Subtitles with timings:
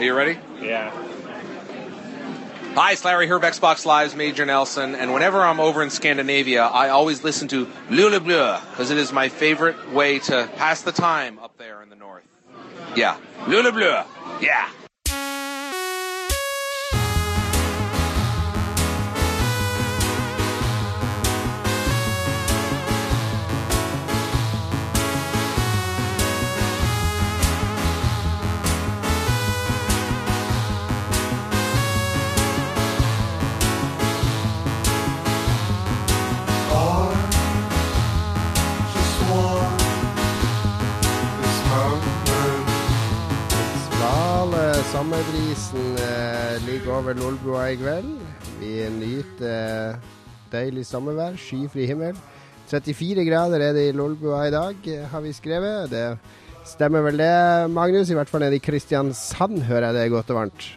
[0.00, 0.38] Are you ready?
[0.62, 0.88] Yeah.
[2.74, 6.88] Hi, it's Larry Herb, Xbox Live's Major Nelson, and whenever I'm over in Scandinavia, I
[6.88, 11.38] always listen to Lule Bleu, because it is my favorite way to pass the time
[11.38, 12.24] up there in the north.
[12.96, 14.02] Yeah, Lule Bleu,
[14.40, 14.70] yeah.
[45.00, 48.10] Sommerbrisen eh, ligger over Lolbua i kveld.
[48.60, 49.94] Vi nyter
[50.52, 52.18] deilig sommervær, skyfri himmel.
[52.68, 55.88] 34 grader er det i Lolbua i dag, eh, har vi skrevet.
[55.88, 56.04] Det
[56.68, 57.32] stemmer vel det,
[57.72, 58.12] Magnus?
[58.12, 60.68] I hvert fall nede i Kristiansand hører jeg det er godt og varmt.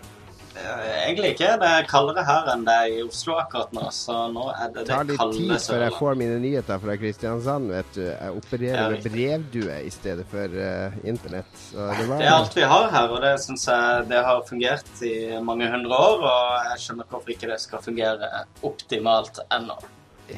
[0.63, 1.49] Egentlig ikke.
[1.61, 4.83] Det er kaldere her enn det er i Oslo akkurat nå, så nå er det
[4.83, 8.03] Det det tar litt kalde tid før jeg får mine nyheter fra Kristiansand, vet du.
[8.09, 11.57] Jeg opererer Ja, med brevdue i stedet for uh, internett.
[11.69, 15.03] Så det Det er alt vi har her, og det syns jeg det har fungert
[15.03, 16.23] i mange hundre år.
[16.29, 18.31] Og jeg skjønner hvorfor ikke det skal fungere
[18.63, 19.77] optimalt ennå.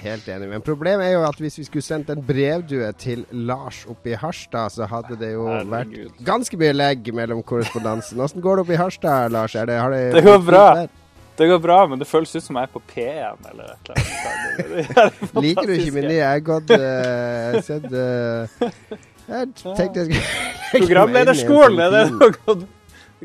[0.01, 0.49] Helt enig.
[0.49, 4.19] Men problemet er jo at hvis vi skulle sendt en brevdue til Lars oppe i
[4.19, 5.93] Harstad, så hadde det jo vært
[6.25, 8.19] ganske mye legg mellom korrespondansen.
[8.21, 9.55] Åssen går det oppe i Harstad, Lars?
[9.55, 10.65] Er det, har det, Det går bra.
[11.35, 14.03] Det går bra, men det føles ut som jeg er på P1 eller et eller
[14.31, 15.25] annet.
[15.43, 16.21] Liker du ikke min nye?
[16.21, 18.69] Jeg har gått uh, sett eh,
[19.27, 22.55] Jeg tenkte jeg skulle Programlederskolen, er det noe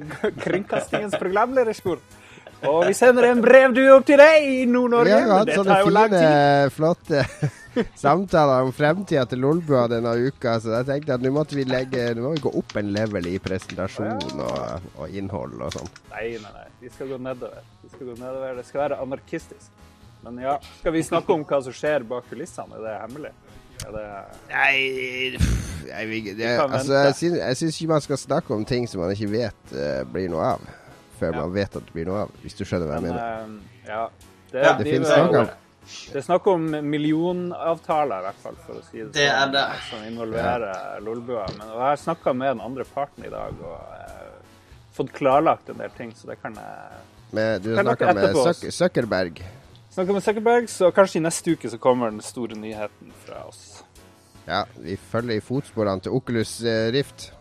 [0.44, 2.02] Kringkastingens programlederskole.
[2.68, 6.22] Og vi sender en brevdue opp til deg i Nord-Norge, Vi har hatt sånne fine,
[6.74, 7.22] flotte
[8.04, 12.10] samtaler om fremtida til Lolbua denne uka, så jeg tenkte at nå måtte vi legge
[12.18, 15.92] Nå må vi gå opp en level i presentasjon og, og innhold og sånn.
[16.12, 16.66] Nei, nei, nei.
[16.80, 17.62] Vi skal gå nedover.
[17.84, 18.58] Vi skal gå nedover.
[18.58, 19.70] Det skal være anarkistisk.
[20.24, 22.76] Men ja, skal vi snakke om hva som skjer bak kulissene?
[22.76, 23.32] Er det hemmelig?
[23.86, 24.06] Er det
[24.50, 25.38] Nei,
[25.88, 26.98] jeg, vil- det, kan altså,
[27.38, 30.50] jeg, syns, ikke man skal snakke om ting som man ikke vet uh, blir noe
[30.54, 30.66] av,
[31.20, 31.40] før Ja.
[31.44, 33.60] man vet at det blir noe av, hvis du skjønner hva jeg Men mener.
[33.84, 34.08] eh, ja.
[34.50, 35.50] Det, Ja, Det vi- finnes noen gang.
[36.12, 39.66] Det er snakk om millionavtaler, i hvert fall, for å si det, Det sånn, det.
[39.90, 41.46] som involverer Lolbua.
[41.58, 44.26] Men og jeg har snakka med den andre parten i dag og eh,
[44.96, 47.00] fått klarlagt en del ting, så det kan jeg
[47.32, 49.42] Men du snakka med Zuck Zuckerberg.
[49.90, 53.82] Snakka med Zuckerberg, så kanskje i neste uke så kommer den store nyheten fra oss.
[54.46, 57.32] Ja, vi følger i fotsporene til Oculus eh, Rift.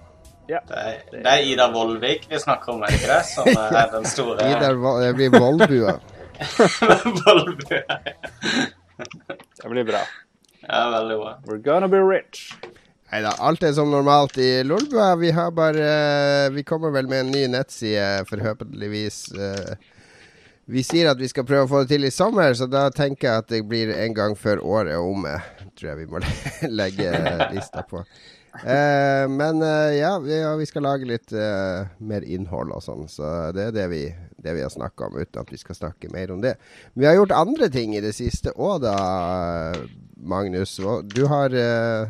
[0.49, 0.59] Ja.
[0.65, 3.19] Det er, det er Ida Vollvik vi snakker om, ikke det?
[3.29, 4.71] Som er den store Ida
[5.03, 5.99] Det blir Vollbua.
[7.19, 7.99] Vollbua,
[9.61, 10.01] Det blir bra.
[10.67, 11.33] Ja, veldig bra.
[11.45, 12.49] We're gonna be rich.
[13.11, 15.15] Nei da, alt er som normalt i Lolbua.
[15.21, 19.21] Vi har bare Vi kommer vel med en ny nettside, forhåpentligvis.
[19.33, 19.77] eh,
[20.69, 23.27] vi sier at vi skal prøve å få det til i sommer, så da tenker
[23.27, 25.39] jeg at det blir en gang før året er omme.
[25.79, 26.21] Tror jeg vi må
[26.81, 27.09] legge
[27.55, 28.03] lista på.
[28.53, 33.05] Eh, men eh, ja, vi, ja, vi skal lage litt eh, mer innhold og sånn,
[33.11, 34.01] så det er det vi,
[34.41, 36.55] det vi har snakka om, uten at vi skal snakke mer om det.
[36.97, 38.95] Vi har gjort andre ting i det siste òg, da,
[40.17, 40.75] Magnus.
[41.13, 42.09] Du har eh,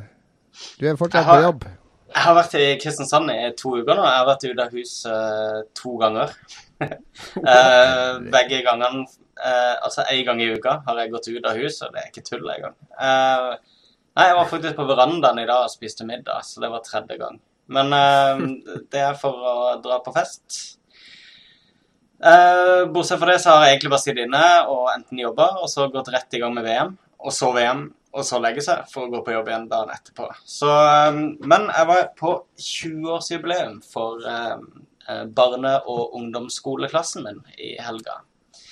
[0.79, 1.67] Du er fortsatt har- på jobb.
[2.09, 4.01] Jeg har vært i Kristiansand i to uker nå.
[4.01, 6.31] Jeg har vært ute av hus uh, to ganger.
[6.81, 11.77] uh, begge gangene uh, Altså én gang i uka har jeg gått ut av hus,
[11.85, 12.73] og det er ikke tull engang.
[12.97, 13.61] Uh,
[14.19, 17.15] nei, jeg var faktisk på verandaen i dag og spiste middag, så det var tredje
[17.21, 17.39] gang.
[17.71, 18.43] Men uh,
[18.91, 20.75] det er for å dra på fest.
[22.19, 25.69] Uh, bortsett fra det så har jeg egentlig bare sittet inne og enten jobba og
[25.71, 29.05] så gått rett i gang med VM, og så VM, og så legge seg for
[29.05, 30.27] å gå på jobb igjen dagen etterpå.
[30.43, 38.19] Så, um, men jeg var på 20-årsjubileum for eh, barne- og ungdomsskoleklassen min i helga.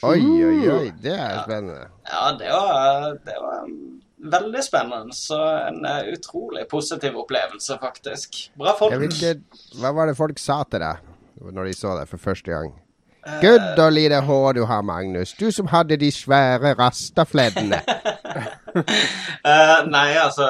[0.06, 0.90] Oi, oi, oi.
[1.02, 1.44] Det er Ja.
[1.46, 1.88] spennende.
[2.10, 3.70] Ja, det var, det var
[4.18, 5.16] veldig spennende.
[5.16, 8.42] Så en eh, utrolig positiv opplevelse, faktisk.
[8.58, 8.98] Bra folk.
[9.10, 9.36] Ikke,
[9.82, 11.06] hva var det folk sa til deg
[11.54, 12.76] når de så deg for første gang?
[13.42, 15.34] Gud og lite hår du har, Magnus.
[15.36, 17.82] Du som hadde de svære rastafleddene.
[18.78, 20.48] uh, nei, altså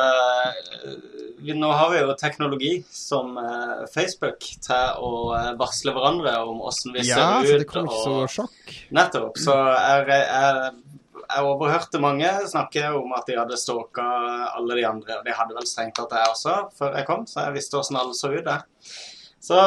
[1.42, 6.62] vi, Nå har vi jo teknologi som uh, Facebook til å eh, varsle hverandre om
[6.69, 7.24] åssen vi Ja, ser ut.
[7.24, 8.77] Ja, så det kom ikke som og- noe sjokk.
[8.97, 9.42] Nettopp.
[9.42, 10.71] Så jeg, jeg,
[11.35, 14.06] jeg overhørte mange snakke om at de hadde stalka
[14.57, 15.19] alle de andre.
[15.19, 18.00] Og de hadde vel strengt tatt jeg også, før jeg kom, så jeg visste åssen
[18.00, 18.44] alle så ut.
[18.45, 18.63] der.
[19.47, 19.57] Så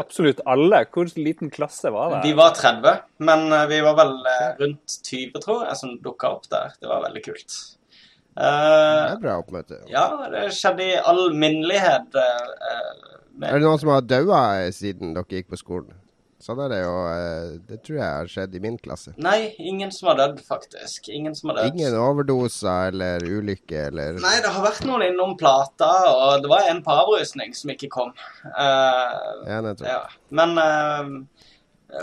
[0.00, 0.84] Absolutt alle.
[0.94, 2.22] Hvor liten klasse var det?
[2.30, 6.30] vi var 30, men eh, vi var vel eh, rundt 20, tror jeg, som dukka
[6.38, 6.72] opp der.
[6.80, 7.58] Det var veldig kult.
[8.32, 9.82] Det Eh, er bra oppmøte.
[9.92, 12.14] ja, det skjedde i all minnelighet.
[12.16, 15.92] eh, eh, Er det noen som har daua siden dere gikk på skolen?
[16.42, 16.92] Sånn er det jo.
[17.06, 19.12] eh, Det tror jeg har skjedd i min klasse.
[19.22, 21.06] Nei, ingen som har dødd, faktisk.
[21.14, 21.76] Ingen som har dødd.
[21.76, 26.66] Ingen overdoser eller ulykke eller Nei, det har vært noen innom plata, og det var
[26.72, 28.10] en på avrusning som ikke kom.
[28.44, 29.86] Uh, Ja, nettopp.
[29.86, 30.02] ja.
[30.34, 31.14] Men eh,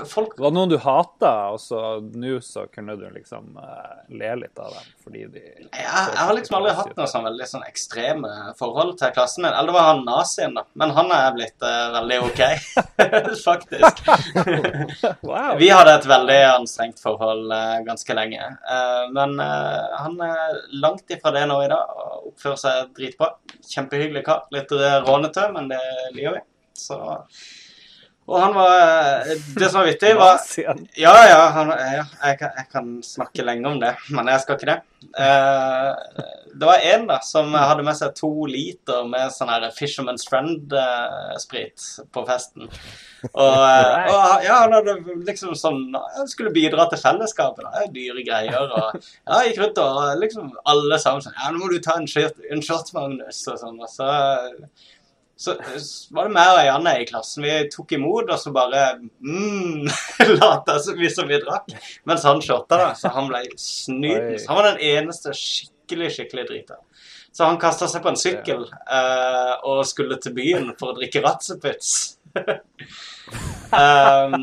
[0.06, 4.30] folk Det var noen du hata, og så nå så kunne du liksom uh, le
[4.44, 7.66] litt av dem fordi de jeg, jeg har liksom aldri hatt noe sånn veldig sånn
[7.66, 9.54] ekstreme forhold til klassen min.
[9.54, 10.64] Eller det var han nazien, da.
[10.78, 12.42] Men han er blitt uh, veldig OK,
[13.50, 14.04] faktisk.
[15.30, 15.56] Wow!
[15.60, 18.50] Vi hadde et veldig anstrengt forhold uh, ganske lenge.
[19.16, 23.32] Men han er langt ifra det nå i dag og oppfører seg dritbra.
[23.66, 24.46] Kjempehyggelig kar.
[24.54, 24.72] Litt
[25.08, 25.82] rånete, men det
[26.16, 26.44] liker vi.
[26.80, 27.00] Så
[28.30, 29.26] Og han var
[29.58, 33.72] Det som var vittig, var ja, ja, han, ja jeg, kan, jeg kan snakke lenge
[33.72, 34.80] om det, men jeg skal ikke det.
[35.18, 36.24] Eh,
[36.60, 41.86] det var en da som hadde med seg to liter med sånn her Fisherman's Friend-sprit
[42.14, 42.68] på festen.
[43.30, 44.98] Og, og ja, han hadde
[45.28, 45.82] liksom sånn
[46.30, 47.66] skulle bidra til fellesskapet.
[47.66, 48.60] da, Dyre greier.
[48.60, 52.10] Og ja, gikk rundt og liksom alle sammen sånn Ja, nå må du ta en
[52.10, 53.80] shot, en shot Magnus, og sånn.
[53.80, 54.10] Og så
[55.40, 57.46] så så var det meg og Janne i klassen.
[57.48, 59.88] Vi tok imot, og så bare mm,
[60.42, 61.72] lata vi som vi drakk.
[62.10, 62.90] Mens han shotta, da.
[63.00, 64.50] Så han ble snydens.
[64.50, 66.76] Han var den eneste skikkelig, skikkelig drita.
[67.32, 71.24] Så han kasta seg på en sykkel uh, og skulle til byen for å drikke
[71.24, 72.20] Ratseputz.
[72.36, 72.44] um,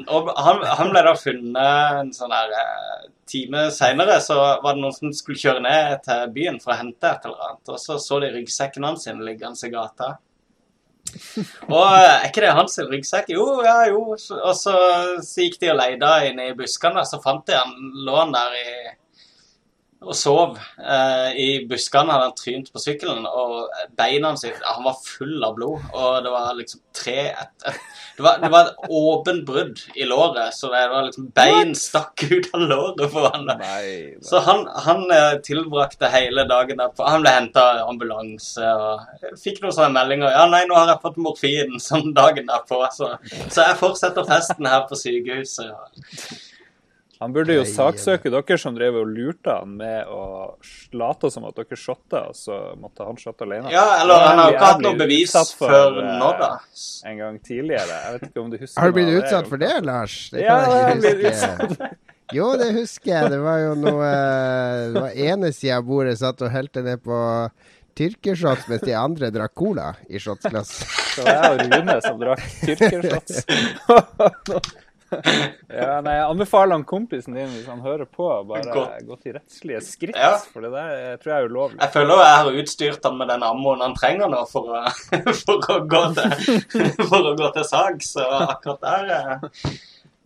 [0.08, 4.80] og han, han ble da funnet en sånn der eh, time seinere, så var det
[4.80, 7.68] noen som skulle kjøre ned til byen for å hente et eller annet.
[7.68, 10.16] Og så så de ryggsekken hans sin liggende i gata.
[11.76, 13.32] Og eh, er ikke det hans ryggsekk?
[13.34, 14.02] Jo, ja, jo.
[14.12, 14.76] Og så,
[15.24, 17.74] så gikk de og leide inne i buskene, så fant de han
[18.06, 18.68] lå han der i
[20.04, 22.12] og sov eh, i buskene.
[22.12, 26.32] Hadde han trynt på sykkelen, og beina hans Han var full av blod, og det
[26.34, 27.80] var liksom tre etter
[28.16, 32.22] det var, det var et åpent brudd i låret, så det var liksom bein stakk
[32.30, 33.50] ut av låret på han.
[33.60, 34.14] Nei.
[34.24, 37.04] Så han, han eh, tilbrakte hele dagen derpå.
[37.04, 40.32] Han ble henta ambulanse og fikk noen sånne meldinger.
[40.32, 42.80] 'Ja, nei, nå har jeg fått morfin', sånn dagen derpå.
[42.96, 43.12] Så,
[43.50, 45.68] så jeg fortsetter festen her på sykehuset.
[45.68, 46.36] Ja.
[47.20, 50.56] Han burde jo saksøke dere som drev og lurte han med å
[50.96, 53.70] late som at dere shotta, og så måtte han shotte alene.
[53.72, 56.50] ja, eller han har ikke hatt noe bevis for, før eh, nå, da.
[57.08, 58.00] En gang tidligere.
[58.04, 60.18] Jeg vet ikke om du husker Har du blitt utsatt for det, Lars?
[60.34, 61.90] Det Ja, kan jeg ikke huske.
[62.34, 63.32] Jo, det husker jeg.
[63.32, 67.00] Det var jo noe eh, Det var ene sida av bordet satt og helte ned
[67.04, 67.20] på
[67.96, 70.72] tyrkershots, mens de andre drakk cola i shotsglass.
[71.16, 73.46] Det var jeg og Rune som drakk tyrkershots.
[75.80, 79.04] ja, nei, jeg anbefaler han kompisen din, hvis han hører på, bare Godt.
[79.06, 80.18] gå til rettslige skritt.
[80.18, 80.34] Ja.
[80.52, 81.80] For det der tror jeg er ulovlig.
[81.82, 84.82] Jeg føler jeg har utstyrt han med den ammoen han trenger nå for å,
[85.44, 86.62] for å, gå, til,
[87.10, 89.76] for å gå til sak, så akkurat der eh,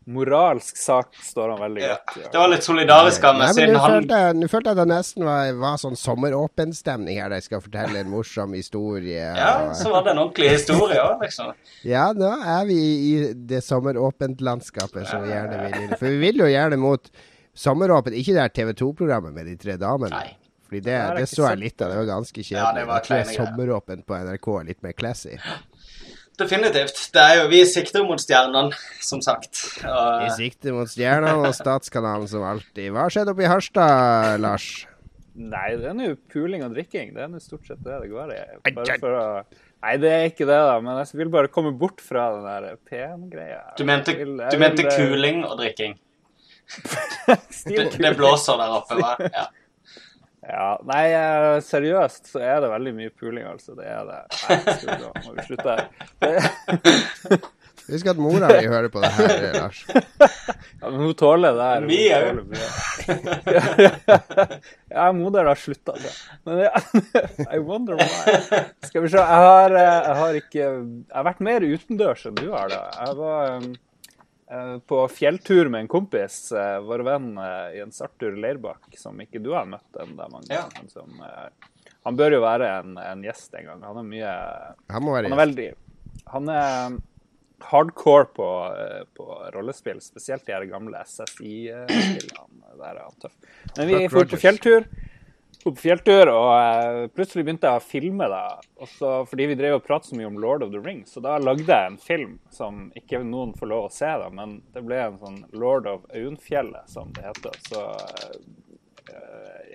[0.07, 2.23] Moralsk sak står han veldig godt i.
[2.33, 4.81] Det var litt solidarisk av meg, siden Nå han følte, jeg- nå følte jeg at
[4.81, 7.29] det nesten var, var sånn sommeråpen-stemning her.
[7.29, 9.21] Der jeg skal fortelle en morsom historie.
[9.37, 11.53] Ja, så var det en ordentlig historie òg, liksom.
[11.85, 15.97] Ja, nå er vi i det sommeråpent-landskapet som vi gjerne vil inn.
[15.97, 17.11] For vi vil jo gjerne mot
[17.55, 20.11] sommeråpent, ikke det her TV 2-programmet med de tre damene.
[20.11, 20.37] Nei.
[20.71, 21.91] Fordi det, det det så jeg litt av.
[21.91, 22.63] Det var ganske kjedelig.
[22.63, 25.37] Ja, det var jeg tror sommeråpent på NRK er litt mer classy.
[26.41, 27.01] Definitivt.
[27.15, 29.61] Det er jo, vi sikter mot stjernene, som sagt.
[29.85, 32.89] Og, Vi sikter mot stjernene og Statskanalen som alltid.
[32.95, 34.71] Hva har skjedd oppe i Harstad, Lars?
[35.41, 37.13] Nei, det er nå puling og drikking.
[37.15, 38.41] Det er nå stort sett det det går i.
[38.75, 39.27] Bare for å
[39.81, 40.75] Nei, det er ikke det, da.
[40.85, 43.63] Men jeg vil bare komme bort fra den der pen-greia.
[43.79, 45.95] du mente, Jeg vil- du mente eh, kuling og drikking?
[47.67, 49.15] Det, det blåser der oppe, hva?
[49.33, 49.47] Ja.
[50.51, 53.77] Ja, nei, eh, seriøst så er det veldig mye puling, altså.
[53.79, 54.21] Det er det.
[54.35, 55.87] Nei, skal vi må vi slutte her.
[57.91, 59.81] Husk at mora mi hører på det her, Lars.
[59.91, 61.87] ja, men hun tåler det her.
[61.89, 62.19] Mye
[62.51, 62.69] mye.
[64.91, 66.13] Ja, moder har slutta det.
[66.47, 66.73] Men ja,
[67.57, 68.63] I wonder why.
[68.87, 72.39] Skal vi se, jeg har, eh, jeg har ikke Jeg har vært mer utendørs enn
[72.39, 72.81] du har, da.
[72.99, 73.79] Jeg var um, eh,
[74.87, 79.53] på fjelltur med en kompis, eh, vår venn eh, Jens Arthur Leirbakk, som ikke du
[79.55, 80.51] har møtt ennå, Magnus.
[80.51, 80.65] Ja.
[80.75, 80.91] ganger.
[80.91, 83.87] Som, eh, han bør jo være en, en gjest en gang.
[83.87, 84.35] Han er mye
[84.91, 85.69] Han må være Han er veldig
[86.33, 86.99] Han er
[87.71, 92.75] hardcore på, eh, på rollespill, spesielt de her gamle SSI-spillene.
[92.81, 93.37] Der er han tøff.
[93.77, 94.87] Men vi dro på fjelltur,
[95.65, 98.45] på fjelltur, og eh, plutselig begynte jeg å filme det.
[98.81, 101.37] Også fordi vi drev og pratet så mye om Lord of the Rings, så da
[101.43, 105.03] lagde jeg en film som ikke noen får lov å se, da, men det ble
[105.05, 107.61] en sånn Lord of Aunfjellet, som det heter.
[107.69, 108.41] Så eh,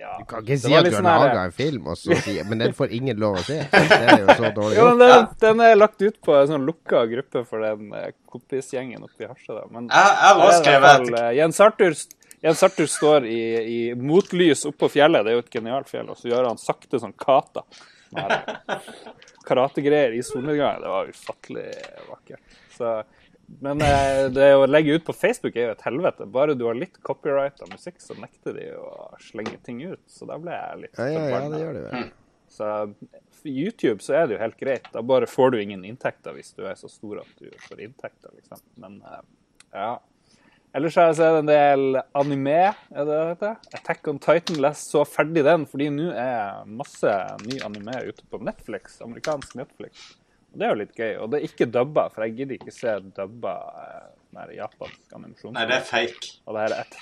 [0.00, 0.16] ja.
[0.18, 2.60] Du kan ikke si at du har sånn laga en film, og så si Men
[2.60, 3.56] den får ingen lov å se.
[3.72, 6.66] Det er jo så dårlig Jo, men den, den er lagt ut på en sånn
[6.68, 9.64] lukka gruppe for den eh, kompisgjengen oppe i Harstad.
[9.72, 11.96] Men Jeg, jeg hvert skrevet fall, Jens Arthur,
[12.46, 16.18] Jens Arthur står i, i motlys oppå fjellet, det er jo et genialt fjell, og
[16.20, 17.64] så gjør han sakte sånn kata.
[19.46, 20.84] Karategreier i solnedgangen.
[20.84, 21.64] Det var ufattelig
[22.06, 22.54] vakkert.
[22.76, 22.92] Så,
[23.62, 26.26] men eh, det å legge ut på Facebook er jo et helvete.
[26.38, 28.92] Bare du har litt copyright av musikk, så nekter de å
[29.26, 30.02] slenge ting ut.
[30.10, 32.10] Så da ble jeg litt Ja, ja, ja, det gjør det vel.
[32.56, 32.72] Så
[33.40, 34.86] for YouTube så er det jo helt greit.
[34.94, 38.30] Da bare får du ingen inntekter hvis du er så stor at du får inntekter,
[38.38, 38.62] liksom.
[38.82, 39.24] Men eh,
[39.74, 39.96] ja.
[40.76, 42.56] Ellers har jeg sett en del anime,
[42.92, 43.52] er det det?
[43.78, 47.12] Attack on Titan, les så ferdig den, fordi nå er masse
[47.46, 50.10] ny anime ute på Netflix, amerikansk Netflix.
[50.52, 51.14] Og det er jo litt gøy.
[51.22, 53.54] Og det er ikke dubba, for jeg gidder ikke se dubba
[53.86, 55.56] eh, japansk animasjon.
[55.56, 56.34] Nei, det er fake.
[56.44, 57.00] Og det her er et...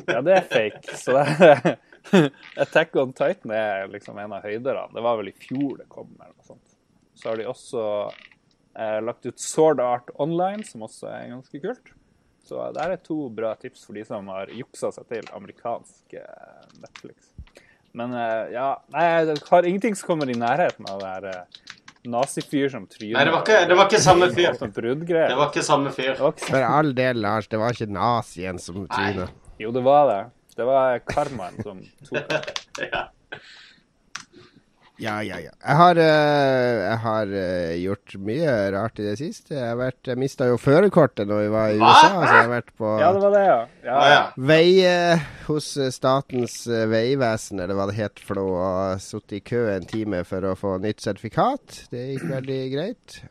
[0.00, 0.98] Ja, det er fake.
[0.98, 1.72] Så det er...
[2.66, 4.88] Attack on Titan er liksom en av høyderne.
[4.98, 6.78] Det var vel i fjor det kom, eller noe sånt.
[7.14, 11.94] Så har de også eh, lagt ut Sword Art Online, som også er ganske kult.
[12.52, 16.64] Så der er to bra tips for de som har juksa seg til amerikansk eh,
[16.82, 17.30] Netflix.
[17.96, 21.62] Men eh, ja, nei, jeg har ingenting som kommer i nærheten av det her eh,
[22.12, 23.14] nazifyr som tryner.
[23.16, 24.52] Nei, det var ikke- det var ikke samme fyr.
[24.58, 26.14] Det var ikke samme fyr.
[26.44, 29.28] For all del, Lars, det var ikke nazien som tryna.
[29.62, 30.20] Jo, det var det.
[30.56, 31.80] Det var karmaen som
[32.10, 32.42] tok det.
[32.92, 33.06] Ja.
[35.02, 35.50] Ja, ja, ja.
[35.58, 39.56] Jeg har, eh, jeg har eh, gjort mye rart i det siste.
[39.56, 41.90] Jeg, har vært- jeg mista jo førerkortet når vi var i Hva?
[41.90, 43.58] USA, så jeg har vært på Ja, det var det, ja.
[43.88, 44.22] ja, ja.
[44.36, 44.68] vei
[45.48, 49.86] hos eh, Statens vegvesen, eller hva det het for noe, og sittet i kø en
[49.90, 51.82] time for å få nytt sertifikat.
[51.90, 53.22] Det gikk veldig greit.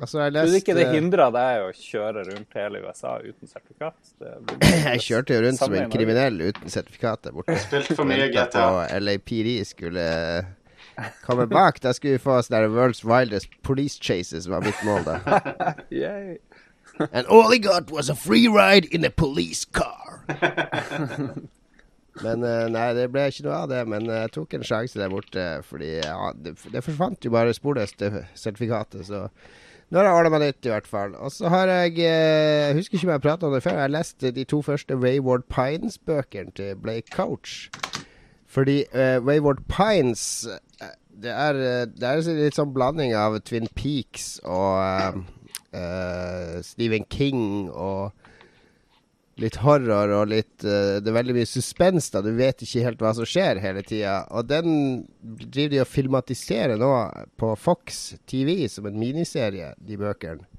[0.00, 3.98] Altså, jeg Tror du ikke det hindra deg å kjøre rundt hele USA uten sertifikat?
[4.16, 4.30] Det
[4.94, 7.58] Jeg kjørte jo rundt som en kriminell uten sertifikat der borte.
[7.60, 8.64] Spilt for mye GTA.
[8.96, 10.06] LAPD skulle
[11.26, 11.80] komme bak.
[11.82, 15.20] Da skulle vi få oss der World's Wildest Police Chases, var mitt mål da.
[17.12, 20.24] And all he got was a free ride in a police car.
[22.24, 23.80] Men eh, nei, det ble ikke noe av det.
[23.88, 27.54] Men eh, jeg tok en sjanse der borte, fordi ja, det, det forsvant jo bare
[27.56, 29.06] sporløst, det sertifikatet.
[29.08, 29.28] Så
[29.90, 31.16] nå har jeg ordna meg nytt, i hvert fall.
[31.18, 33.80] Og så har jeg eh, Jeg husker ikke om jeg prata om det før.
[33.84, 37.70] Jeg leste de to første Wayward Pines-bøkene til Blake Couch.
[38.50, 43.68] Fordi uh, Wayward Pines eh, det er, eh, det er litt sånn blanding av Twin
[43.76, 45.20] Peaks og
[45.76, 48.10] uh, Stephen King og
[49.40, 52.24] litt horror og litt uh, Det er veldig mye suspens, da.
[52.24, 54.22] Du vet ikke helt hva som skjer hele tida.
[54.34, 56.90] Og den driver de og filmatiserer nå
[57.40, 60.49] på Fox TV som en miniserie, de bøkene.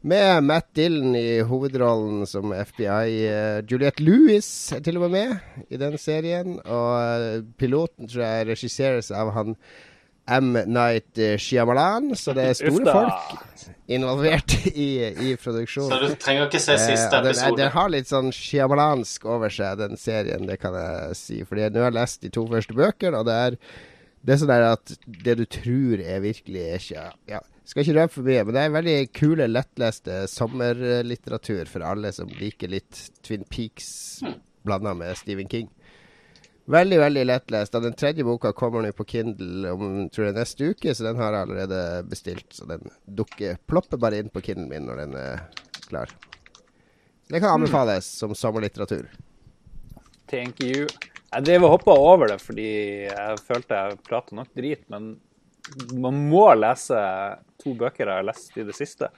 [0.00, 3.26] Med Matt Dillon i hovedrollen som FBI.
[3.28, 6.56] eh, Juliette Lewis er til og med med i den serien.
[6.64, 9.56] Og eh, piloten tror jeg regisseres av han
[10.30, 10.56] M.
[10.72, 12.14] Night Shyamalan.
[12.16, 14.88] Så det er store folk involvert i,
[15.26, 15.92] i produksjonen.
[15.92, 17.60] Så du trenger ikke se Eh, siste eh, den, episode.
[17.60, 21.40] den har litt sånn shyamalansk over seg, den serien, det kan jeg si.
[21.44, 23.60] Fordi nå har jeg lest de to første bøkene, og det er,
[24.24, 24.96] det er sånn at
[25.28, 28.62] det du tror er virkelig, er ikke ja, Skal ikke røpe for mye, men det
[28.66, 33.90] er veldig kule, lettleste sommerlitteratur for alle som liker litt Twin Peaks
[34.66, 35.68] blanda med Stephen King.
[36.70, 37.72] Veldig, veldig lettlest.
[37.72, 41.34] Den tredje boka kommer nå på Kindle om tror jeg, neste uke, så den har
[41.34, 42.46] jeg allerede bestilt.
[42.54, 45.46] Så den dukker, plopper bare inn på Kindlen min når den er
[45.86, 46.10] klar.
[47.30, 49.06] Det kan anbefales som sommerlitteratur.
[50.30, 50.86] Thank you.
[51.30, 52.70] Jeg drev og hoppa over det fordi
[53.06, 55.12] jeg følte jeg prata nok drit, men
[55.94, 56.98] man må lese
[57.60, 59.10] to bøker jeg har lest i det siste.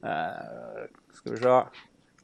[0.00, 1.58] Uh, skal vi se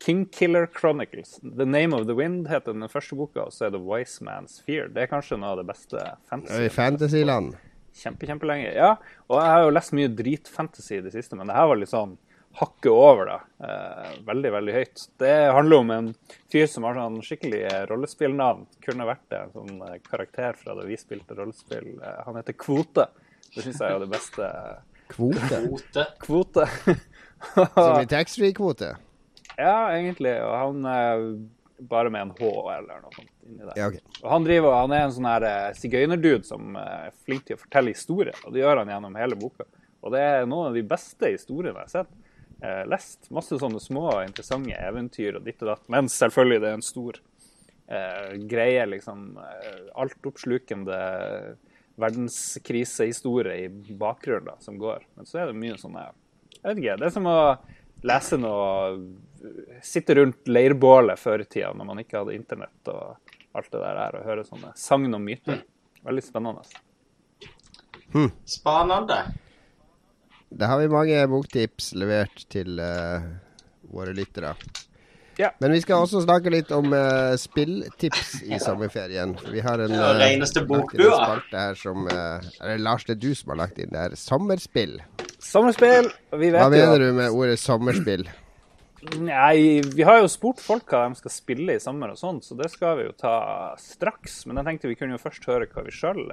[0.01, 1.41] King Killer Chronicles.
[1.43, 4.63] The Name of the Wind heter den første boka, og så er det Wise Man's
[4.65, 4.89] Fear.
[4.89, 6.01] Det er kanskje noe av det beste
[6.31, 6.65] fantasy.
[6.65, 7.59] I Fantasyland.
[8.01, 8.73] Kjempe, kjempelenge.
[8.73, 8.95] Ja,
[9.29, 11.93] og jeg har jo lest mye dritfantasy i det siste, men det her var litt
[11.93, 12.17] sånn
[12.57, 13.67] hakket over, da.
[13.67, 15.05] Eh, veldig, veldig høyt.
[15.21, 16.09] Det handler om en
[16.53, 18.65] fyr som har sånn skikkelig rollespillnavn.
[18.87, 21.93] Kunne vært en sånn karakter fra da vi spilte rollespill.
[22.01, 23.11] Eh, han heter Kvote.
[23.55, 24.51] Det syns jeg er det beste.
[25.11, 25.63] Kvote.
[25.67, 26.05] Kvote.
[26.23, 26.67] Kvote.
[27.75, 28.93] Som i taxfree-kvote.
[29.57, 30.37] ja, egentlig.
[30.45, 31.25] Og han er
[31.91, 33.77] bare med en H eller noe sånt inni der.
[33.79, 34.03] Ja, okay.
[34.21, 37.57] Og han, driver, han er en sånn her eh, sigøynerdude som eh, er flink til
[37.57, 38.37] å fortelle historier.
[38.45, 39.67] Og det gjør han gjennom hele boka.
[40.01, 42.13] Og det er noen av de beste historiene jeg har sett.
[42.61, 43.31] Eh, lest.
[43.33, 45.85] Masse sånne små, interessante eventyr og ditt og datt.
[45.93, 47.21] Men selvfølgelig, det er en stor
[47.89, 49.27] eh, greie, liksom.
[49.41, 51.01] Eh, altoppslukende
[52.01, 55.05] verdenskrisehistorie i bakgrunnen da, som går.
[55.17, 56.07] Men så er det mye sånne
[56.61, 56.97] Jeg vet ikke.
[57.01, 57.41] Det er som å
[58.11, 58.97] lese noe
[59.81, 64.19] Sitte rundt leirbålet før i tida når man ikke hadde internett og alt det der
[64.19, 65.63] og høre sånne sagn og myter.
[66.05, 66.67] Veldig spennende.
[68.45, 69.23] Spanende.
[70.51, 73.25] Da har vi mange boktips levert til uh,
[73.95, 74.53] våre lyttere.
[75.41, 75.51] Ja.
[75.63, 79.33] Men vi skal også snakke litt om uh, spilltips i sommerferien.
[79.49, 81.17] Vi har en, reneste bokbua.
[81.17, 84.17] spalte her som Eller Lars, det er du som har lagt inn der.
[84.21, 84.99] Sommerspill.
[85.41, 86.11] Sommerspill.
[86.37, 88.27] Vi vet Hva jo mener du med ordet sommerspill?
[89.17, 92.53] Nei, vi har jo spurt folk hva de skal spille i sommer og sånn, så
[92.59, 93.39] det skal vi jo ta
[93.81, 94.43] straks.
[94.45, 96.27] Men jeg tenkte vi kunne jo først høre hva vi sjøl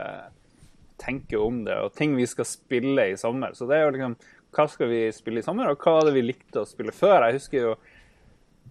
[1.00, 3.56] tenker om det, og ting vi skal spille i sommer.
[3.56, 4.18] Så det er jo liksom
[4.58, 7.28] hva skal vi spille i sommer, og hva var det vi likte å spille før?
[7.28, 7.74] Jeg husker jo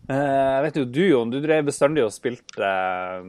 [0.06, 3.26] Jeg vet jo du, Jon, du drev bestandig og spilte eh,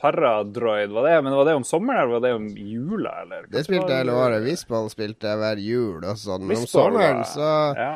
[0.00, 3.10] Paradroid, var det, men var det om sommeren eller var det om jula?
[3.24, 3.48] Eller?
[3.52, 4.40] Det spilte jeg hele året.
[4.46, 6.46] Visball spilte jeg hver jul og sånn.
[6.48, 7.90] Men om sommeren så Ja.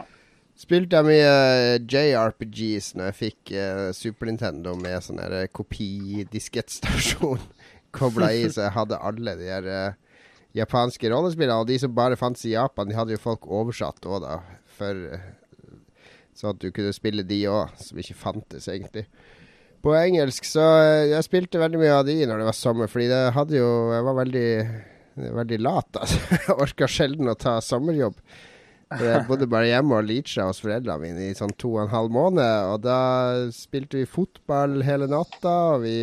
[0.58, 7.40] spilte jeg mye eh, JRPGs når jeg fikk eh, Super Nintendo med sånn eh, kopidiskettstasjon
[7.96, 10.18] kobla i, så jeg hadde alle de her eh,
[10.58, 11.56] japanske rollespillene.
[11.62, 14.40] Og de som bare fantes i Japan, de hadde jo folk oversatt òg, da.
[14.74, 14.98] For,
[16.34, 19.06] eh, så at du kunne spille de òg, som ikke fantes egentlig.
[19.84, 23.10] På engelsk så eh, Jeg spilte veldig mye av de når det var sommer, fordi
[23.10, 24.48] det hadde jo Jeg var veldig,
[25.40, 26.20] veldig lat, altså.
[26.34, 28.18] Jeg orka sjelden å ta sommerjobb.
[28.94, 32.12] Jeg bodde bare hjemme og leacha hos foreldrene mine i sånn to og en halv
[32.14, 32.68] måned.
[32.70, 32.98] Og da
[33.54, 35.96] spilte vi fotball hele natta, og vi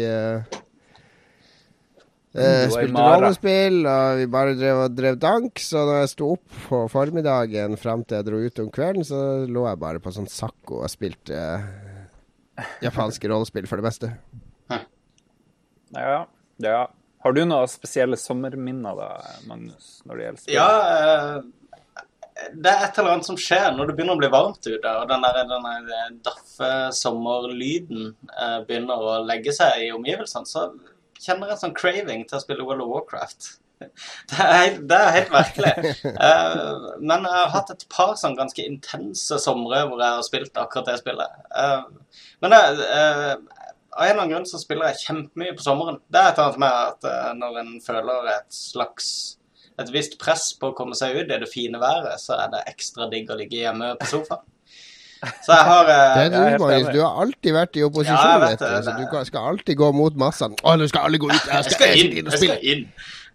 [2.35, 5.61] eh, spilte rollespill, og vi bare drev og drev dank.
[5.63, 9.21] Så når jeg sto opp på formiddagen fram til jeg dro ut om kvelden, så
[9.49, 14.13] lå jeg bare på sånn sakko og spilte eh, japanske rollespill for det meste.
[15.91, 16.25] Ja,
[16.63, 16.83] ja.
[17.21, 19.09] Har du noen spesielle sommerminner da,
[19.49, 20.55] Magnus, når det gjelder spill?
[20.55, 24.63] Ja, eh, det er et eller annet som skjer når det begynner å bli varmt
[24.65, 29.91] ute, og den der, den der eh, daffe sommerlyden eh, begynner å legge seg i
[29.93, 30.69] omgivelsene, så
[31.21, 33.51] kjenner en sånn craving til å spille World of Warcraft.
[34.29, 35.93] Det er helt, det er helt merkelig.
[36.05, 40.59] Uh, men jeg har hatt et par sånn ganske intense somre hvor jeg har spilt
[40.61, 41.39] akkurat det spillet.
[41.49, 45.97] Uh, men eh, av en eller annen grunn så spiller jeg kjempemye på sommeren.
[46.13, 49.09] Det er et annet med at når en føler et slags
[49.81, 52.65] et visst press på å komme seg ut i det fine været, så er det
[52.69, 54.45] ekstra digg å ligge hjemme på sofaen.
[55.45, 57.83] Så jeg har eh, Det er jeg er du, helt Du har alltid vært i
[57.85, 58.75] opposisjon, ja, vet vet du.
[58.75, 58.83] det.
[58.85, 60.57] Så du skal alltid gå mot massene.
[60.63, 61.35] Å, nå skal alle gå ut.
[61.37, 62.85] Jeg Jeg skal, jeg skal inn og Jeg skal inn.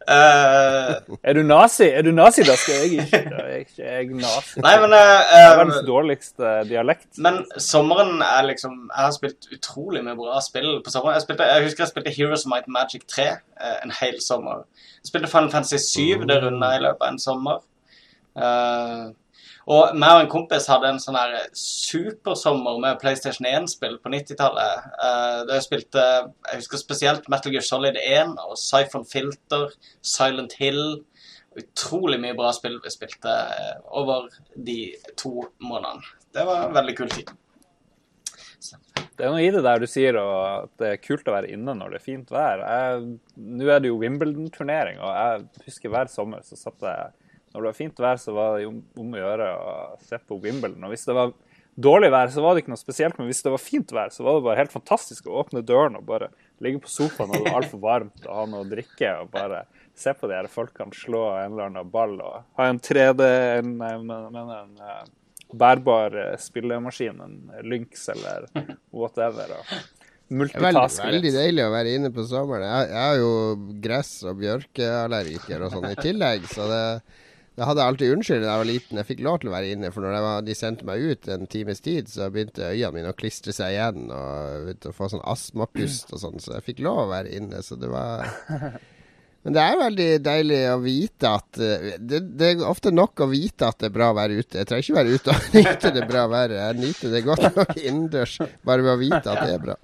[0.06, 1.88] Uh, Er du nazi?
[1.90, 3.20] Er du nazi, da skal jeg ikke.
[3.32, 4.60] Da er ikke jeg nazi.
[4.62, 7.08] nei, men uh, Det verdens dårligste dialekt.
[7.18, 11.18] Men sommeren er liksom Jeg har spilt utrolig mye bra spill på sommeren.
[11.18, 14.62] Jeg, spilte, jeg husker jeg spilte Heroes of Might Magic 3 eh, en hel sommer.
[15.02, 17.58] Jeg spilte Final Fantasy 7, det runda i løpet av en sommer.
[18.38, 19.02] Eh,
[19.66, 24.84] og meg og en kompis hadde en sånn her supersommer med PlayStation 1-spill på 90-tallet.
[25.00, 29.74] Uh, da jeg spilte Jeg husker spesielt Metal Gear Solid 1 og Siphon Filter,
[30.06, 31.00] Silent Hill.
[31.58, 36.04] Utrolig mye bra spill vi spilte eh, over de to månedene.
[36.36, 37.32] Det var en veldig kul tid.
[39.16, 41.72] Det er noe i det der du sier at det er kult å være inne
[41.78, 42.60] når det er fint vær.
[43.40, 47.14] Nå er det jo Wimbledon-turnering, og jeg husker hver sommer så satt jeg
[47.56, 50.84] Når det var fint vær, så var det om, å gjøre å se på Wimbledon.
[50.84, 51.32] Og hvis det var
[51.86, 54.26] dårlig vær, så var det ikke noe spesielt, men hvis det var fint vær, så
[54.26, 56.28] var det bare helt fantastisk å åpne døren og bare
[56.64, 59.64] ligge på sofaen og det var altfor varmt og ha noe å drikke og bare
[59.96, 63.28] se på de her folkene slå en eller annen ball og ha en 3D,
[63.60, 65.12] en, en, en, en
[65.56, 68.48] bærbar eh, spillemaskin, en Lynx eller
[68.92, 69.56] whatever.
[69.56, 69.76] Og
[70.42, 72.66] er veldig, veldig deilig å være inne på sommeren.
[72.66, 73.34] Jeg, jeg er jo
[73.84, 76.82] gress- og bjørkeallergiker og sånn i tillegg, så det,
[77.56, 78.98] det hadde alltid unnskyld da jeg var liten.
[79.00, 81.46] Jeg fikk lov til å være inne, for når var, de sendte meg ut en
[81.48, 85.24] times tid, så begynte øynene mine å klistre seg igjen og begynte å få sånn
[85.24, 87.62] astmapust og sånn, så jeg fikk lov å være inne.
[87.64, 88.28] Så det var
[89.46, 93.28] Men det er veldig deilig å vite at eh, det, det er ofte nok å
[93.30, 94.58] vite at det er bra å være ute.
[94.58, 96.56] Jeg trenger ikke være ute og nyte det bra været.
[96.58, 99.76] Jeg nyter det godt nok innendørs bare ved å vite at det er bra.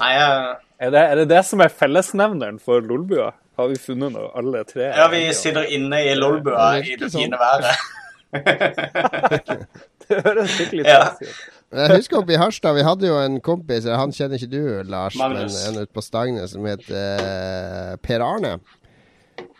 [0.00, 0.54] Nei, jeg,
[0.86, 3.34] Er det, er det det som er fellesnevneren for Lolbua?
[3.56, 4.90] Har vi funnet noe, alle tre?
[4.92, 7.66] ja, vi sitter inne i Lolbua i det fine været.
[10.06, 10.98] Det høres skikkelig Ja.
[11.08, 11.44] trasig ut.
[11.76, 15.16] Jeg husker oppe i Harstad, vi hadde jo en kompis, han kjenner ikke du, Lars,
[15.18, 15.56] Magnus.
[15.66, 18.52] men en ute på Stangnes som het eh, Per Arne.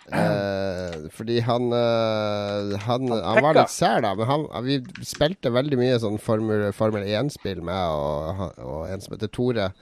[0.06, 5.78] Eh, fordi han, eh, han Han var litt sær, da, men han, vi spilte veldig
[5.80, 9.72] mye sånn Formel, Formel 1-spill med og, og en som heter Tore.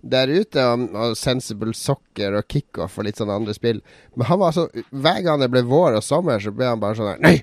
[0.00, 3.82] Der ute, og, og Sensible Soccer og Kickoff og litt sånne andre spill.
[4.16, 6.96] Men han var altså Hver gang det ble vår og sommer, så ble han bare
[6.98, 7.38] sånn her Nei!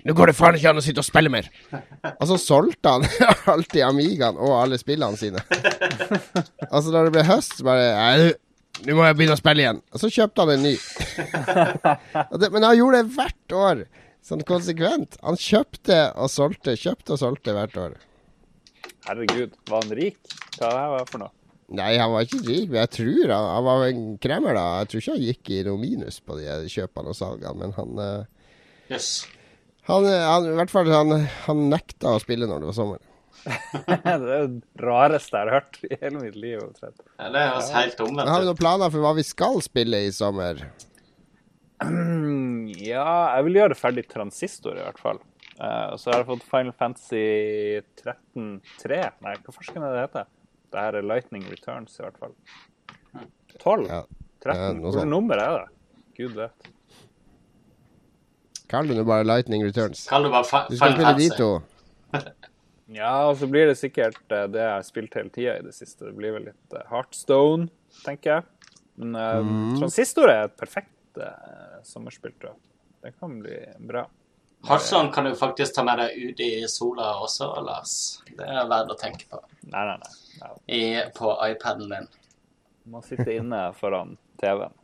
[0.00, 1.50] Nå går det faen ikke an å sitte og spille mer!
[2.14, 3.04] Og så solgte han
[3.52, 5.42] alltid Amigaen og alle spillene sine.
[6.72, 8.30] altså, da det ble høst, så bare «Nei,
[8.86, 9.80] nå må jeg begynne å spille igjen.
[9.92, 10.76] Og så kjøpte han en ny.
[12.40, 13.82] Det, men han gjorde det hvert år.
[14.24, 15.18] Sånn konsekvent.
[15.24, 17.98] Han kjøpte og solgte, kjøpte og solgte hvert år.
[19.08, 20.18] Herregud, var han rik?
[20.56, 21.32] Hva er det for noe?
[21.70, 24.64] Nei, han var ikke rik, men jeg tror han, han var en kremmer, da.
[24.82, 28.00] Jeg tror ikke han gikk i noe minus på de kjøpene og salgene, men han
[28.02, 28.56] eh,
[28.90, 29.10] Jøss.
[29.86, 31.14] han, eh, han, I hvert fall, han,
[31.46, 33.06] han nekta å spille når det var sommer.
[33.46, 36.58] det er det rareste jeg har hørt i hele mitt liv.
[36.64, 36.98] omtrent.
[37.14, 40.10] Ja, det høres helt Men har vi noen planer for hva vi skal spille i
[40.14, 40.64] sommer?
[41.86, 45.22] Mm, Ja, jeg vil gjøre ferdig transistor, i hvert fall.
[45.60, 47.24] Uh, og så har jeg fått Final Fantasy
[48.02, 49.00] 13.3.
[49.22, 50.28] Nei, hva farsken er det heter?
[50.70, 52.34] Det her er Lightning Returns, i hvert fall.
[53.58, 53.86] 12?
[53.90, 54.02] Ja,
[54.44, 54.54] 13?
[54.54, 55.10] eh, noe Hvor sånt.
[55.10, 55.68] nummer er det?
[56.20, 56.70] Gud vet.
[58.70, 60.04] Kall det nå bare Lightning Returns.
[60.10, 61.50] Kall det bare fa- Du skal spille de to.
[62.90, 65.70] Ja, og så blir det sikkert eh, det jeg har spilt hele tida i det
[65.76, 66.08] siste.
[66.08, 67.68] Det blir vel litt eh, Heartstone,
[68.02, 68.72] tenker jeg.
[68.98, 69.76] Men uh, Mm.
[69.78, 72.58] Transistor er et perfekt uh, sommerspill, tror jeg.
[73.06, 74.02] Det kan bli bra.
[74.68, 77.94] Hearthstone kan du faktisk ta med deg ut i sola også, Lars.
[78.36, 80.12] Det er verdt å tenke på Nei, nei, nei.
[80.40, 80.50] nei.
[80.76, 80.82] I,
[81.16, 82.10] på iPaden din.
[82.90, 84.76] Man sitter inne foran TV-en.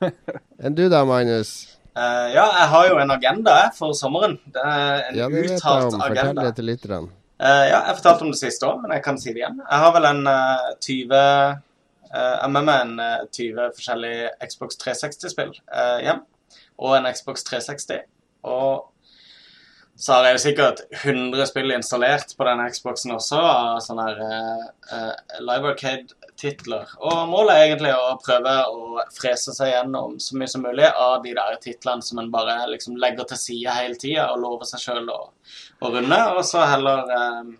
[0.64, 1.52] Enn du da, Magnus?
[1.96, 4.36] Uh, ja, jeg har jo en agenda for sommeren.
[4.52, 6.00] Det er en Ja, det vet jeg uttalt om.
[6.00, 6.46] Fortell agenda.
[6.46, 7.14] det til lytterne.
[7.36, 9.62] Uh, ja, jeg fortalte om det siste år, men jeg kan si det igjen.
[9.62, 11.22] Jeg har vel en uh, 20
[12.14, 16.22] eh, Jeg med meg en eh, 20 forskjellige Xbox 360-spill eh, hjem.
[16.82, 18.04] Og en Xbox 360.
[18.46, 18.86] Og
[19.96, 24.18] så har jeg jo sikkert 100 spill installert på denne Xboxen også, av sånne her
[24.26, 26.90] eh, Live Arcade-titler.
[27.00, 31.22] Og målet er egentlig å prøve å frese seg gjennom så mye som mulig av
[31.24, 34.84] de der titlene som en bare liksom legger til side hele tida og lover seg
[34.84, 35.22] sjøl å,
[35.80, 37.54] å runde, og så heller eh,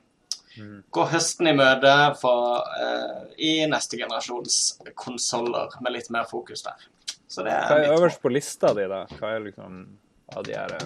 [0.92, 4.60] gå høsten i møte for, uh, i neste generasjons
[4.96, 6.86] konsoller, med litt mer fokus der.
[7.28, 9.02] Så det Hva er er mitt øverst på lista di, da?
[9.18, 9.82] Hva er liksom
[10.36, 10.78] av de her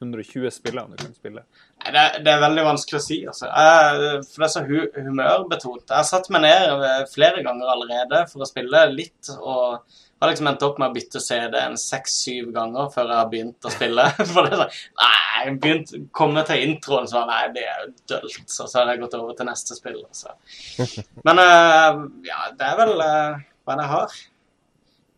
[0.00, 1.44] 120 spillene du kan spille?
[1.84, 3.50] Nei, Det, det er veldig vanskelig å si, altså.
[3.50, 5.84] Jeg, for det er så hu humørbetont.
[5.84, 9.84] Jeg har satt meg ned eh, flere ganger allerede for å spille litt, og
[10.24, 13.68] har liksom endt opp med å bytte CD en seks-syv ganger før jeg har begynt
[13.68, 14.06] å spille.
[14.32, 17.90] For det er sånn Nei, jeg begynt komme til introen, så nei, det er jo
[18.14, 18.44] dølt.
[18.46, 19.98] Så, så har jeg gått over til neste spill.
[20.16, 20.32] Så.
[21.26, 24.16] Men uh, ja, det er vel uh, hva jeg har.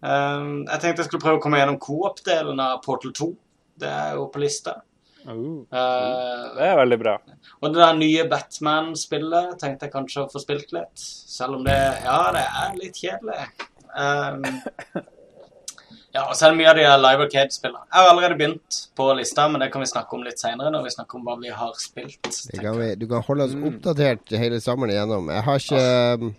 [0.06, 3.30] Eh, jeg tenkte jeg skulle prøve å komme gjennom coop-delen av Portal 2.
[3.78, 4.78] Det er jo på lista.
[5.26, 5.34] Eh,
[6.56, 7.16] Det er veldig bra.
[7.62, 10.94] og det der nye Batman-spillet tenkte jeg kanskje å få spilt litt.
[11.36, 13.48] Selv om det Ja, det er litt kjedelig.
[13.96, 14.44] Um,
[16.14, 17.82] ja, og så er det mye av de Live Arcade-spillene.
[17.90, 20.86] Jeg har allerede begynt på lista, men det kan vi snakke om litt seinere når
[20.86, 22.22] vi snakker om hva vi har spilt.
[22.52, 25.28] Det kan vi, du kan holde oss oppdatert hele sommeren igjennom.
[25.32, 26.32] Jeg har ikke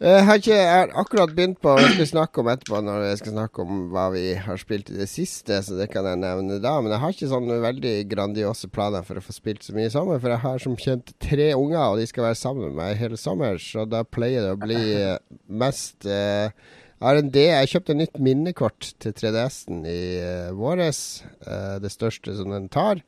[0.00, 0.58] jeg har, ikke,
[1.00, 4.24] akkurat begynt på Jeg skal snakke om etterpå når jeg skal snakke om hva vi
[4.46, 6.74] har spilt i det siste, så det kan jeg nevne da.
[6.80, 9.94] Men jeg har ikke sånne veldig grandiose planer for å få spilt så mye i
[9.94, 10.20] sommer.
[10.22, 13.20] For jeg har som kjent tre unger, og de skal være sammen med meg hele
[13.20, 13.60] sommer.
[13.62, 15.16] Så da pleier det å bli eh,
[15.48, 16.52] mest eh,
[16.96, 21.24] en jeg kjøpte nytt minnekort til 3DS-en i uh, våres.
[21.46, 23.02] eh, det største som den tar.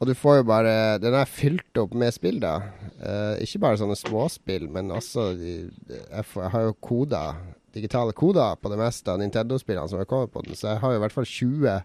[0.00, 2.56] Og du får jo bare Den er fylt opp med spill, da.
[3.00, 5.56] Uh, ikke bare sånne småspill, men også de,
[5.90, 7.42] jeg, får, jeg har jo koder,
[7.76, 10.94] digitale koder på det meste av Nintendo-spillene som har kommet på den, så jeg har
[10.94, 11.76] jo i hvert fall 20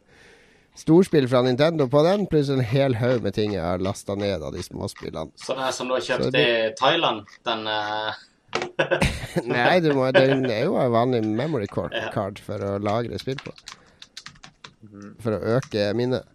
[0.76, 4.44] storspill fra Nintendo på den, pluss en hel haug med ting jeg har lasta ned
[4.44, 5.32] av de småspillene.
[5.40, 6.40] Så det er som du har kjøpt blir...
[6.44, 8.24] i Thailand, den uh...
[9.52, 13.40] Nei, du må, den er jo en vanlig memory card, card for å lagre spill
[13.44, 13.52] på.
[15.24, 16.28] For å øke minnet.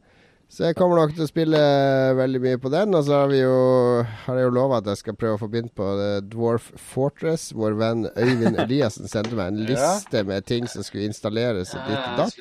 [0.50, 1.58] Så jeg kommer nok til å spille
[2.18, 2.94] veldig mye på den.
[2.98, 3.52] Og så har, vi jo,
[4.24, 7.52] har jeg jo lova at jeg skal prøve å få begynt på eh, Dwarf Fortress.
[7.54, 9.92] Vår venn Øyvind Eliassen sendte meg en Ja.
[9.94, 12.34] liste med ting som skulle installeres og ditt og eh, datt.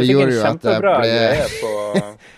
[0.00, 2.16] Det gjorde jo at jeg ble-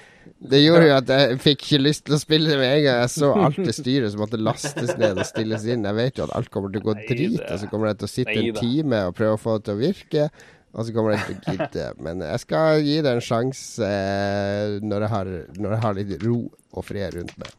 [0.46, 2.98] Det gjorde jo at jeg fikk ikke lyst til å spille det med en gang.
[3.06, 5.86] Jeg så alt det styret som måtte lastes ned og stilles inn.
[5.86, 8.08] Jeg vet jo at alt kommer til å gå drit, og så kommer jeg til
[8.08, 10.26] å sitte en time og prøve å få det til å virke.
[10.76, 11.86] Og så kommer jeg ikke til å gidde.
[12.04, 15.08] Men jeg skal gi det en sjanse eh, når,
[15.56, 16.42] når jeg har litt ro
[16.76, 17.54] og fred rundt meg.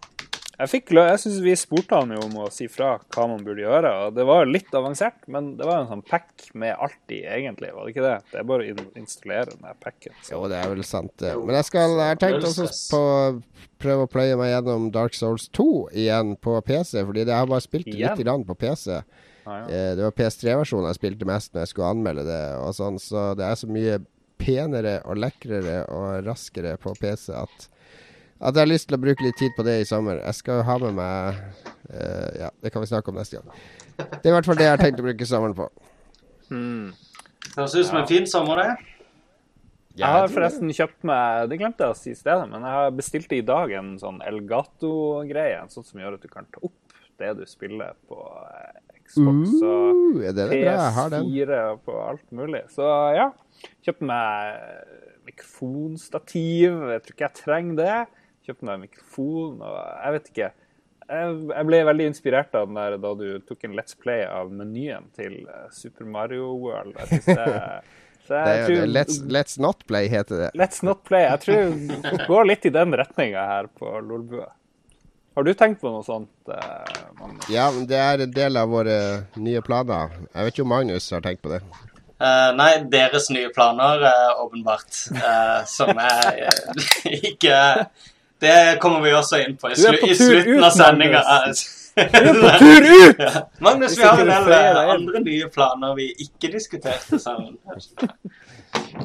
[0.57, 3.61] Jeg, fikk, jeg syns vi spurte han jo om å si fra hva man burde
[3.61, 3.91] gjøre.
[4.07, 7.69] og Det var litt avansert, men det var en sånn pack med alt i, egentlig.
[7.75, 8.15] Var det ikke det?
[8.31, 10.15] Det er bare å installere den der packen.
[10.23, 10.33] Så.
[10.33, 11.35] Jo, det er vel sant, det.
[11.43, 13.21] Men jeg, skal, jeg har tenkt også på å
[13.81, 15.67] prøve å pløye meg gjennom Dark Souls 2
[16.05, 18.17] igjen på PC, fordi det- jeg har bare spilt litt Igjen?
[18.17, 19.01] litt grann på PC.
[19.47, 19.61] Ja.
[19.71, 22.43] Eh, Det var PS3-versjonen jeg spilte mest når jeg skulle anmelde det.
[22.59, 23.97] og sånn, Så det er så mye
[24.37, 27.69] penere og lekrere og raskere på PC at,
[28.37, 30.21] at jeg har lyst til å bruke litt tid på det i sommer.
[30.21, 31.39] Jeg skal jo ha med meg
[31.89, 33.49] uh, Ja, det kan vi snakke om neste gang.
[33.97, 35.71] Det er i hvert fall det jeg har tenkt å bruke sommeren på.
[36.49, 38.93] Det høres ut som en fin sommer, det.
[39.97, 42.91] Jeg har forresten kjøpt meg Det glemte jeg å si i stedet, men jeg har
[42.93, 45.57] bestilt i dag en sånn Elgato-greie.
[45.63, 48.75] En sånn som gjør at du kan ta opp det du spiller på eh,
[49.07, 50.53] Xbox og Uh, den.
[50.53, 52.63] PS4 og på alt mulig.
[52.73, 53.29] Så ja.
[53.85, 54.61] Kjøpte meg
[55.27, 56.77] mikrofonstativ.
[56.93, 57.97] Jeg tror ikke jeg trenger det.
[58.47, 60.49] Kjøpte meg mikrofon og jeg vet ikke.
[61.07, 65.05] Jeg ble veldig inspirert av den der da du tok en Let's Play av menyen
[65.15, 66.97] til eh, Super Mario World.
[66.99, 67.61] Jeg synes det.
[68.27, 70.49] tror- Let's, let's not play, heter det.
[70.59, 71.23] Let's not play.
[71.29, 74.49] Jeg tror det går litt i den retninga her på Lolbua.
[75.37, 76.31] Har du tenkt på noe sånt?
[76.49, 77.49] eh, Magnus?
[77.53, 78.93] Ja, men det er en del av våre
[79.37, 80.15] nye planer.
[80.31, 81.59] Jeg vet ikke om Magnus har tenkt på det.
[82.17, 84.97] Uh, nei, deres nye planer, uh, åpenbart.
[85.13, 86.41] Uh, som er
[87.29, 87.59] ikke
[88.41, 90.73] Det kommer vi også inn på i, Du er slu, på i slutten ut, av
[90.79, 91.21] sendinga.
[92.63, 93.23] Tur ut!
[93.69, 97.61] Magnus, vi har en del andre nye planer vi ikke diskuterte sammen.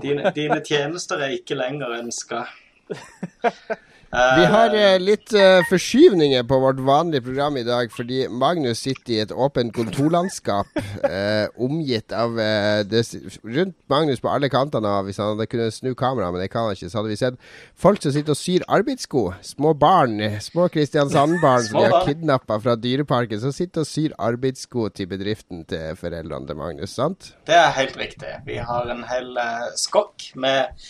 [0.01, 2.47] Dine, dine tjenester er ikke lenger ønska.
[4.13, 9.15] Vi har eh, litt eh, forskyvninger på vårt vanlige program i dag, fordi Magnus sitter
[9.15, 10.69] i et åpent kontorlandskap
[11.09, 13.07] eh, omgitt av eh, det,
[13.41, 16.77] Rundt Magnus på alle kantene, hvis han hadde kunnet snu kameraet, men det kan han
[16.77, 17.39] ikke, så hadde vi sett
[17.87, 19.23] folk som sitter og syr arbeidssko.
[19.49, 24.13] Små barn, eh, små Kristiansand-barn som de har kidnappa fra Dyreparken, som sitter og syr
[24.21, 27.33] arbeidssko til bedriften til foreldrene til Magnus, sant?
[27.49, 28.37] Det er helt riktig.
[28.45, 30.85] Vi har en hel uh, skokk med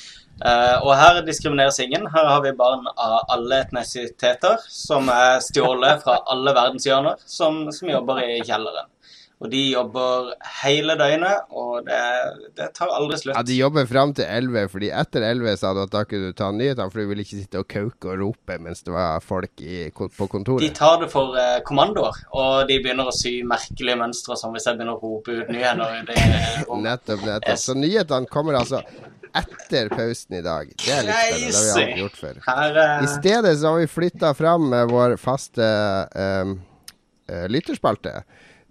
[0.44, 2.08] eh, Og her diskrimineres ingen.
[2.12, 7.92] Her har vi barn av alle etnisiteter som er stjålet fra alle verdenshjørner, som, som
[7.92, 8.90] jobber i kjelleren.
[9.42, 10.28] Og de jobber
[10.62, 11.98] hele døgnet, og det,
[12.54, 13.34] det tar aldri slutt.
[13.34, 16.36] Ja, De jobber fram til 11, fordi etter 11 sa du at da kunne du
[16.38, 19.64] ta nyhetene, for du ville ikke sitte og kauke og rope mens det var folk
[19.66, 20.28] i, på
[20.62, 24.68] De tar det for eh, kommandoer, og de begynner å sy merkelige mønstre som hvis
[24.68, 26.06] jeg begynner å rope ut nyheter.
[26.06, 26.20] det.
[26.86, 27.58] Nettopp, nettopp.
[27.58, 28.84] Så nyhetene kommer altså
[29.38, 30.72] etter pausen i dag.
[30.76, 31.50] Det er litt spennende.
[31.50, 32.40] Det har vi aldri gjort før.
[32.52, 35.68] Eh, I stedet så har vi flytta fram vår faste
[36.16, 36.56] um,
[37.52, 38.22] lytterspalte.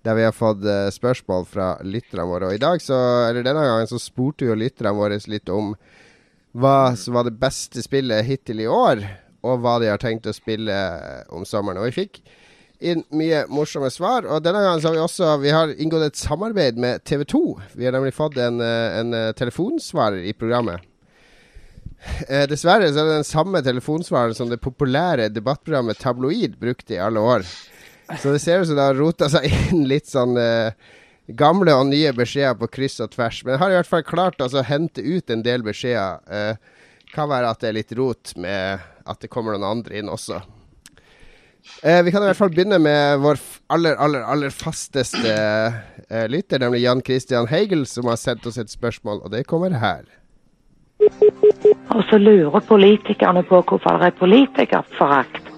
[0.01, 2.49] Der vi har fått spørsmål fra lytterne våre.
[2.49, 2.97] Og i dag, så,
[3.27, 5.75] eller denne gangen, så spurte jo lytterne våre litt om
[6.57, 9.03] hva som var det beste spillet hittil i år,
[9.45, 10.73] og hva de har tenkt å spille
[11.29, 11.83] om sommeren.
[11.83, 12.23] Og vi fikk
[12.81, 14.25] inn mye morsomme svar.
[14.25, 17.43] Og denne gangen har vi også vi har inngått et samarbeid med TV 2.
[17.77, 20.81] Vi har nemlig fått en, eh, en eh, telefonsvarer i programmet.
[22.27, 27.03] Eh, dessverre så er det den samme telefonsvareren som det populære debattprogrammet Tabloid brukte i
[27.03, 27.45] alle år.
[28.19, 30.73] Så det ser ut som det har rota seg inn litt sånn eh,
[31.37, 33.43] gamle og nye beskjeder på kryss og tvers.
[33.45, 36.25] Men jeg har i hvert fall klart altså, å hente ut en del beskjeder.
[36.27, 40.11] Eh, kan være at det er litt rot med at det kommer noen andre inn
[40.11, 40.39] også.
[41.83, 43.39] Eh, vi kan i hvert fall begynne med vår
[43.73, 45.35] aller, aller, aller fasteste
[46.09, 49.77] eh, lytter, nemlig Jan Christian Heigel, som har sendt oss et spørsmål, og det kommer
[49.81, 50.03] her.
[51.91, 55.50] Og så lurer politikerne på hvorfor det er politikerforakt.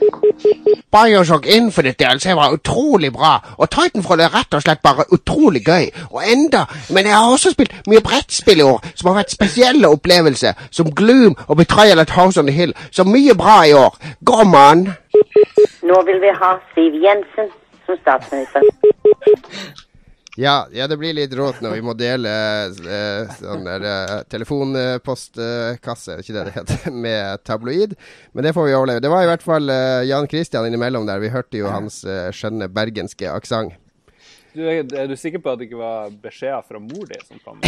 [0.92, 5.90] Bioshock Infinite DLC var utrolig bra, og Titanfall er rett og slett bare utrolig gøy.
[6.12, 9.90] Og enda, men jeg har også spilt mye brettspill i år som har vært spesielle
[9.90, 12.74] opplevelser, som Gloom og Betrayal at House on the Hill.
[12.92, 13.98] Så mye bra i år.
[14.26, 14.88] Gå, mann!
[15.84, 17.50] Nå vil vi ha Siv Jensen
[17.86, 18.62] som statsminister.
[20.36, 22.30] Ja, ja, det blir litt rått når vi må dele
[22.66, 27.94] eh, sånn der eh, telefonpostkasse, ikke det det heter, med tabloid.
[28.34, 29.04] Men det får vi overleve.
[29.04, 31.22] Det var i hvert fall eh, Jan Christian innimellom der.
[31.22, 33.78] Vi hørte jo hans eh, skjønne bergenske aksent.
[34.54, 37.40] Du, er, er du sikker på at det ikke var beskjeder fra mor di som
[37.42, 37.62] kom?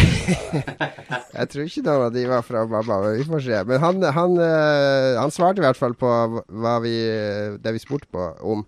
[1.38, 3.62] Jeg tror ikke noen av de var fra mamma, men vi får se.
[3.70, 6.98] Men han, han, eh, han svarte i hvert fall på hva vi,
[7.62, 8.66] det vi spurte på om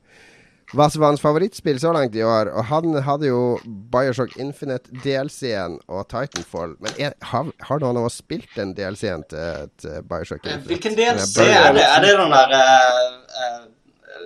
[0.76, 2.50] hva som var hans favorittspill så langt i år.
[2.52, 6.76] Og han hadde jo Bioshock Infinite DLC-en og Titanfall.
[6.82, 10.68] Men er, har, har noen av oss spilt den DLC-en til, til Bioshock Infinite?
[10.68, 11.88] Hvilken DLC er det?
[11.88, 13.08] Er det den der uh,
[13.40, 13.66] uh,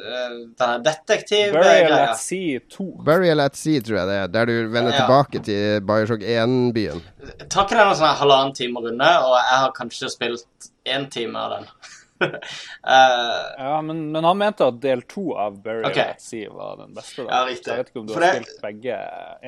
[0.02, 2.88] eh, der Burial at Sea 2.
[3.06, 4.26] Burial at Sea, tror jeg det er.
[4.34, 5.04] Der du vender Ja.
[5.04, 7.02] tilbake til Bioshock 1-byen.
[7.48, 11.06] Tar ikke den en sånn halvannen time å runde, og jeg har kanskje spilt én
[11.10, 11.74] time av den.
[12.92, 16.12] Eh, Ja, men, men han mente at del to av Burial okay.
[16.16, 17.24] at Sea var den beste.
[17.24, 17.30] Da.
[17.30, 17.64] Ja, riktig.
[17.64, 18.98] Så jeg vet ikke om du For har det- spilt begge,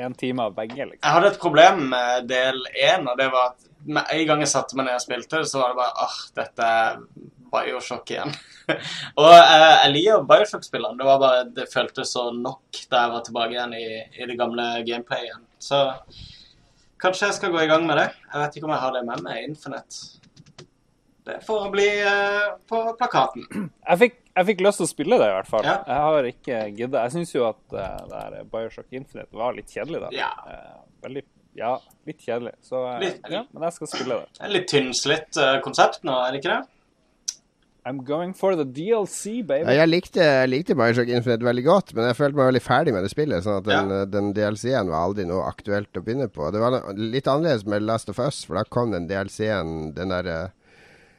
[0.06, 1.02] en time av begge, liksom.
[1.02, 4.48] jeg hadde et problem med del én, og det var at med en gang jeg
[4.54, 7.00] satte meg ned og spilte det, så var det bare åh, dette er
[7.54, 8.32] Bioshock igjen.
[9.20, 10.96] og uh, jeg liker Bioshock-spillene.
[10.98, 13.84] Det var bare, det føltes så nok da jeg var tilbake igjen i,
[14.22, 15.42] i det gamle gameplayet.
[15.62, 15.82] Så
[17.04, 18.08] kanskje jeg skal gå i gang med det.
[18.32, 20.23] Jeg vet ikke om jeg har det med meg, Infinite.
[21.24, 23.46] Det får bli eh, på plakaten.
[23.88, 25.64] Jeg fikk, jeg fikk lyst til å spille det, i hvert fall.
[25.64, 25.78] Ja.
[25.88, 26.98] Jeg har ikke giddet.
[27.00, 30.10] Jeg syns jo at uh, det der Bioshock Infinite var litt kjedelig, da.
[30.12, 30.28] Ja.
[30.52, 32.52] Eh, veldig ja, litt kjedelig.
[32.66, 34.52] Så eh, Litt- ja, men jeg skal spille det.
[34.52, 36.70] Litt tynnslitt eh, konsept nå, er det ikke det?
[37.84, 39.66] I'm going for the DLC, baby.
[39.68, 42.94] Ja, jeg likte, jeg likte Bioshock Infinite veldig godt, men jeg følte meg veldig ferdig
[42.96, 43.44] med det spillet.
[43.44, 46.48] Sånn at den, den DLC-en var aldri noe aktuelt å begynne på.
[46.52, 50.30] Det var litt annerledes med Last of Us, for da kom den DLC-en, den der
[50.32, 50.46] eh,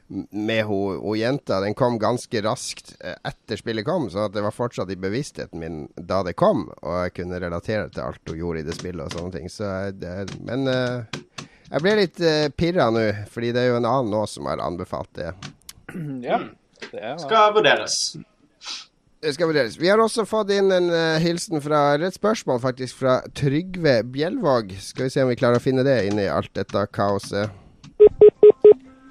[0.08, 4.44] med hun hun jenta, den kom ganske raskt eh, etter spillet kom, så at det
[4.46, 8.38] var fortsatt i bevisstheten min da det kom, og jeg kunne relatere til alt hun
[8.38, 9.50] gjorde i det spillet og sånne ting.
[9.50, 10.14] Så det,
[10.46, 11.26] men eh,
[11.72, 14.62] jeg ble litt uh, pirra nå, fordi det er jo en annen nå som har
[14.64, 15.34] anbefalt det.
[16.26, 16.42] Ja,
[16.92, 17.96] det er Skal vurderes.
[19.24, 19.78] Det skal vurderes.
[19.80, 24.76] Vi har også fått inn en uh, hilsen fra et spørsmål faktisk fra Trygve Bjelvåg.
[24.84, 27.50] Skal vi se om vi klarer å finne det inni alt dette kaoset.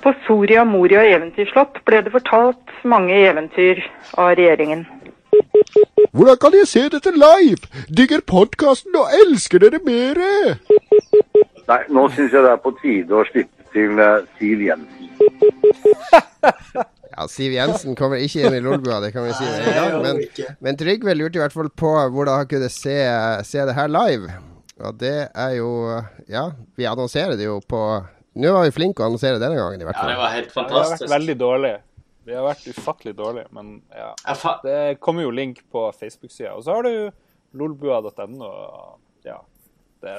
[0.04, 3.80] På Soria Moria eventyrslott ble det fortalt mange eventyr
[4.20, 4.84] av regjeringen.
[6.12, 7.64] Hvordan kan jeg se dette live?
[7.88, 10.58] Digger podkasten og elsker dere mere!
[11.64, 15.08] Nei, nå syns jeg det er på tide å slippe til eh, Siv Jensen.
[17.14, 20.00] Ja, Siv Jensen kommer ikke inn i Lolbua, det kan vi si med en gang.
[20.04, 22.98] Men, men Trygve lurte i hvert fall på hvordan han kunne se,
[23.48, 24.36] se det her live.
[24.84, 25.70] Og det er jo
[26.28, 27.80] Ja, vi annonserer det jo på
[28.34, 31.04] Nå var vi flinke å annonsere denne gangen, i hvert Ja, det var helt fantastisk.
[31.04, 31.80] Vi har vært veldig dårlige.
[32.24, 34.12] Vi har vært ufattelig dårlige, men ja.
[34.64, 36.54] Det kommer jo link på Facebook-sida.
[36.56, 36.94] Og så har du
[37.60, 38.52] lolbua.no.
[39.26, 39.42] Ja.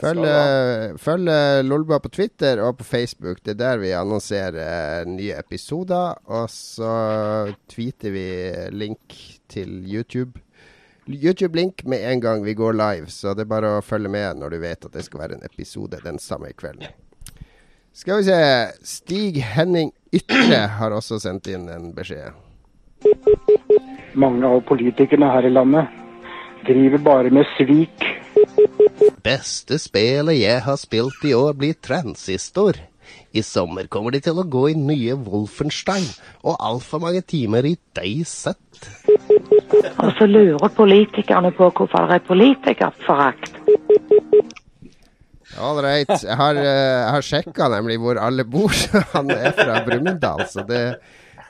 [0.02, 3.44] Følg, eh, følg eh, Lolbua på Twitter og på Facebook.
[3.44, 6.18] Det er der vi annonserer eh, nye episoder.
[6.26, 6.92] Og så
[7.70, 8.26] tweeter vi
[8.74, 9.18] link
[9.52, 10.42] til YouTube.
[11.06, 14.56] YouTube-link med en gang vi går live, så det er bare å følge med når
[14.56, 16.90] du vet at det skal være en episode den samme kvelden.
[17.96, 18.38] Skal vi se
[18.84, 22.36] Stig Henning Ytre har også sendt inn en beskjed.
[24.20, 25.88] Mange av politikerne her i landet
[26.68, 28.04] driver bare med svik.
[29.24, 32.76] Beste spillet jeg har spilt i år blir Transistor.
[33.32, 36.08] I sommer kommer de til å gå i nye Wolfenstein
[36.44, 38.58] og altfor mange timer i DayZ.
[40.04, 43.56] Og så lurer politikerne på hvorfor det er politikerforakt.
[45.62, 46.10] All right.
[46.10, 48.74] Jeg har, uh, har sjekka nemlig hvor alle bor.
[49.16, 50.82] Han er fra Brumunddal, så det,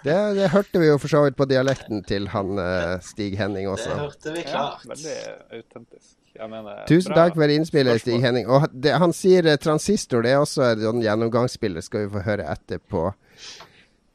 [0.05, 3.65] det, det hørte vi jo for så vidt på dialekten til han eh, Stig Henning
[3.71, 3.89] også.
[3.89, 4.85] Det hørte vi Ja, klart.
[4.91, 5.15] veldig
[5.57, 6.11] autentisk.
[6.35, 8.19] Jeg mener, Tusen bra takk for innspillet, Stig.
[8.21, 8.45] Henning.
[8.51, 11.81] Og det, han sier eh, transistor, det er også en sånn gjennomgangsspill.
[11.81, 13.07] Skal vi få høre etterpå.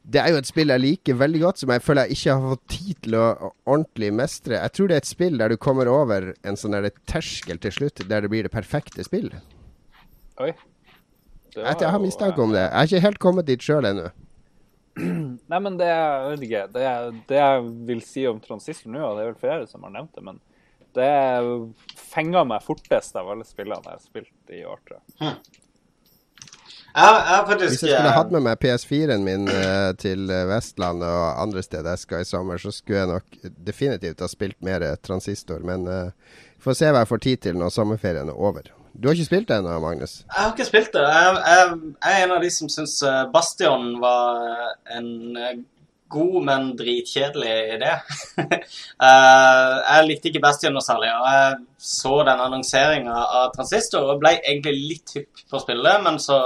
[0.01, 2.53] Det er jo et spill jeg liker veldig godt, som jeg føler jeg ikke har
[2.55, 4.61] fått tid til å å ordentlig mestre.
[4.63, 6.77] Jeg tror det er et spill der du kommer over en sånn
[7.09, 9.27] terskel til slutt, der det blir det perfekte spill.
[10.41, 10.51] Oi.
[11.51, 12.61] Det Jeg, var jeg har mistanke eh, om det.
[12.63, 14.11] Jeg har ikke helt kommet dit sjøl ennå.
[15.51, 16.85] Nei, men det jeg vet ikke, det,
[17.29, 20.15] det jeg vil si om transistor nå, og det er vel flere som har nevnt
[20.17, 20.39] det, men
[20.97, 21.11] det
[22.11, 25.35] fenga meg fortest av alle spillene jeg har spilt i år, tror jeg.
[26.91, 30.49] Jeg, jeg faktisk Hvis jeg skulle eh, hatt med meg PS4-en min eh, til Vestland
[30.51, 34.59] Vestlandet og andre steder jeg skal i sommer, så skulle jeg nok definitivt ha spilt
[34.65, 35.63] mer eh, transistor.
[35.63, 36.11] Men uh,
[36.59, 38.67] får se hva jeg får tid til når sommerferien er over.
[38.93, 40.21] Du har ikke spilt det ennå, Magnus?
[40.27, 41.03] Jeg har ikke spilt det.
[41.07, 45.61] Jeg, jeg, jeg er en av de som syns eh, Bastion var eh, en eh,
[46.11, 47.91] god, men dritkjedelig idé.
[49.01, 54.33] Jeg likte ikke Bastion noe særlig, og jeg så den annonseringa av Transistor og ble
[54.41, 56.41] egentlig litt hypp på å spille det, men så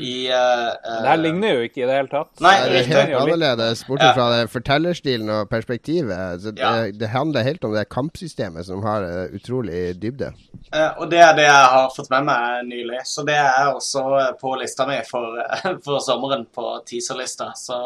[0.00, 2.30] i eh, eh, Det her ligner jo ikke i det hele tatt.
[2.40, 3.88] Nei, Det er helt annerledes, Ja.
[3.88, 6.40] bortsett fra det fortellerstilen og perspektivet.
[6.40, 6.90] Så det, Ja.
[6.90, 10.32] det handler helt om det kampsystemet som har eh, utrolig dybde.
[10.74, 13.02] Uh, og det er det jeg har fått med meg nylig.
[13.04, 14.06] Så det er også
[14.40, 15.36] på lista mi for,
[15.84, 17.52] for sommeren på teaserlista.
[17.54, 17.76] Så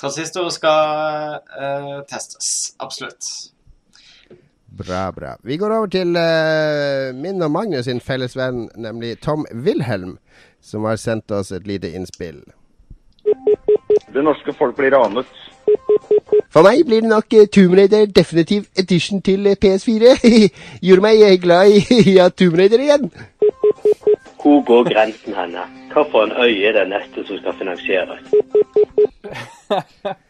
[0.00, 2.74] transistor skal eh, testes.
[2.80, 3.30] Absolutt.
[4.80, 5.36] Bra, bra.
[5.44, 6.14] Vi går over til
[7.18, 10.18] min og Magnus sin felles venn, nemlig Tom Wilhelm,
[10.70, 12.42] som har sendt oss et lite innspill.
[14.14, 15.26] Det norske folk blir ranet.
[16.50, 20.16] For meg blir det nok eh, Tomb Raider Definitive Edition til eh, PS4.
[20.86, 23.10] Gjorde meg eh, glad i ja, Tomb Raider igjen.
[24.40, 25.66] Hvor går grensen henne?
[25.92, 28.22] Hvilken øy er det neste som skal finansieres?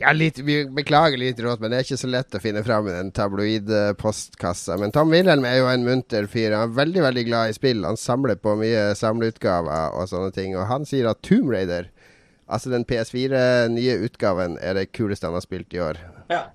[0.00, 2.88] Ja, litt, vi beklager litt råd, men det er ikke så lett å finne fram
[2.88, 4.78] i den tabloid-postkassa.
[4.80, 6.54] Men Tom Wilhelm er jo en munter fyr.
[6.56, 7.84] Han er veldig veldig glad i spill.
[7.84, 10.56] Han samler på mye samleutgaver og sånne ting.
[10.56, 11.90] Og han sier at Tomb Raider,
[12.50, 13.42] altså den PS4
[13.74, 16.00] nye utgaven, er det kuleste han har spilt i år.
[16.32, 16.46] Ja.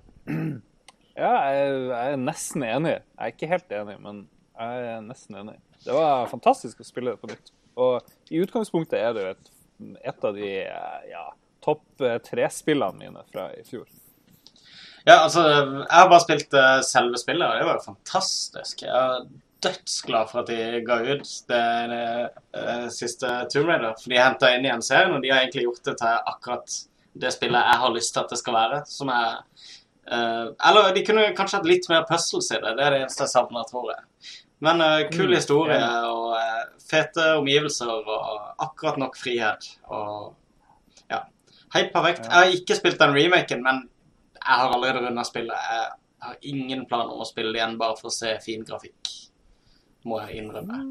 [1.16, 2.98] Ja, jeg, jeg er nesten enig.
[2.98, 4.24] Jeg er ikke helt enig, men
[4.58, 5.54] jeg er nesten enig.
[5.86, 7.52] Det var fantastisk å spille det på nytt.
[7.80, 9.50] Og i utgangspunktet er det jo et,
[10.12, 10.50] et av de
[11.08, 11.24] ja,
[11.66, 13.86] topp eh, tre-spillene mine fra i fjor.
[15.06, 18.86] Ja, altså, jeg har bare spilt eh, selve spillet, og det var jo fantastisk.
[18.86, 19.26] Jeg er
[19.66, 21.62] dødsglad for at de ga ut det,
[21.92, 22.02] det,
[22.58, 23.94] eh, siste Tomb Raider.
[24.00, 26.78] For de henta inn igjen serien, og de har egentlig gjort det til akkurat
[27.16, 28.84] det spillet jeg har lyst til at det skal være.
[28.90, 29.42] Som er
[30.06, 32.76] Uh, Eller de kunne kanskje hatt litt mer puzzles i det.
[32.78, 34.04] Det er det eneste jeg savner, tror jeg.
[34.62, 36.10] Men uh, kul Mm, historie enig.
[36.12, 39.66] og uh, fete omgivelser og akkurat nok frihet.
[39.90, 40.36] Og
[41.80, 42.26] helt perfekt.
[42.26, 43.84] Jeg har ikke spilt den remaken, men
[44.36, 45.70] jeg har allerede runda spillet.
[45.70, 49.12] Jeg har ingen plan om å spille det igjen bare for å se fin grafikk,
[50.06, 50.82] må jeg innrømme.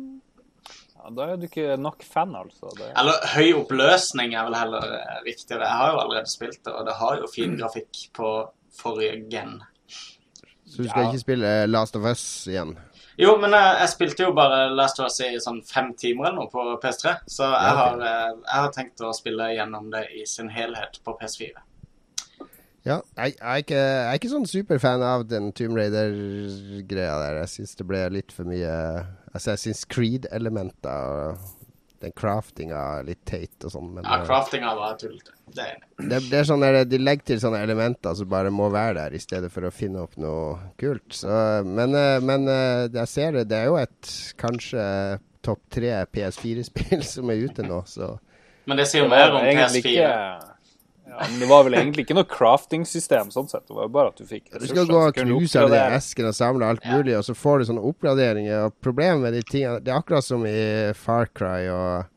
[0.95, 2.71] Ja, da er du ikke nok fan, altså.
[2.79, 2.89] Det...
[2.97, 4.89] Eller høy oppløsning er vel heller
[5.25, 5.67] viktigere.
[5.67, 8.31] Jeg har jo allerede spilt det, og det har jo fin grafikk på
[8.75, 9.59] forrige gen.
[10.65, 12.73] Så du skal ikke spille Last of Us igjen?
[13.17, 16.41] Jo, men jeg, jeg spilte jo bare Last of Us i sånn fem timer eller
[16.41, 17.77] noe på PS3, så jeg, Ja, okay.
[17.79, 21.53] har, eh, jeg har tenkt å spille gjennom det i sin helhet på PS4.
[22.85, 27.39] Ja, jeg, jeg, er ikke, er ikke sånn superfan av den Tomb Raider-greia der.
[27.41, 28.75] Jeg syns det ble litt for mye
[29.35, 31.31] Assassin's Creed-elementer.
[31.31, 33.89] og Den craftinga litt teit og sånn.
[33.95, 35.33] Men Ja, eh, craftinga var tullete.
[35.53, 35.67] Det
[35.97, 39.15] det, det er sånn der, De legger til sånne elementer som bare må være der,
[39.15, 41.05] i stedet for å finne opp noe kult.
[41.15, 41.29] Så,
[41.67, 43.47] men eh, men eh, jeg ser det.
[43.51, 44.83] Det er jo et kanskje
[45.45, 48.15] topp tre PS4-spill som er ute nå, så
[48.65, 49.81] Men det sier jo mer om PS4.
[49.81, 50.09] Ikke,
[51.05, 53.63] ja, men det var vel egentlig ikke noe crafting-system sånn sett.
[53.69, 56.37] Det var bare at du fikk Du skal gå og knuse alle de eskene og
[56.37, 58.65] samle alt mulig, og så får du sånne oppgraderinger.
[58.67, 60.57] Og problemet med de tingene Det er akkurat som i
[60.97, 62.11] Far Cry og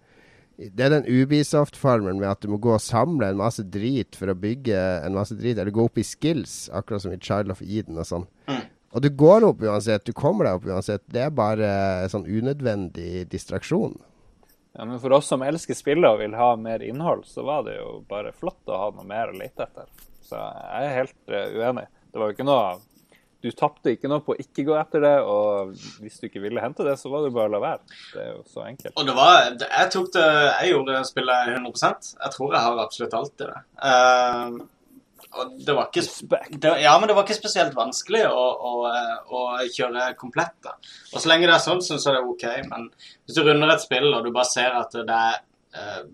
[0.59, 4.33] Det er den Ubisoft-farmen med at du må gå og samle en masse drit for
[4.33, 7.63] å bygge en masse drit, eller gå opp i skills, akkurat som i Child of
[7.63, 8.27] Eden og sånn.
[8.51, 8.65] Mm.
[8.97, 11.05] Og du går opp uansett, du kommer deg opp uansett.
[11.07, 11.71] Det er bare
[12.11, 13.95] sånn unødvendig distraksjon.
[14.75, 17.77] Ja, men for oss som elsker spillet og vil ha mer innhold, så var det
[17.79, 19.87] jo bare flott å ha noe mer å lete etter.
[20.27, 21.87] Så jeg er helt eh, uenig.
[22.11, 22.77] Det var jo ikke noe
[23.39, 26.63] Du tapte ikke noe på å ikke gå etter det, og hvis du ikke ville
[26.63, 28.01] hente det, så var det bare å la være.
[28.11, 28.97] Det er jo så enkelt.
[28.99, 33.17] Og det var Jeg tok det Jeg gjorde spillet 100% Jeg tror jeg har absolutt
[33.21, 33.61] alt i det.
[33.79, 34.59] Uh,
[35.39, 36.05] og det var ikke
[36.51, 38.73] det, Ja, men det var ikke spesielt vanskelig å, å,
[39.39, 40.57] å kjøre komplett.
[40.65, 40.75] da.
[41.13, 42.47] Og så lenge det er sånn, syns jeg det er OK.
[42.71, 45.43] Men hvis du runder et spill, og du bare ser at det er
[45.79, 46.07] uh,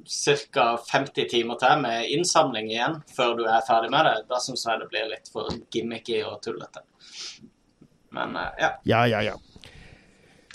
[0.53, 0.67] ca.
[0.91, 4.83] 50 timer til med innsamling igjen før du er ferdig med det, da syns jeg
[4.83, 6.85] det blir litt for gimmicky og tullete.
[8.15, 8.71] Men eh, ja.
[8.83, 9.35] Ja, ja, ja.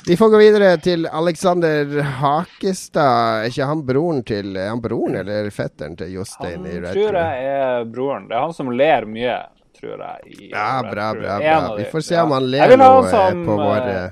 [0.07, 3.43] Vi får gå videre til Alexander Hakestad.
[3.43, 7.17] Er ikke han broren til Er han broren eller fetteren til Jostein i Red tror
[7.19, 8.29] jeg er broren.
[8.29, 9.35] Det er han som ler mye,
[9.79, 10.37] tror jeg.
[10.39, 11.75] I Ja, bra, bra, bra.
[11.77, 12.23] Vi får se Ja.
[12.23, 14.09] om han ler noe som, eh, på vår eh,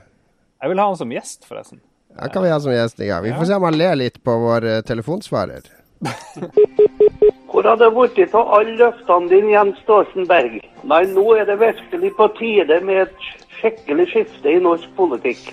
[0.62, 1.80] Jeg vil ha han som gjest, forresten.
[2.20, 3.24] Han kan vi ha som gjest en gang.
[3.24, 5.62] Vi får se om han ler litt på vår telefonsvarer.
[7.48, 10.60] Hvor har det blitt av alle løftene dine, Jens Stoltenberg?
[10.88, 13.26] Nei, nå er det virkelig på tide med et
[13.60, 15.50] skikkelig skifte i norsk politikk.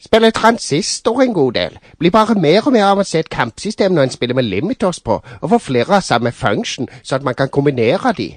[0.00, 1.78] Spiller transistor en god del.
[1.98, 5.58] Blir bare mer og mer avansert kampsystem når en spiller med limiters på, og får
[5.58, 8.30] flere av samme function, så at man kan kombinere de.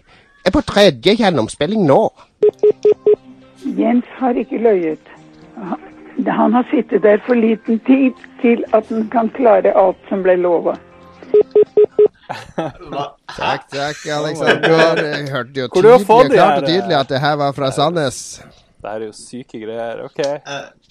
[0.46, 2.02] Er på tredje gjennomspilling nå.
[3.80, 5.06] Jens har ikke løyet.
[5.58, 5.86] Han-
[6.28, 8.12] Han har sittet der for liten tid
[8.42, 10.76] til at han kan klare alt som ble lova.
[12.30, 15.02] Takk, takk, Alexander.
[15.02, 18.20] Jeg hørte jo tydelig, de klart her, og tydelig at det her var fra Sandnes.
[18.80, 20.04] Det her er jo syke greier.
[20.06, 20.20] OK.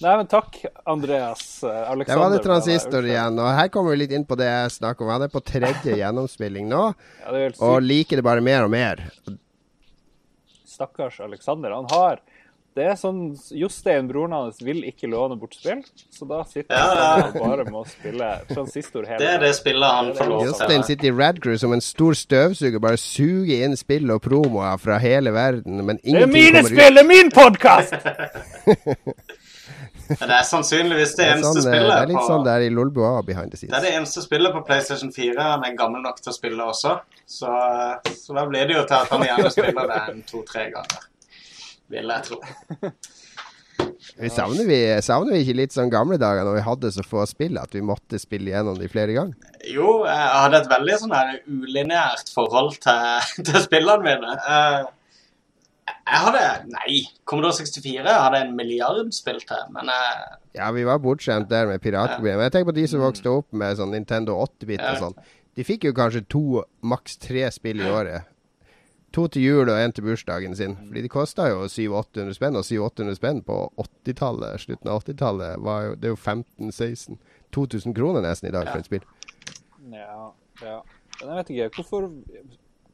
[0.03, 1.63] Nei, men takk, Andreas.
[1.63, 2.05] eh, Alexander.
[2.11, 3.39] Der var det å være transistor igjen.
[3.41, 5.13] Og her kommer vi litt inn på det jeg snakker om.
[5.15, 6.83] Han er på tredje gjennomspilling nå,
[7.23, 9.01] Ja, det og liker det bare mer og mer.
[10.69, 11.71] Stakkars Alexander.
[11.71, 12.21] Han har
[12.77, 13.17] Det er sånn
[13.57, 15.81] Jostein, broren hans, vil ikke låne bort spill,
[16.13, 17.25] så da sitter Ja, han ja.
[17.31, 20.51] og bare må spille transistor hele Det er det spillet han får lov til.
[20.51, 24.99] Jostein sitter i Radcrew som en stor støvsuger, bare suger inn spill og promoer fra
[25.01, 26.95] hele verden, men Det er mine spill!
[26.99, 27.97] Det er min podkast!
[30.09, 31.89] Men det er sannsynligvis det Det er, eneste sånn, spillet.
[31.89, 34.23] det er litt på sånn det er i Lolbua behind the Det er det eneste
[34.25, 36.95] spillet på PlayStation 4 han er gammel nok til å spille også.
[37.29, 37.51] Så,
[38.13, 41.05] så da blir det jo til at han gjerne spiller det en to-tre ganger.
[41.89, 42.39] Vil jeg tro.
[44.19, 47.23] Vi savner, vi, savner vi ikke litt sånn gamle dager når vi hadde så få
[47.29, 49.51] spill at vi måtte spille gjennom de flere ganger?
[49.71, 54.35] Jo, jeg hadde et veldig sånn her ulineært forhold til, til spillene mine.
[54.43, 54.79] Eh,
[56.09, 60.99] Jeg hadde Nei, Commodore 64 hadde en milliard spill til, men jeg Ja, vi var
[61.01, 62.35] bortskjemt der med piratkopier.
[62.35, 65.17] Men jeg tenker på de som vokste opp med sånn Nintendo 8-bit og sånn.
[65.57, 66.43] De fikk jo kanskje to,
[66.85, 68.28] maks tre spill i året.
[69.15, 70.75] To til jul og én til bursdagen sin.
[70.85, 75.65] Fordi de kosta jo 700-800 spenn, og 700-800 spenn på 80-tallet, slutten av 80-tallet,
[75.97, 77.17] det er jo 15-16
[77.55, 79.05] 2000 kroner nesten i dag for et spill.
[79.89, 80.31] Ja,
[80.61, 80.79] ja.
[81.19, 82.07] Men jeg vet ikke, hvorfor,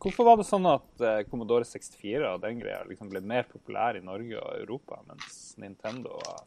[0.01, 3.99] hvorfor var det sånn at eh, Commodore 64 og den greia liksom ble mer populær
[3.99, 6.45] i Norge og Europa, mens Nintendo og,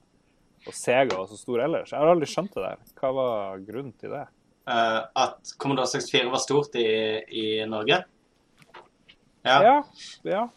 [0.64, 1.92] og Sega var så stor ellers.
[1.92, 2.82] Jeg har aldri skjønt det der.
[2.98, 4.24] Hva var grunnen til det?
[4.68, 6.88] Uh, at Commodore 64 var stort i,
[7.28, 8.02] i Norge.
[9.46, 9.58] Ja.
[9.62, 9.76] Ja,
[10.22, 10.48] ja.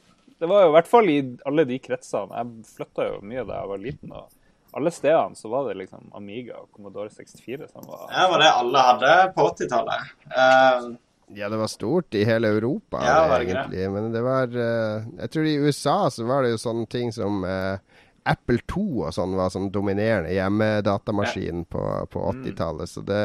[0.42, 2.34] Det var jo i hvert fall i alle de kretsene.
[2.34, 4.14] Jeg flytta jo mye da jeg var liten.
[4.16, 4.30] og
[4.74, 8.52] alle stedene så var det liksom Amiga og Commodore 64 som var Det var det
[8.56, 10.14] alle hadde på 80-tallet.
[10.32, 10.92] Uh,
[11.36, 13.92] Ja, det var stort i hele Europa, Ja, var det egentlig.
[13.92, 17.44] Men det var uh, Jeg tror i USA så var det jo sånne ting som
[17.44, 17.78] uh,
[18.24, 22.90] Apple 2 og sånn var sånn dominerende hjemmedatamaskinen på, på 80-tallet.
[22.90, 23.24] Så det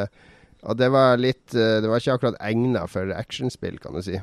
[0.63, 4.17] Og det var litt eh, Det var ikke akkurat egna for actionspill, kan du si.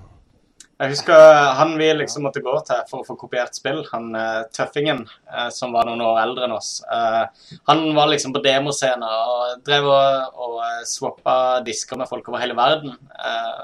[0.83, 1.15] Jeg husker
[1.55, 5.47] han vi liksom måtte gå til for å få kopiert spill, han eh, tøffingen eh,
[5.55, 6.71] som var noen år eldre enn oss.
[6.83, 7.21] Eh,
[7.69, 12.43] han var liksom på demoscener og drev og, og eh, swappa disker med folk over
[12.43, 12.97] hele verden.
[13.15, 13.61] Eh,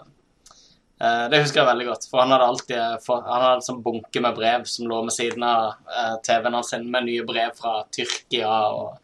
[1.04, 4.38] eh, det husker jeg veldig godt, for han hadde alltid han hadde sånn bunke med
[4.40, 8.96] brev som lå med siden av eh, TV-en hans med nye brev fra Tyrkia og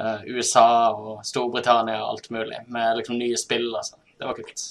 [0.00, 3.68] eh, USA og Storbritannia og alt mulig, med liksom nye spill.
[3.74, 4.00] Altså.
[4.16, 4.64] Det var kult.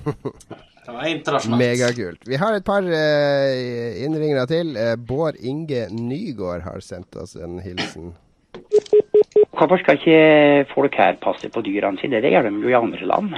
[0.86, 1.60] Det var internasjonalt.
[1.60, 2.20] Megakult.
[2.26, 4.76] Vi har et par uh, innringere til.
[4.76, 8.14] Uh, Bård Inge Nygård har sendt oss en hilsen.
[9.58, 12.22] Hvorfor skal ikke folk her passe på dyrene sine?
[12.22, 13.34] Det gjør de jo i andre land.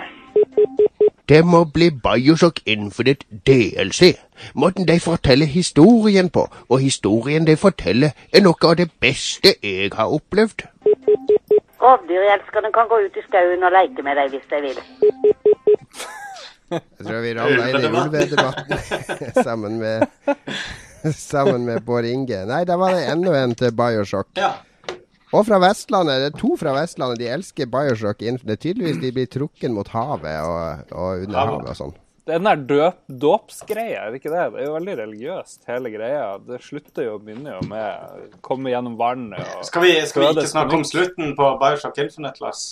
[1.28, 4.01] Det må bli Bioshock Infinite DLC.
[4.55, 9.90] Måten de forteller historien på, og historien de forteller, er noe av det beste jeg
[9.95, 10.66] har opplevd.
[11.82, 14.78] Rovdyrelskerne kan gå ut i skauen og leke med deg hvis de vil.
[16.72, 20.06] Jeg tror vi ramla inn i ulvedebatten sammen med
[21.18, 22.44] Sammen med Bård Inge.
[22.46, 24.38] Nei, da var det enda en til Bioshock.
[25.32, 26.20] Og fra Vestlandet.
[26.22, 27.18] Det er to fra Vestlandet.
[27.22, 31.72] De elsker Bioshock Det er Tydeligvis de blir trukket mot havet og, og under havet
[31.72, 31.94] og sånn.
[32.22, 34.42] Det den der døp, dåpsgreia, er det ikke det?
[34.54, 36.26] Det er jo veldig religiøst, hele greia.
[36.46, 40.28] Det slutter jo og begynner jo med komme gjennom vannet og Skal vi, skal vi
[40.36, 42.62] ikke snakke om slutten på Bioshock Infinite, Lars?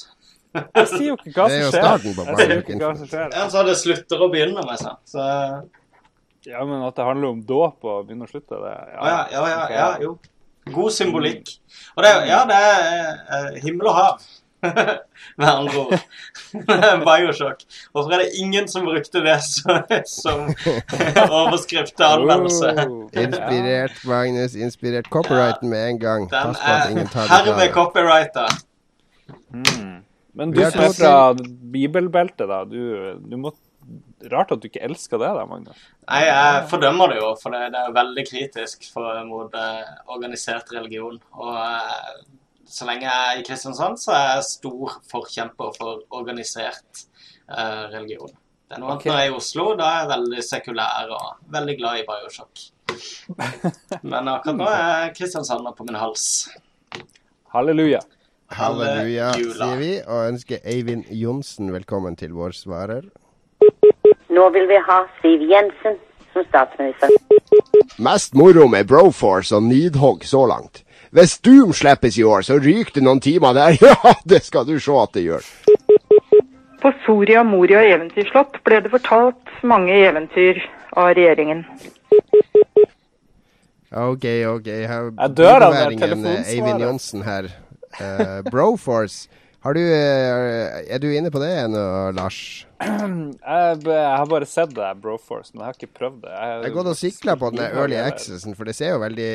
[0.55, 1.85] Jeg sier jo ikke hva er som skjer.
[2.27, 3.29] Jeg sier jo ikke hva som skjer.
[3.37, 4.97] Ja, så det slutter å begynne med seg.
[5.07, 5.29] Så
[6.49, 9.43] Ja, men at det handler om dåp og begynne å slutte, det Ja, ja, ja,
[9.53, 10.15] ja, ja jo.
[10.71, 11.49] God symbolikk.
[11.97, 12.81] Og det, er- ja, det er
[13.37, 14.23] eh, himmel og hav.
[15.41, 15.95] Med andre ord.
[17.07, 17.63] Bioshock.
[17.95, 20.43] Hvorfor er det ingen som brukte det som, som
[21.31, 22.75] overskrift til anmeldelse?
[23.15, 24.55] Inspirert, Magnus.
[24.55, 25.09] Inspirert.
[25.11, 26.29] Copyrighten med en gang.
[26.31, 28.47] Den Pass på at ingen er tar det fra herved copyrighta.
[29.31, 30.05] copyrighta.
[30.39, 31.15] Men du som er fra
[31.73, 32.63] bibelbeltet, da.
[32.69, 32.79] Du,
[33.19, 33.53] du må
[34.31, 35.79] Rart at du ikke elsker det, da, Magnus.
[36.05, 39.95] Nei, jeg fordømmer det jo, for det, det er jo veldig kritisk for, mot eh,
[40.13, 41.17] organisert religion.
[41.41, 42.21] Og eh,
[42.69, 47.03] så lenge jeg er i Kristiansand, så er jeg stor forkjemper for organisert
[47.49, 48.37] eh, religion.
[48.69, 49.11] Det er noe annet okay.
[49.11, 52.67] når jeg er i Oslo, da er jeg veldig sekulær og veldig glad i Bioshock.
[54.13, 56.29] Men akkurat nå er Kristiansand på min hals.
[57.57, 58.05] Halleluja.
[58.51, 59.55] Halleluja, Halleluja.
[59.55, 63.05] sier vi, og ønsker Eivind Johnsen velkommen til vår svarer.
[64.31, 65.99] Nå vil vi ha Siv Jensen
[66.33, 67.15] som statsminister.
[68.03, 70.83] Mest moro med Broforce og Nidhogg så langt.
[71.11, 73.79] Hvis Doom slippes i år, så ryker det noen timer der.
[73.87, 75.47] Ja, det skal du se at det gjør.
[76.81, 80.63] På Soria Moria eventyrslott ble det fortalt mange eventyr
[80.97, 81.65] av regjeringen.
[83.91, 84.25] OK,
[84.55, 84.69] OK.
[84.87, 86.55] Her, Jeg dør av det telefonsvaret.
[86.55, 87.51] Eivind Johnsen her.
[87.99, 89.29] Eh, Broforce.
[89.61, 91.81] Har du, eh, er du inne på det ennå,
[92.17, 92.67] Lars?
[92.81, 96.31] Jeg, har bare sett det, Broforce, men jeg har ikke prøvd det.
[96.33, 99.29] Jeg har gått og sikla på den Early Accessen, for det ser jo veldig,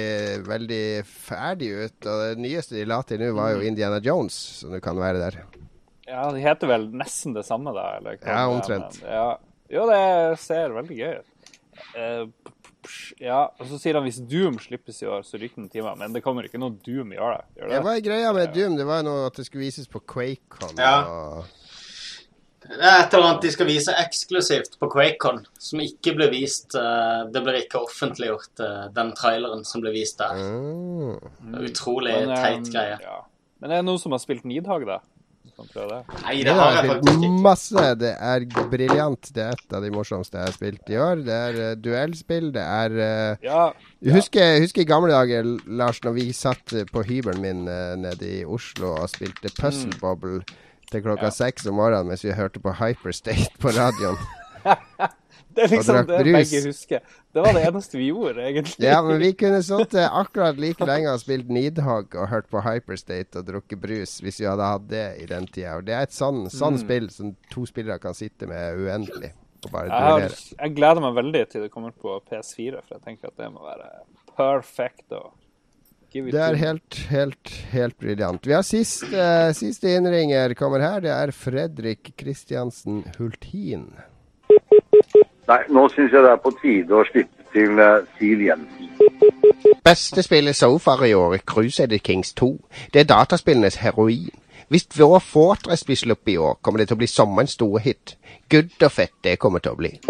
[0.48, 2.08] veldig ferdig ut.
[2.10, 3.68] Og det nyeste de la til nå, var jo Mm.
[3.70, 4.34] Indiana Jones,
[4.64, 5.38] som du kan være der.
[6.10, 7.86] Ja, de heter vel nesten det samme, da?
[8.00, 8.98] Eller, Ja, omtrent.
[9.06, 9.38] Ja.
[9.70, 12.52] Jo, det ser veldig gøy ut.
[13.22, 15.96] Ja, og så sier han hvis Doom slippes i år, så ryker den timer.
[16.00, 17.44] Men det kommer ikke noe Doom i år, da.
[17.60, 17.84] Gjør Det det?
[17.90, 18.76] var greia med Doom.
[18.80, 20.76] Det var jo noe at det skulle vises på QuakeCon.
[20.78, 20.96] Ja.
[21.06, 21.46] Og
[22.66, 26.74] Det er et eller annet de skal vise eksklusivt på QuakeCon, som ikke ble vist
[26.74, 30.34] eh, Det blir ikke offentliggjort, eh, den traileren som ble vist der.
[30.34, 31.60] Mm.
[31.62, 32.98] Utrolig Men, teit greie.
[33.04, 33.20] Ja.
[33.62, 34.98] Men er det noen som har spilt Nidhag, da?
[35.56, 35.98] Kan prøve?
[36.26, 37.42] Nei, Det det har jeg faktisk ikke.
[37.46, 37.84] masse.
[38.02, 39.30] Det er briljant.
[39.36, 41.22] Det er et av de morsomste jeg har spilt i år.
[41.24, 42.50] Det er uh, duellspill.
[42.56, 43.62] Det er uh, Ja.
[44.04, 44.14] ja.
[44.18, 48.44] husker, husker i gamle dager, Lars, når vi satt på hybelen min uh, nede i
[48.46, 50.00] Oslo og spilte Puzzle Mm.
[50.02, 50.44] Bobble
[50.92, 54.20] til klokka seks om morgenen mens vi hørte på Hyperstate på radioen?
[55.56, 56.34] Det er liksom det brus.
[56.36, 57.00] begge husker.
[57.34, 58.84] Det var det eneste vi gjorde, egentlig.
[58.86, 63.40] Ja, men vi kunne sittet akkurat like lenge og spilt Nidhogg og hørt på Hyperstate
[63.40, 65.78] og drukket brus hvis vi hadde hatt det i den tida.
[65.80, 66.84] Og det er et sånn, sånn Mm.
[66.84, 69.32] spill som to spillere kan sitte med uendelig
[69.66, 73.02] og bare Jeg, har, jeg gleder meg veldig til det kommer på PS4, for jeg
[73.08, 73.90] tenker at det må være
[74.36, 75.08] perfekt.
[75.12, 75.32] Og
[76.16, 78.46] Det er helt, helt, helt briljant.
[78.48, 79.26] Vi har siste,
[79.58, 81.02] siste innringer kommer her.
[81.04, 83.90] Det er Fredrik Kristiansen Hultin.
[85.48, 88.90] Nei, nå syns jeg det er på tide å slippe til eh, Siv Jensen.
[89.86, 92.50] Beste spillet so far i år er Crusader Kings 2.
[92.94, 94.34] Det er dataspillenes heroin.
[94.74, 98.16] Hvis vår Fortress blir sluppet i år, kommer det til å bli sommerens store hit.
[98.50, 99.94] Good og fett det kommer til å bli.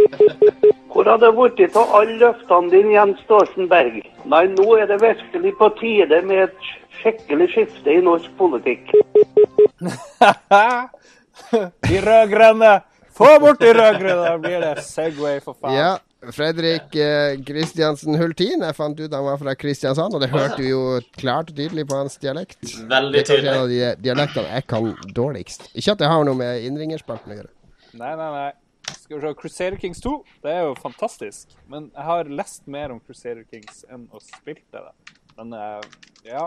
[0.96, 4.00] Hvor har det blitt av alle løftene dine, Jens Stoltenberg?
[4.32, 6.70] Nei, nå er det virkelig på tide med et
[7.02, 8.96] skikkelig skifte i norsk politikk.
[11.90, 12.74] De rød-grønne!
[13.16, 14.24] Få bort de rød-grønne!
[14.28, 15.76] Da blir det Segway, for faen.
[15.78, 18.64] Ja, Fredrik eh, Kristiansen Hultin.
[18.66, 21.86] Jeg fant ut han var fra Kristiansand, og det hørte vi jo klart og tydelig
[21.88, 22.60] på hans dialekt.
[22.90, 23.46] Veldig tydelig.
[23.46, 25.70] Det er en av de dialektene jeg kan dårligst.
[25.74, 27.52] Ikke at det har noe med innringerspalten å gjøre.
[27.96, 28.52] Nei, nei, nei.
[28.92, 30.14] Skal vi se, Crusader Kings 2,
[30.44, 31.56] det er jo fantastisk.
[31.72, 34.84] Men jeg har lest mer om Crusader Kings enn å spilt det.
[35.40, 35.88] Men eh,
[36.28, 36.44] ja,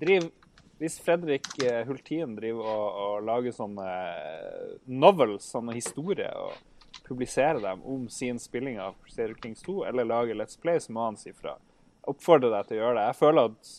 [0.00, 0.30] driv
[0.78, 7.60] Hvis Fredrik Hultien Hultin driver og, og lager sånne eh, novels, sånne historier, og publiserer
[7.62, 11.18] dem om sin spilling av Crusader Kings 2, eller lager Let's Play, så må han
[11.18, 11.56] si fra.
[12.08, 13.06] Oppfordrer deg til å gjøre det.
[13.08, 13.72] Jeg føler at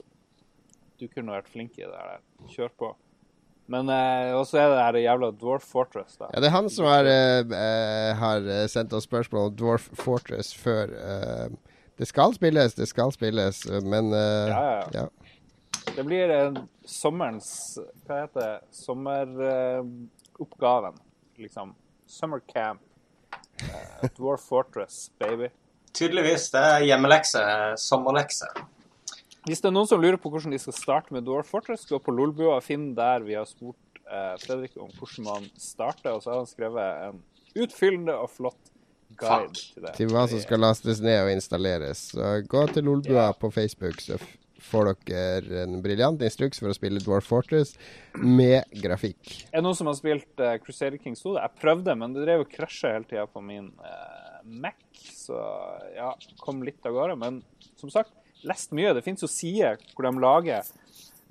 [0.99, 2.19] du kunne vært flink i det der.
[2.51, 2.91] Kjør på.
[3.69, 6.31] Men eh, også er det her jævla Dwarf Fortress, da.
[6.33, 9.85] Ja, det er han som har, eh, eh, har eh, sendt oss spørsmål om Dwarf
[9.99, 10.89] Fortress før.
[10.97, 15.28] Eh, det skal spilles, det skal spilles, eh, men eh, Ja, ja, ja.
[15.95, 16.53] Det blir eh,
[16.85, 18.59] sommerens Hva heter det?
[18.75, 20.93] Sommeroppgaven,
[21.41, 21.75] liksom.
[22.09, 22.81] Summer camp.
[23.61, 25.47] Eh, Dwarf Fortress, baby.
[25.93, 26.51] Tydeligvis.
[26.53, 27.41] Det er hjemmelekse.
[27.81, 28.47] Sommerlekse.
[29.47, 31.97] Hvis det er noen som lurer på hvordan de skal starte med Dwarf Fortress, gå
[32.03, 36.19] på Lolbua og finn der vi har spurt eh, Fredrik om hvordan man starter, og
[36.23, 37.17] så har han skrevet en
[37.59, 38.63] utfyllende og flott
[39.19, 39.93] guide til det.
[39.97, 41.99] Til hva som skal lastes ned og installeres.
[42.13, 44.15] Så gå til Lolbua på Facebook, så
[44.63, 47.75] får dere en briljant instruks for å spille Dwarf Fortress
[48.19, 49.19] med grafikk.
[49.49, 51.35] Er det noen som har spilt uh, Crusader Kings 2?
[51.39, 54.79] Jeg prøvde, men det drev og krasja hele tida på min uh, Mac.
[55.13, 55.39] Så
[55.95, 57.17] ja, kom litt av gårde.
[57.21, 57.41] Men
[57.79, 58.13] som sagt,
[58.47, 58.93] lest mye.
[58.97, 60.69] Det fins jo sider hvor de lager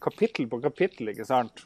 [0.03, 1.64] kapittel på kapittel, ikke sant.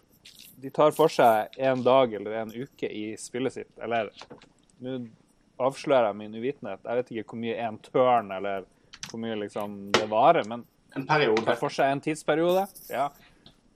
[0.62, 3.72] De tar for seg en dag eller en uke i spillet sitt.
[3.82, 4.12] Eller
[4.82, 5.00] nå
[5.62, 6.84] avslører jeg min uvitenhet.
[6.84, 8.68] Jeg vet ikke hvor mye en tørn eller
[9.10, 10.64] hvor mye liksom det varer, men
[10.97, 11.45] En periode.
[11.47, 12.66] tar for seg en tidsperiode.
[12.93, 13.11] Ja.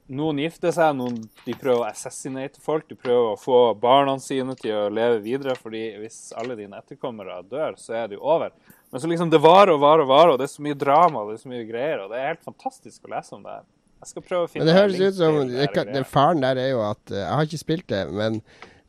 [0.06, 2.86] Noen gifter seg, noen de prøver å assassinate folk.
[2.90, 7.40] De prøver å få barna sine til å leve videre, fordi hvis alle dine etterkommere
[7.50, 8.54] dør, så er det jo over.
[8.92, 11.24] Men så liksom det varer og varer og varer, og det er så mye drama
[11.24, 13.56] og det er så mye greier, og det er helt fantastisk å lese om det
[13.56, 13.66] her.
[14.04, 15.92] Jeg skal prøve å finne Men det høres ut som det det, kan-.
[15.96, 18.40] Den faren der er jo at eh, Jeg har ikke spilt det, men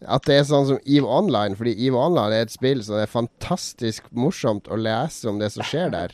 [0.05, 1.57] at det er sånn som EVE Online.
[1.57, 5.65] Fordi EVE Online er et spill som er fantastisk morsomt å lese om det som
[5.65, 6.13] skjer der.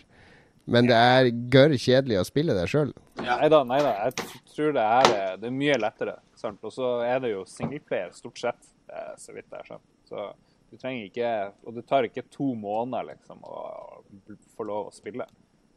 [0.65, 2.93] Men det er gørr kjedelig å spille det sjøl.
[3.19, 3.93] Nei da, nei da.
[4.05, 6.17] Jeg tror det er, eh, det er mye lettere.
[6.39, 6.61] Sant?
[6.63, 9.89] Og så er det jo singleplayer stort sett, eh, så vidt jeg har skjønt.
[10.07, 10.27] Så
[10.71, 11.31] du trenger ikke
[11.67, 14.03] Og det tar ikke to måneder liksom å
[14.55, 15.27] få lov å spille.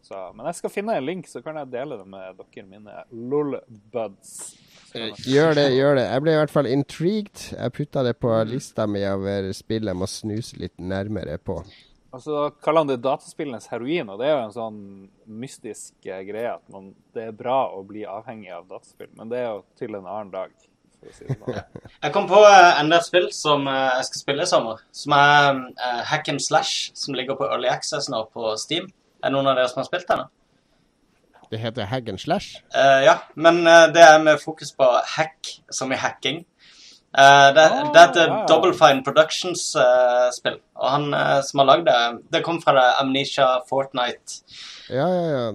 [0.06, 3.00] Så, men jeg skal finne en link, så kan jeg dele det med dere, mine
[3.10, 4.54] lolbuds.
[5.26, 6.04] Gjør det, gjør det.
[6.06, 7.42] Jeg ble i hvert fall intrigued.
[7.56, 11.58] Jeg putta det på lista mi over spill jeg må snuse litt nærmere på.
[12.14, 14.78] Og så kaller han det dataspillenes heroin, og det er jo en sånn
[15.40, 19.42] mystisk eh, greie at man, det er bra å bli avhengig av dataspill, men det
[19.42, 20.54] er jo til en annen dag.
[20.96, 21.58] For å si det sånn.
[22.06, 24.80] Jeg kom på eh, enda et spill som eh, jeg skal spille i sommer.
[24.94, 25.60] Som er
[26.08, 28.88] Hack and Slash, som ligger på Early Access nå på Steam.
[29.20, 30.30] Er det noen av dere som har spilt denne?
[31.50, 32.62] Det heter Hack and Slash.
[32.74, 33.60] Uh, ja, men
[33.94, 36.40] det er med fokus på hack, som i hacking.
[37.16, 38.40] Eh, det, det er et wow.
[38.50, 40.58] Double Fine Productions-spill.
[40.76, 42.00] og han uh, som har lagd det,
[42.32, 44.42] det kom fra det Amnesia Fortnite
[44.92, 45.46] Ja, ja,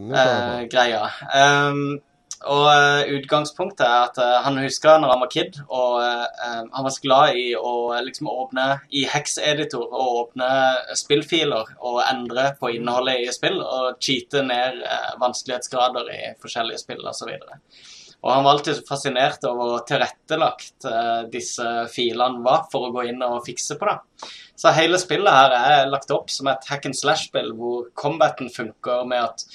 [0.73, 1.03] ja.
[1.35, 1.69] Eh.
[1.69, 2.01] Um,
[2.49, 6.61] og eh, utgangspunktet er at eh, han husker når han var kid, og eh, eh,
[6.73, 8.65] han var så glad i å eh, liksom åpne
[8.97, 10.49] i Hex-editor og åpne
[10.97, 17.05] spillfiler og endre på innholdet i spill og cheate ned eh, vanskelighetsgrader i forskjellige spill
[17.13, 17.29] osv.
[17.29, 22.93] Og han var alltid så fascinert over hvor tilrettelagt eh, disse filene var for å
[22.93, 24.29] gå inn og fikse på det.
[24.61, 29.07] Så hele spillet her er lagt opp som et hack and slash-spill hvor combaten funker
[29.09, 29.45] med at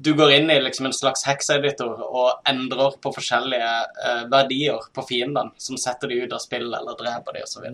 [0.00, 3.72] du går inn i liksom en slags hex-editor og endrer på forskjellige
[4.04, 7.66] eh, verdier på fiendene, som setter de ut av spill eller dreper de osv.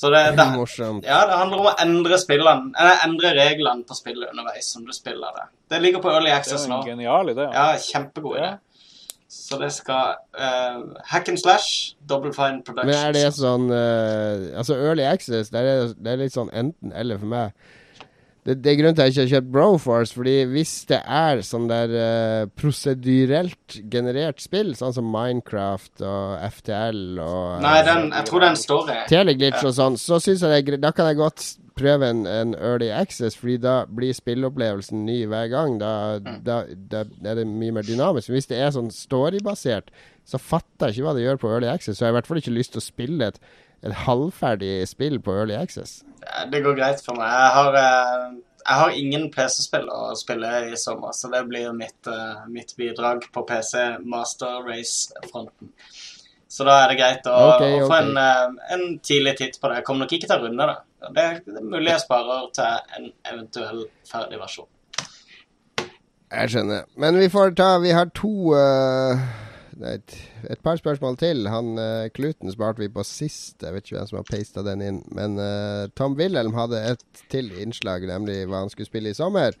[0.00, 1.04] Så det, det, Morsomt.
[1.04, 4.92] ja, det handler om å endre spillene, eller endre reglene på spillet underveis som du
[4.96, 5.46] spiller det.
[5.72, 6.80] Det ligger på Early Det er Access nå.
[6.80, 7.48] en genial idé.
[7.52, 8.52] Ja, kjempegod idé.
[9.30, 12.90] Så det skal uh, Hack and slash, Double Fine Productions.
[12.90, 17.20] Men er det sånn uh, Altså, Early Access, det er, det er litt sånn enten-eller
[17.20, 17.54] for meg.
[18.40, 21.42] Det, det er grunnen til at jeg ikke har kjøpt Broforce, fordi hvis det er
[21.46, 28.30] sånn der uh, prosedyrelt generert spill, sånn som Minecraft og FTL og Nei, den, jeg
[28.32, 30.82] tror den står i Teleglitch og sånn, så synes jeg det er.
[30.88, 31.44] Da kan jeg godt
[31.76, 35.78] prøve en, en early access, fordi da blir spilleopplevelsen ny hver gang.
[35.80, 36.42] Da, Mm.
[36.44, 38.28] da, da er det mye mer dynamisk.
[38.30, 39.90] Hvis det er sånn storybasert,
[40.26, 41.98] så fatter jeg ikke hva det gjør på early access.
[41.98, 43.40] Så jeg har i hvert fall ikke lyst til å spille et,
[43.82, 46.02] et halvferdig spill på early access.
[46.52, 47.26] Det går greit for meg.
[47.32, 52.06] Jeg har, eh, jeg har ingen PC-spill å spille i sommer, så det blir mitt,
[52.06, 55.72] eh, mitt bidrag på PC Master Race-fronten.
[56.50, 58.08] Så da er det greit å, okay, å få okay.
[58.08, 59.80] en, eh, en tidlig titt på det.
[59.80, 60.78] Jeg kommer nok ikke til å runde det.
[61.06, 64.68] Det er, det er mulig jeg sparer til en eventuell ferdig versjon.
[66.30, 66.90] Jeg skjønner.
[67.02, 69.22] Men vi får ta Vi har to uh,
[69.86, 70.18] et,
[70.50, 71.46] et par spørsmål til.
[71.50, 73.62] Han uh, Kluten sparte vi på sist.
[73.62, 75.00] Jeg vet ikke hvem som har pasta den inn.
[75.14, 79.58] Men uh, Tom Wilhelm hadde et til innslag, nemlig hva han skulle spille i sommer.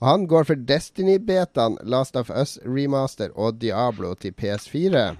[0.00, 5.10] Og han går for Destiny-betaen, Last of Us Remaster og Diablo til PS4.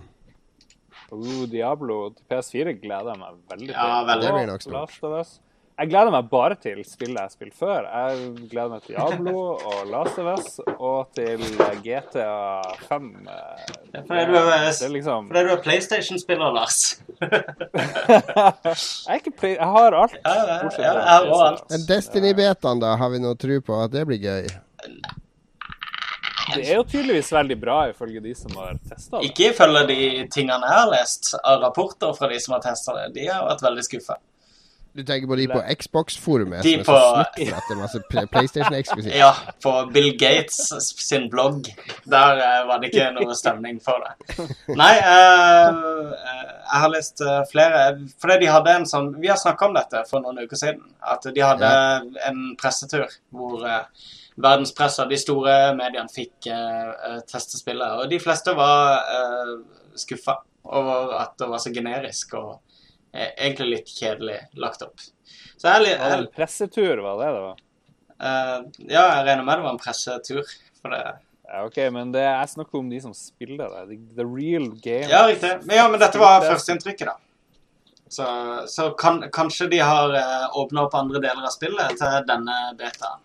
[1.11, 3.77] Oh, Diablo til PS4 gleder jeg meg veldig til.
[3.77, 4.27] Ja, veldig.
[4.27, 5.39] Det blir nok stort.
[5.81, 7.87] Jeg gleder meg bare til spillet jeg har spilt før.
[7.89, 11.41] Jeg gleder meg til Diablo og Last of Us og til
[11.87, 12.35] GTA
[12.91, 13.07] 5.
[13.25, 17.01] Ja, fordi du er, er liksom fordi du er PlayStation-spiller, Lars.
[17.21, 19.57] Jeg, er ikke play...
[19.57, 20.15] jeg har alt.
[20.25, 21.75] Ja, ja, ja, jeg har alt.
[21.89, 22.95] Destiny-betaen, da?
[23.01, 24.49] Har vi noe tro på at det blir gøy?
[26.55, 29.31] Det er jo tydeligvis veldig bra, ifølge de som har testa det.
[29.31, 30.01] Ikke ifølge de
[30.33, 33.07] tingene jeg har lest av rapporter fra de som har testa det.
[33.19, 34.19] De har vært veldig skuffa.
[34.93, 37.79] Du tenker på de på Xbox-forumet De som er så snutt med at det er
[37.79, 39.15] masse PlayStation-eksklusivt?
[39.15, 39.31] Ja,
[39.63, 40.59] på Bill Gates
[40.99, 41.69] sin blogg.
[42.11, 44.49] Der eh, var det ikke noe stemning for det.
[44.81, 47.81] Nei, eh, eh, jeg har lest flere
[48.23, 50.83] Fordi de hadde en sånn Vi har snakka om dette for noen uker siden.
[51.03, 51.71] At de hadde
[52.27, 53.67] en pressetur hvor
[54.43, 58.01] verdenspressa, de store mediene, fikk eh, eh, teste spillet.
[58.01, 59.55] Og de fleste var eh,
[60.01, 62.53] skuffa over at det var så generisk og
[63.13, 65.01] eh, egentlig litt kjedelig lagt opp.
[65.57, 67.65] Så jeg jeg, en pressetur, var det det var?
[68.21, 68.59] Eh,
[68.91, 70.55] ja, jeg regner med det var en pressetur.
[70.81, 71.03] For det
[71.51, 73.99] Ja, OK, men det, jeg snakker om de som spiller det.
[74.15, 75.09] The, real game.
[75.11, 75.57] Ja, riktig.
[75.65, 77.17] Men, ja, men dette var førsteinntrykket, da.
[78.11, 78.27] Så,
[78.71, 83.23] så kan, kanskje de har uh, åpna opp andre deler av spillet til denne betaen.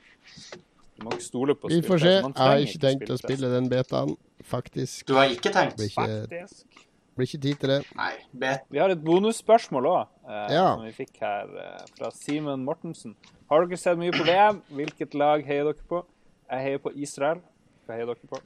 [0.96, 2.12] Du må ikke stole på Vi får se.
[2.16, 4.14] Jeg har ikke tenkt å spille den betaen,
[4.48, 5.06] faktisk.
[5.10, 5.76] Du har ikke tenkt?
[5.80, 6.84] Blir ikke, Faktisk.
[7.16, 7.80] blir ikke tid til det.
[8.00, 8.12] Nei.
[8.32, 10.76] Bet Vi har et bonusspørsmål òg, eh, Ja.
[10.76, 13.16] som vi fikk her eh, fra Simen Mortensen.
[13.52, 14.62] Har dere sett mye på VM?
[14.72, 16.06] Hvilket lag heier dere på?
[16.52, 17.42] Jeg heier på Israel.
[17.86, 18.40] Hva heier dere på?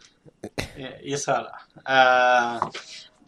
[0.75, 1.47] Israel, Israel.
[1.85, 2.69] Uh,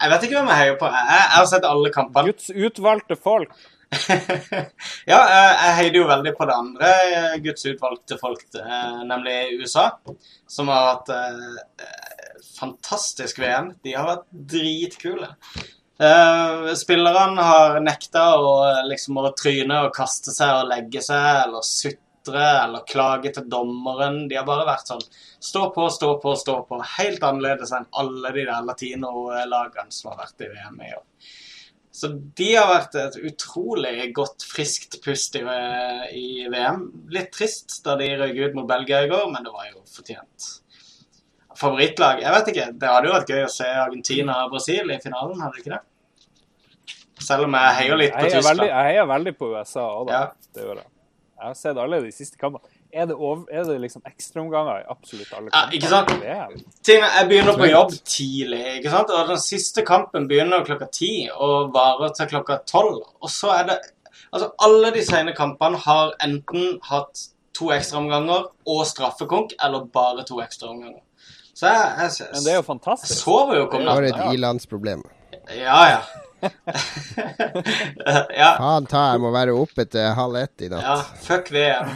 [0.02, 0.90] jeg vet ikke hvem jeg heier på.
[0.90, 2.26] Jeg, jeg har sett alle kampene.
[2.32, 3.54] Guds utvalgte folk.
[5.10, 6.92] Ja, eh, jeg heier jo veldig på det andre
[7.44, 9.90] Guds utvalgte folk, eh, nemlig USA.
[10.48, 11.84] Som har hatt eh,
[12.56, 13.74] fantastisk VM.
[13.84, 15.30] De har vært dritkule.
[16.02, 21.44] Eh, spillerne har nekta å, eh, liksom, å tryne og kaste seg og legge seg
[21.44, 24.26] eller sutre eller klage til dommeren.
[24.28, 26.80] De har bare vært sånn stå på, stå på, stå på.
[26.96, 31.06] Helt annerledes enn alle de der latino-lagene som har vært i VM i år.
[31.92, 35.42] Så de har vært et utrolig godt, friskt pust i,
[36.16, 36.86] i VM.
[37.12, 40.46] Litt trist da de røyk ut mot Belgia i går, men det var jo fortjent.
[41.60, 42.22] Favorittlag?
[42.24, 42.66] Jeg vet ikke.
[42.80, 45.74] Det hadde jo vært gøy å se Argentina og Brasil i finalen, hadde det ikke
[45.76, 45.82] det?
[47.22, 48.72] Selv om jeg heier litt på Jeg heier veldig, Tyskland.
[48.72, 50.22] jeg heier veldig på USA òg, da.
[50.22, 50.48] Ja.
[50.56, 50.88] Det gjør jeg.
[51.42, 52.71] Jeg har sett alle de siste kampene.
[52.92, 56.10] Er det, over, er det liksom ekstraomganger i absolutt alle Ja, ikke sant?
[56.12, 59.10] i jeg begynner på jobb tidlig, ikke sant?
[59.10, 63.00] og den siste kampen begynner klokka ti og varer til klokka tolv.
[63.22, 63.78] Og så er det
[64.32, 67.26] Altså, alle de sene kampene har enten hatt
[67.56, 71.02] to ekstraomganger og straffekonk, eller bare to ekstraomganger.
[71.52, 73.10] Så jeg, jeg, jeg, Men det er jo fantastisk.
[73.12, 74.28] jeg sover jo ikke om Det var natta.
[74.30, 75.02] et ilandsproblem.
[75.52, 76.00] Ja, ja.
[78.40, 78.50] ja.
[78.58, 80.82] Faen ta, jeg må være oppe til halv ett i natt.
[80.82, 81.92] Ja, fuck VM.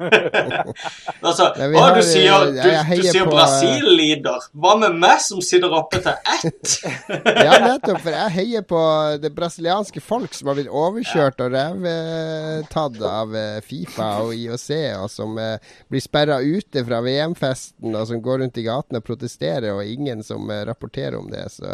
[1.26, 4.46] altså, Nei, å, har, du sier, eh, du, du sier på, Brasil lider.
[4.60, 6.76] Hva med meg som sitter oppe til ett?
[7.46, 8.00] Ja, nettopp.
[8.04, 8.80] For jeg heier på
[9.22, 14.70] det brasilianske folk som har blitt overkjørt og revtatt av eh, Fifa og IOC,
[15.00, 15.56] og som eh,
[15.90, 20.24] blir sperra ute fra VM-festen, og som går rundt i gatene og protesterer, og ingen
[20.26, 21.46] som rapporterer om det.
[21.54, 21.64] Så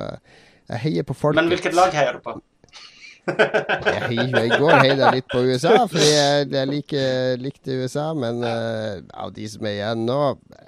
[0.69, 1.39] jeg heier på folk.
[1.39, 2.39] Men hvilket lag heier du på?
[3.27, 9.03] Jeg, jeg går heller litt på USA, fordi jeg, jeg liker, likte USA, men uh,
[9.19, 10.19] av de som er igjen nå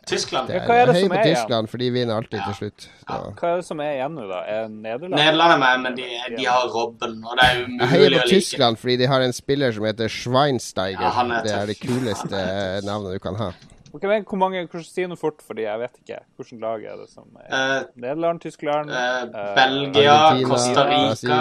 [0.08, 0.50] Tyskland.
[0.50, 1.36] Det Ja, hva er det høy som på er igjen?
[1.36, 2.88] Tyskland, for de vinner alltid til slutt.
[2.88, 3.20] Så.
[3.38, 4.42] Hva er det som er igjen nå, da?
[4.50, 5.16] Er Nederland?
[5.20, 7.84] Nederland er med, men de, de har Robben, og det er umulig å like.
[7.84, 8.28] Jeg heier på like.
[8.34, 11.06] Tyskland fordi de har en spiller som heter Schweinsteiger.
[11.06, 12.46] Ja, er det er det kuleste
[12.88, 13.52] navnet du kan ha.
[13.94, 16.18] Ok, men hvor mange, Si noe fort, fordi jeg vet ikke.
[16.36, 21.08] Hvilket lag er det som er Eh, Nederland, Tyskland Eh, eh, Belgia, Argentina, Costa Rica,
[21.08, 21.32] Brasil.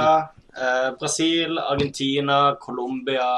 [0.57, 3.29] eh, Brasil, Argentina, Colombia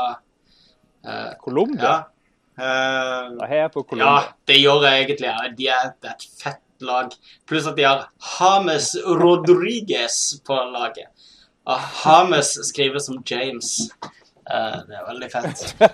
[1.06, 1.84] eh, Colombia?
[1.84, 1.98] Ja.
[2.60, 4.16] Eh, Da heier jeg på Colombia.
[4.28, 5.28] ja, det gjør jeg egentlig.
[5.28, 5.50] ja.
[5.58, 7.10] De er, et fett lag.
[7.48, 8.08] Pluss at de har
[8.40, 11.08] James Rodriguez på laget.
[11.68, 13.90] Og James skrives som James.
[14.50, 15.64] Eh, det er veldig fett.
[15.80, 15.88] Uh,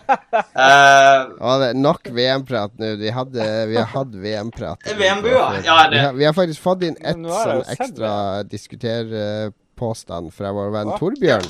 [1.42, 2.94] Ja, det er nok VM-prat nå.
[3.02, 4.86] Vi, hadde, vi har hatt VM-prat.
[4.96, 5.46] VM-bua?
[5.66, 8.14] Ja, det- vi, har, vi har faktisk fått inn ett sånn ekstra
[8.48, 11.00] diskuterpåstand fra vår venn Hva?
[11.02, 11.50] Torbjørn.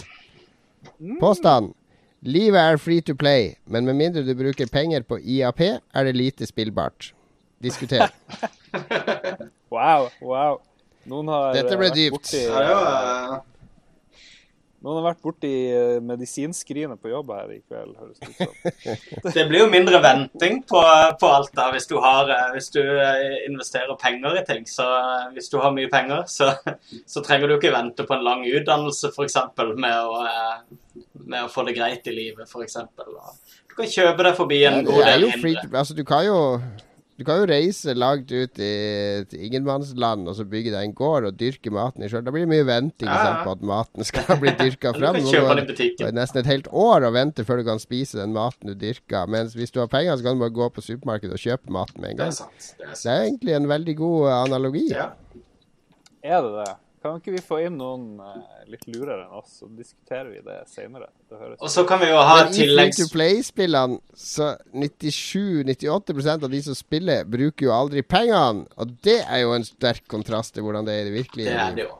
[1.00, 1.18] Mm.
[1.22, 1.74] Påstand.
[2.26, 6.16] Livet er free to play, men med mindre du bruker penger på IAP, er det
[6.18, 7.12] lite spillbart.
[7.62, 8.10] Diskuter.
[9.76, 10.60] Wow, wow.
[11.10, 12.14] Noen har Dette eh, ble vært dypt.
[12.16, 13.55] borti- ja, det
[14.86, 19.32] Noen har vært borti eh, medisinskrinet på jobb her i kveld, høres det ut som.
[19.38, 20.82] Det blir jo mindre venting på,
[21.22, 24.62] på alt da, hvis du, har, eh, hvis du eh, investerer penger i ting.
[24.70, 24.86] Så
[25.34, 26.52] hvis du har mye penger, så,
[27.16, 29.40] så trenger du ikke vente på en lang utdannelse, f.eks.
[29.74, 30.22] Med, å,
[31.26, 32.78] med å få det greit i livet, f.eks.
[32.86, 36.38] Du kan kjøpe deg forbi en Ja, god del to, altså, du kan jo
[37.18, 38.72] du kan jo reise langt ut i,
[39.32, 42.24] til ingenmannsland og så bygge deg en gård og dyrke maten i sjøl.
[42.28, 43.26] Da blir det mye venting Ja, ja.
[43.30, 46.06] sant, på at maten skal bli dyrka Du kan kjøpe den i butikken.
[46.10, 49.28] det nesten et helt år å vente før du kan spise den maten du dyrker.
[49.32, 52.02] Mens hvis du har penger, så kan du bare gå på supermarkedet og kjøpe maten
[52.04, 52.34] med en gang.
[52.34, 52.72] Det er sant.
[52.80, 54.86] Det er Det er egentlig en veldig god eh, analogi.
[54.92, 55.08] Ja.
[56.26, 56.74] Er det det?
[57.06, 60.56] Kan ikke vi få inn noen uh, litt lurere enn oss, så diskuterer vi det
[60.72, 61.12] senere?
[61.30, 62.56] Det Og så kan vi jo ha tilleggs...
[62.58, 62.98] i free tilleggs...
[62.98, 68.66] to play-spillene, så 97-98% av de som spiller, bruker jo aldri pengene.
[68.82, 71.62] Og det er jo en sterk kontrast til hvordan det er i det virkelige Det
[71.68, 71.94] er det jo.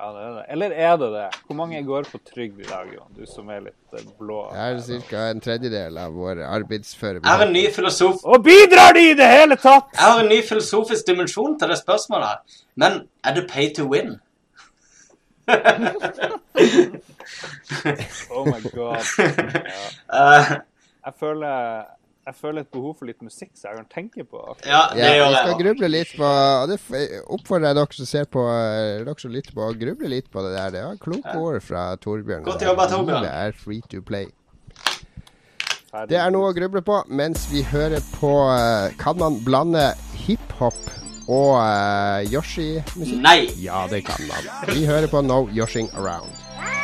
[0.00, 0.42] Ja, det er det.
[0.54, 1.24] Eller er det det?
[1.46, 3.10] Hvor mange går på trygd i dag, Jon?
[3.18, 4.38] Du som er litt eh, blå.
[4.56, 5.24] Jeg er ca.
[5.34, 8.22] en tredjedel av vår arbeidsføre Jeg har en ny filosof...
[8.24, 9.90] Og bidrar de i det hele tatt?!
[9.98, 12.56] Jeg har en ny filosofisk dimensjon til det spørsmålet.
[12.80, 14.16] Men er det pay to win?
[18.30, 18.96] Oh my god.
[20.12, 20.40] Ja.
[20.40, 20.46] Eh,
[21.06, 21.82] Jeg føler,
[22.26, 24.40] jeg føler et behov for litt musikk, så jeg kan tenke på.
[24.66, 26.78] ja, det Ja, gjør jeg skal gruble litt på og Det
[27.26, 30.44] oppfordrer jeg dere som ser på, eh, dere som lytter på, å gruble litt på
[30.44, 30.70] det der.
[30.74, 32.44] Det var kloke ord fra Torbjørn.
[32.44, 33.24] Godt jobba, Torbjørn.
[33.24, 34.28] Det er free to play.
[36.06, 40.78] Det er noe å gruble på mens vi hører på eh, Kan man blande hiphop
[41.30, 43.20] og uh, Yoshi-musikk?
[43.22, 43.46] Nei.
[43.62, 44.48] Ja, det kan man.
[44.74, 46.39] Vi hører på No Yoshing Around.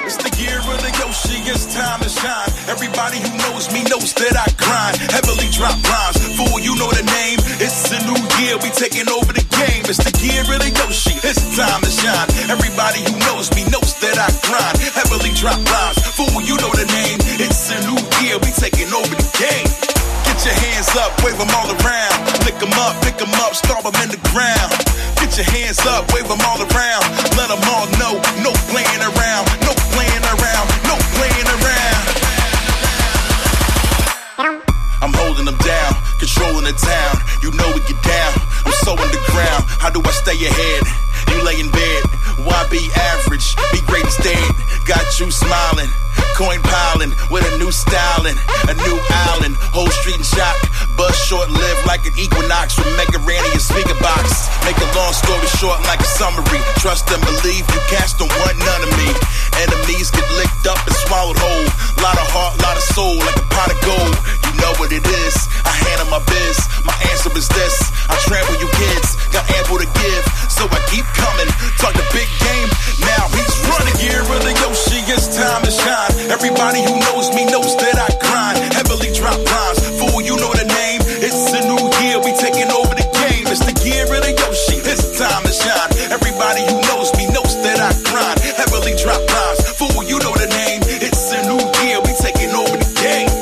[0.06, 2.50] It's the year of the Yoshi, it's time to shine.
[2.70, 5.02] Everybody who knows me knows that I grind.
[5.10, 7.38] Heavily drop rhymes, fool, you know the name.
[7.58, 9.82] It's a new year, we taking over the game.
[9.90, 12.28] It's the year of the Yoshi, it's time to shine.
[12.46, 14.78] Everybody who knows me knows that I grind.
[14.94, 17.18] Heavily drop rhymes, fool, you know the name.
[17.42, 19.95] It's a new year, we taking over the game.
[20.46, 22.22] Get your hands up, wave them all around.
[22.46, 24.70] Lick them up, pick them up, stomp them in the ground.
[25.18, 27.02] Get your hands up, wave them all around.
[27.34, 28.14] Let them all know,
[28.46, 32.02] no playing around, no playing around, no playing around.
[35.02, 37.14] I'm holding them down, controlling the town.
[37.42, 38.38] You know we get down.
[38.62, 39.66] I'm so underground.
[39.82, 40.82] How do I stay ahead?
[41.34, 42.02] You lay in bed.
[42.46, 43.58] Why be average?
[43.74, 44.46] Be great instead.
[44.86, 45.90] Got you smiling.
[46.36, 48.36] Coin piling with a new styling,
[48.68, 48.96] a new
[49.32, 50.56] island, whole street in shock.
[50.96, 54.48] Buzz short lived like an equinox from Mega Randy and speaker box.
[54.64, 56.60] Make a long story short like a summary.
[56.80, 59.08] Trust and believe you cast don't want none of me.
[59.64, 61.68] Enemies get licked up and swallowed whole.
[62.04, 64.16] Lot of heart, lot of soul, like a pot of gold.
[64.44, 65.36] You know what it is.
[65.64, 66.56] I handle my biz.
[66.84, 67.74] My answer is this.
[68.12, 69.16] I trample you kids.
[69.32, 71.48] Got ample to give, so I keep coming.
[71.80, 72.68] Talk the big game.
[73.00, 73.86] Now he's running.
[73.96, 76.05] Of the Yoshi, it's time to shine.
[76.30, 78.58] Everybody who knows me knows that I grind.
[78.74, 79.80] Heavily drop rhymes.
[79.98, 81.00] Fool, you know the name.
[81.22, 83.48] It's a new year, we taking over the game.
[83.48, 85.90] It's the year of the Yoshi, it's time to shine.
[86.12, 88.38] Everybody who knows me knows that I grind.
[88.42, 89.64] Heavily drop rhymes.
[89.80, 90.82] Fool, you know the name.
[90.84, 93.32] It's a new year, we taking over the game.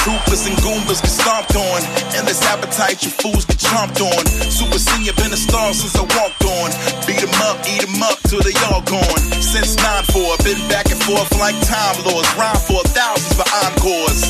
[0.00, 1.97] Troopers and Goombas get stomped on.
[2.38, 4.26] Endless appetite, you fools get chomped on.
[4.50, 6.70] Super senior, been a star since I walked on.
[7.06, 9.22] Beat 'em up, eat 'em up till they all gone.
[9.42, 12.28] Since 9-4, been back and forth like time lords.
[12.36, 14.22] Rhyme for thousands for encores.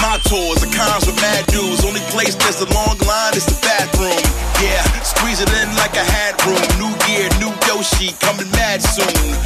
[0.00, 1.84] My tours are cons with mad dudes.
[1.84, 4.20] Only place there's a long line is the bathroom.
[4.60, 6.60] Yeah, squeeze it in like a hat room.
[6.78, 9.36] New year, new Yoshi coming mad soon.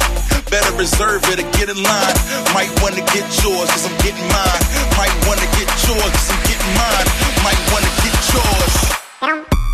[0.49, 2.15] Better reserve it or get in line.
[2.53, 4.61] Might wanna get yours, cause I'm getting mine.
[4.97, 7.07] Might wanna get yours, cause I'm getting mine.
[7.45, 8.75] Might wanna get yours.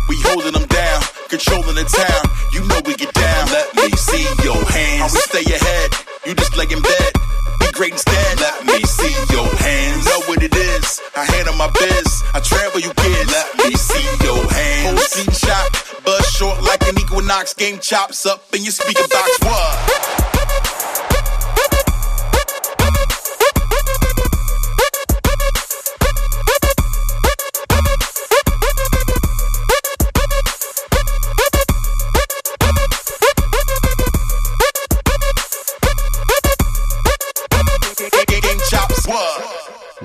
[0.08, 2.22] We holding them down, controlling the town.
[2.52, 3.48] You know we get down.
[3.50, 5.12] Let me see your hands.
[5.12, 5.90] Always stay ahead.
[6.26, 7.12] You just lay in bed.
[7.60, 8.40] Be great instead.
[8.40, 10.06] Let me see your hands.
[10.06, 11.00] Know what it is.
[11.16, 12.22] I handle my biz.
[12.34, 13.30] I travel you kids.
[13.32, 14.86] Let me see your hands.
[14.86, 15.68] Whole scene shot.
[16.04, 17.54] Buzz short like an equinox.
[17.54, 19.38] Game chops up in your speaker box.
[19.42, 20.35] What?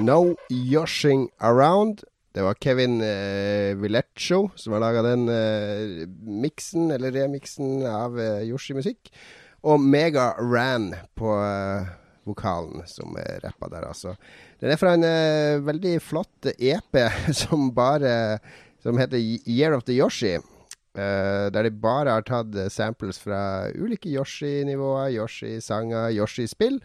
[0.02, 2.04] No Yoshing Around.
[2.34, 8.46] Det var Kevin eh, Villeccio som har laga den eh, miksen, eller remiksen, av eh,
[8.50, 9.12] Yoshi-musikk.
[9.68, 11.92] Og Mega Ran på eh,
[12.26, 14.16] vokalen, som eh, rappa der, altså.
[14.62, 17.02] Den er fra en eh, veldig flott EP
[17.44, 18.40] som bare
[18.82, 20.40] Som heter Year of the Yoshi.
[20.98, 26.82] Eh, der de bare har tatt eh, samples fra ulike Yoshi-nivåer, Yoshi-sanger, Yoshi-spill.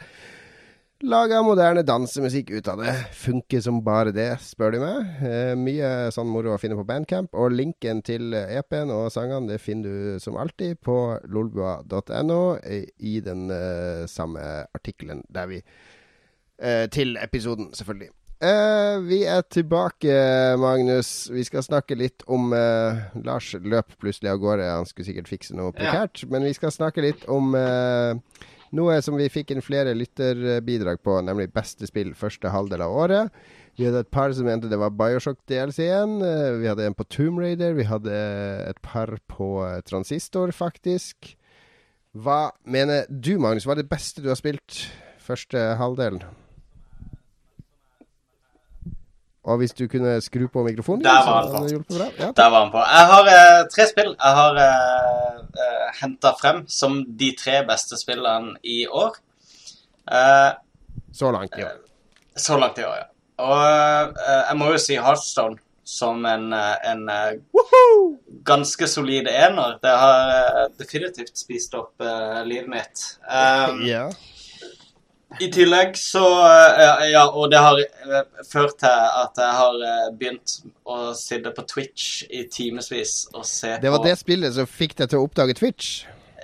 [1.05, 2.93] Laga moderne dansemusikk ut av det.
[3.13, 5.11] Funker som bare det, spør de meg.
[5.29, 7.37] Eh, mye sånn moro å finne på Bandcamp.
[7.37, 10.97] Og linken til EP-en og sangene det finner du som alltid på
[11.29, 14.41] lolbua.no eh, i den eh, samme
[14.73, 18.09] artikkelen der vi eh, Til episoden, selvfølgelig.
[18.41, 20.17] Eh, vi er tilbake,
[20.65, 21.29] Magnus.
[21.29, 24.73] Vi skal snakke litt om eh, Lars løp plutselig av gårde.
[24.81, 26.25] Han skulle sikkert fikse noe prekært.
[26.33, 28.17] Men vi skal snakke litt om eh,
[28.77, 33.41] noe som vi fikk inn flere lytterbidrag på, nemlig beste spill første halvdel av året.
[33.77, 36.15] Vi hadde et par som mente det var Bioshock-DLC-en.
[36.25, 37.75] Eh, Vi hadde en på Tomb Raider.
[37.77, 38.15] Vi hadde
[38.71, 41.35] et par på eh, Transistor, faktisk.
[42.17, 43.67] Hva mener du, Magnus?
[43.69, 44.87] Hva er det beste du har spilt
[45.21, 46.23] første halvdelen?
[49.47, 51.95] Og hvis du kunne skru på mikrofonen Der var han på.
[51.95, 52.07] bra.
[52.19, 52.31] Ja.
[52.35, 52.81] Der var han på.
[52.83, 58.57] Jeg har eh, tre spill jeg har uh, henta frem som de tre beste spillene
[58.67, 59.15] i år.
[60.11, 60.51] Eh,
[61.15, 61.79] Så langt, i år.
[62.37, 63.07] så langt i år, ja.
[63.39, 67.39] Og eh, jeg må jo si Heartstone som en, eh, en eh,
[68.47, 69.79] ganske solid ener.
[69.83, 73.05] Det har eh, definitivt spist opp eh, livet mitt.
[73.31, 74.09] Um, ja.
[75.41, 80.05] I tillegg så eh, Ja, og det har eh, ført til at jeg har eh,
[80.17, 84.55] begynt å sitte på Twitch i timevis og se på Det var på det spillet
[84.57, 85.91] som fikk deg til å oppdage Twitch.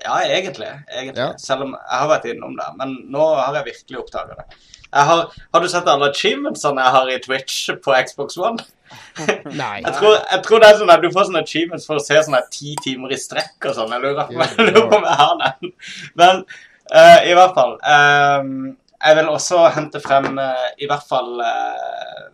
[0.02, 0.72] Ja, egentlig.
[0.90, 1.22] egentlig.
[1.22, 1.30] Ja.
[1.38, 2.68] Selv om jeg har vært innom det.
[2.80, 4.62] Men nå har jeg virkelig oppdaga det.
[4.92, 5.22] Har,
[5.54, 8.66] har du sett alle achievementsene jeg har i Twitch på Xbox One?
[9.62, 9.78] Nei.
[9.86, 12.18] Jeg tror, jeg tror det er sånn at du får sånne achievements for å se
[12.26, 13.94] sånne ti timer i strekk og sånn.
[13.94, 15.72] Jeg lurer på om jeg har den.
[16.18, 16.44] Men
[16.90, 22.28] eh, i hvert fall Um, Jeg vil også hente frem uh, i hvert fall uh,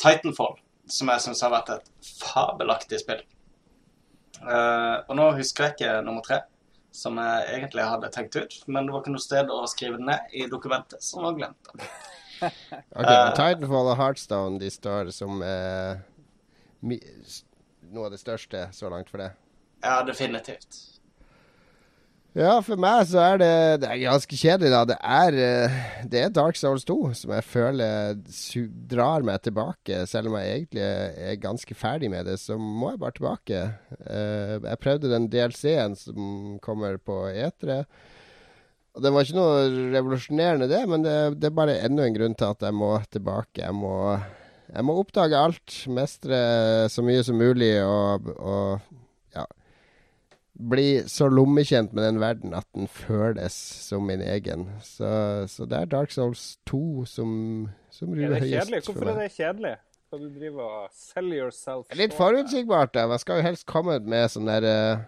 [0.00, 0.56] Titanfall,
[0.90, 3.20] som jeg syns har vært et fabelaktig spill.
[4.38, 6.38] Og nå husker jeg ikke nummer tre,
[6.94, 8.54] som jeg egentlig hadde tenkt ut.
[8.66, 11.74] Men det var ikke noe sted å skrive det ned i dokumentet, så var glemte
[11.74, 11.90] det.
[12.94, 15.42] Ok, Titanfall og Heartstone de står som
[17.90, 19.32] noe av det største så langt for det.
[19.82, 20.97] Ja, definitivt.
[22.38, 24.82] Ja, for meg så er det, det er ganske kjedelig, da.
[24.86, 28.12] Det er, eh, det er Dark Souls 2 som jeg føler
[28.86, 30.04] drar meg tilbake.
[30.06, 33.62] Selv om jeg egentlig er ganske ferdig med det, så må jeg bare tilbake.
[34.06, 37.80] Eh, jeg prøvde den DLC-en som kommer på E3.
[38.94, 42.38] Og Det var ikke noe revolusjonerende, det, men det, det er bare enda en grunn
[42.38, 43.64] til at jeg må tilbake.
[43.64, 44.14] Jeg må,
[44.70, 46.38] jeg må oppdage alt, mestre
[46.86, 49.07] så mye som mulig og, og
[50.58, 53.54] bli så lommekjent med den verden at den føles
[53.88, 54.66] som min egen.
[54.82, 55.10] Så,
[55.48, 57.30] så det er Dark Souls 2 som,
[57.94, 59.76] som Er ruller høyest for Hvorfor er det kjedelig?
[60.08, 62.96] Skal du drive og sell yourself Litt forutsigbart.
[63.10, 65.06] Man skal jo helst komme med sånn der eh,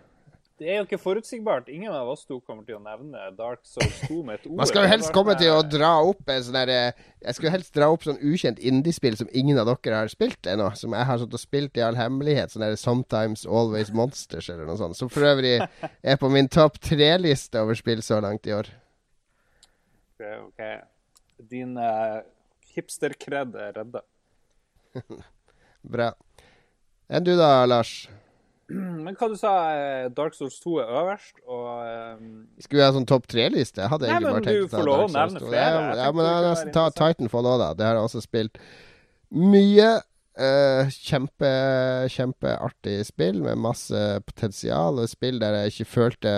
[0.61, 1.71] Det er jo ikke forutsigbart.
[1.73, 4.59] Ingen av oss to kommer til å nevne Dark Souls 2 med et ord.
[4.59, 7.53] Man skal jo helst komme sånn til å dra opp en sånn derre Jeg skulle
[7.55, 10.69] helst dra opp sånn ukjent indiespill som ingen av dere har spilt ennå.
[10.77, 12.53] Som jeg har sånn og spilt i all hemmelighet.
[12.53, 15.01] Sånn der Sometimes Always Monsters eller noe sånt.
[15.01, 18.69] Som for øvrig er på min topp tre-liste over spill så langt i år.
[20.13, 20.65] Ok, ok.
[21.57, 22.21] Din uh,
[22.77, 24.05] hipster-kred er redda.
[25.97, 26.13] Bra.
[27.09, 28.11] Enn du da, Lars?
[29.05, 31.65] Men hva du sa eh, Dark Souls 2 er øverst, og
[32.21, 32.29] um...
[32.61, 33.83] Skulle vi ha sånn topp tre-liste?
[33.83, 35.49] Jeg hadde Nei, egentlig bare tenkt å ta Dark Souls nevne 2.
[35.49, 35.81] flere.
[35.81, 37.73] Ja, ja, men jeg nesten ta Titanfall òg, da.
[37.79, 38.63] Det har jeg også spilt
[39.41, 39.91] mye.
[40.41, 41.49] Uh, kjempe,
[42.09, 43.99] kjempeartig spill med masse
[44.29, 45.03] potensial.
[45.03, 46.35] Og spill der jeg ikke følte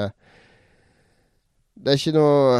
[1.76, 2.56] Det er ikke noe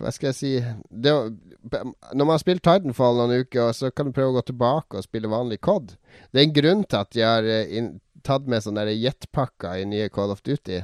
[0.00, 0.50] Hva skal jeg si
[0.90, 4.98] det, Når man har spilt Titanfall noen uker, så kan du prøve å gå tilbake
[4.98, 5.94] og spille vanlig COD.
[6.34, 7.94] Det er en grunn til at de har inn,
[8.26, 10.82] tatt med sånne jetpakker i nye Call of Duty.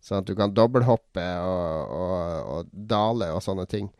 [0.00, 3.90] Sånn at du kan dobbelthoppe og, og, og dale og sånne ting.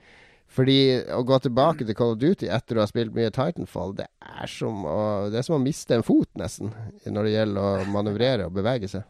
[0.51, 0.78] Fordi
[1.14, 4.51] å gå tilbake til Call of Duty etter å ha spilt mye Titanfall, det er
[4.51, 4.97] som å,
[5.31, 6.72] det er som å miste en fot, nesten,
[7.07, 9.05] når det gjelder å manøvrere og bevege seg.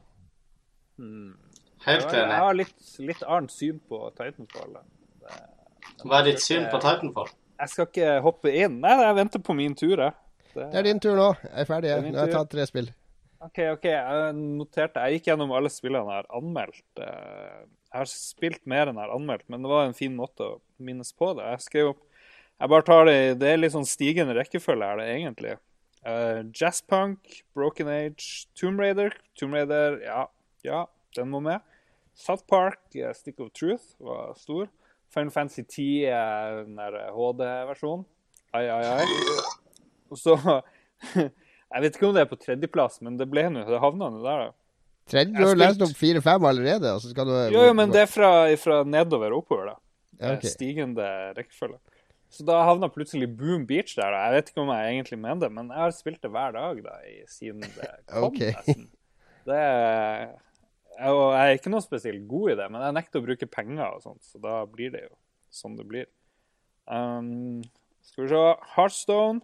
[1.86, 2.34] Helt enig.
[2.34, 2.76] Jeg har litt,
[3.08, 4.76] litt annet syn på Titanfall.
[6.04, 7.32] Hva er ditt syn på Titanfall?
[7.60, 8.78] Jeg skal ikke hoppe inn.
[8.84, 10.16] Nei, jeg venter på min tur, jeg.
[10.56, 11.30] Det er din tur nå.
[11.46, 11.90] Jeg er ferdig.
[11.90, 12.06] Det er.
[12.10, 12.88] Nå har jeg tatt tre spill.
[13.40, 13.86] OK, OK.
[13.88, 16.84] Jeg noterte Jeg gikk gjennom alle spillene jeg har anmeldt.
[17.00, 20.44] Eh, Jeg har spilt mer enn jeg har anmeldt, men det var en fin måte
[20.46, 21.46] å minnes på det.
[21.56, 22.04] Jeg skrev opp
[22.60, 25.56] Jeg bare tar det Det er litt sånn stigende rekkefølge er det egentlig.
[26.00, 29.16] Uh, Jazzpunk, Broken Age, Tomb Raider.
[29.36, 30.26] Tomb Raider, ja,
[30.64, 30.84] ja,
[31.16, 31.60] den må med.
[32.16, 34.68] South Park, uh, Stick of Truth var stor.
[35.10, 38.04] Final Fantasy 10, eh, den der HD-versjonen.
[38.54, 39.06] Ai, ai, ai.
[40.10, 40.36] Og så
[41.70, 44.24] Jeg vet ikke om det er på tredjeplass, men det ble nå Det havna nå
[44.24, 44.56] der, da.
[45.10, 48.04] Tredje, du har lest opp fire-fem allerede, og så skal du Jo, jo, men det
[48.04, 48.30] er fra,
[48.62, 49.78] fra nedover og oppover, da.
[50.20, 50.44] Ja, er.
[50.50, 51.06] Stigende
[51.38, 51.80] rekkefølge.
[52.30, 54.12] Så da havna plutselig Boom Beach der.
[54.14, 54.20] da.
[54.28, 56.82] Jeg vet ikke om jeg egentlig mener det, men jeg har spilt det hver dag
[56.84, 58.28] da, i, siden det kom.
[58.28, 58.52] okay.
[58.54, 58.86] nesten.
[59.48, 60.28] Det er,
[61.08, 63.96] og jeg er ikke noe spesielt god i det, men jeg nekter å bruke penger
[63.96, 65.14] og sånt, så da blir det jo
[65.50, 66.06] sånn det blir.
[66.86, 67.62] Um,
[68.06, 68.44] skal vi se
[68.76, 69.42] Heartstone.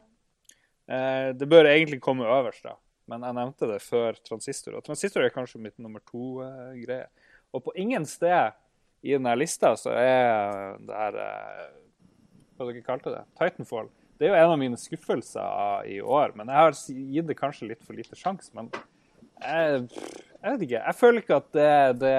[0.86, 2.76] Eh, det bør egentlig komme øverst, da.
[3.10, 4.78] Men jeg nevnte det før transistor.
[4.78, 7.06] Og transistor er kanskje mitt nummer to-greie.
[7.52, 8.52] og på ingen sted
[9.02, 11.68] i denne lista så er det her eh,
[12.56, 13.22] Hva dere kalte det?
[13.38, 13.90] Titanfall.
[14.16, 16.32] Det er jo en av mine skuffelser i år.
[16.34, 16.78] Men jeg har
[17.12, 18.48] gitt det kanskje litt for lite sjanse.
[18.56, 19.82] Men jeg,
[20.40, 20.80] jeg vet ikke.
[20.80, 22.16] Jeg føler ikke at det, det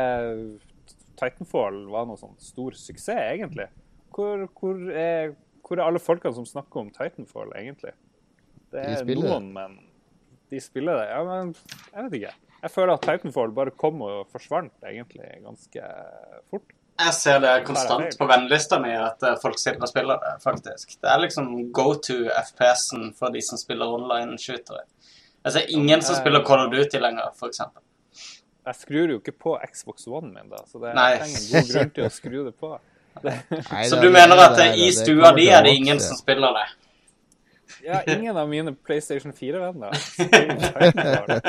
[1.18, 3.66] Titanfall var noe sånn stor suksess, egentlig.
[4.14, 5.34] Hvor, hvor, er,
[5.66, 7.96] hvor er alle folkene som snakker om Titanfall, egentlig?
[8.72, 9.16] Det De er det.
[9.22, 9.78] noen, men
[10.52, 11.08] de spiller det.
[11.12, 11.54] Ja, men
[11.94, 12.34] jeg vet ikke.
[12.64, 15.84] Jeg føler at Titanfall bare kom og forsvant egentlig ganske
[16.50, 16.74] fort.
[16.98, 20.96] Jeg ser det konstant på vennelista mi at eh, folk sitter og spiller det, faktisk.
[20.98, 24.82] Det er liksom go to FPS-en for de som spiller online-shootere.
[25.46, 26.42] Jeg ser ingen som spiller.
[26.48, 27.62] Call of Duty lenger, f.eks.
[28.68, 31.12] Jeg skrur jo ikke på Xbox One min, da, så det Nei.
[31.14, 32.74] er ingen god grunn til å skru det på.
[33.18, 33.32] Det,
[33.72, 36.18] Nei, Så du mener er at det eh, i stua di er det ingen som
[36.20, 36.66] spiller det?
[37.86, 41.42] Ja, ingen av mine PlayStation 4-venner spiller Titanfall.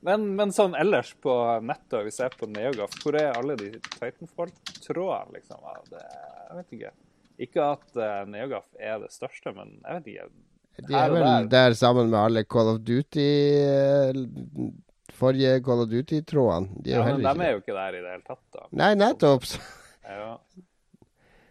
[0.00, 3.68] Men, men sånn ellers på nettet, hvis jeg er på Neogaf, hvor er alle de
[3.98, 5.58] Titanfall-trådene, liksom?
[5.90, 6.04] Det,
[6.48, 6.92] jeg vet ikke.
[7.40, 10.24] Ikke at uh, Neogaf er det største, men jeg vet ikke.
[10.88, 11.46] De er vel der.
[11.52, 13.28] der sammen med alle Call of Duty
[13.60, 14.16] eh,
[15.12, 16.80] Forrige Call of Duty-trådene.
[16.80, 18.62] De Ja, men de er jo ikke der i det hele tatt, da.
[18.80, 19.44] Nei, nettopp.
[20.08, 20.30] Ja.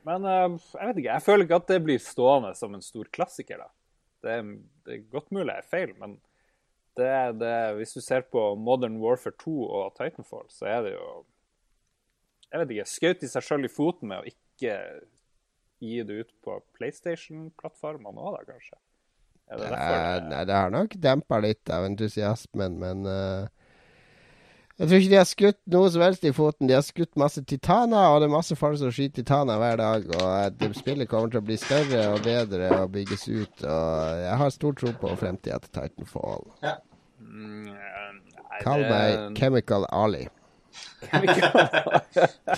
[0.08, 3.10] Men eh, jeg vet ikke, jeg føler ikke at det blir stående som en stor
[3.16, 3.70] klassiker, da.
[4.24, 4.50] Det er,
[4.86, 6.18] det er godt mulig jeg er feil, men
[7.00, 11.06] det, det, hvis du ser på Modern Warfare 2 og Titanfall, så er det jo
[12.50, 12.90] Jeg vet ikke.
[12.90, 14.76] Skjøt de seg sjøl i foten med å ikke
[15.80, 18.80] gi det ut på PlayStation-plattformene òg, da, kanskje?
[19.50, 19.94] Er det derfor?
[19.96, 23.59] Nei, nei, det har nok dempa litt av entusiasmen, men eh,
[24.80, 26.68] Jeg tror ikke de har skutt noe som helst i foten.
[26.70, 30.06] De har skutt masse titaner, og det er masse folk som skyter titaner hver dag.
[30.16, 33.66] Og det spillet kommer til å bli større og bedre og bygges ut.
[33.68, 36.48] Og jeg har stor tro på fremtida til Titanfall.
[37.20, 40.24] Mm, nei, Kall det- meg Chemical Ali.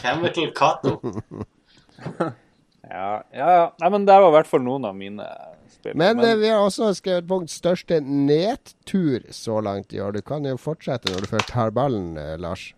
[0.03, 0.93] Chemical Cato.
[2.91, 3.65] Ja, ja, ja.
[3.79, 5.25] Nei, men det var i hvert fall noen av mine
[5.71, 5.95] spill.
[5.95, 6.35] Men men...
[6.41, 10.17] vi har også skrevet punkt største nedtur så langt i år.
[10.17, 12.71] Du kan jo fortsette når du først har ballen, eh, Lars.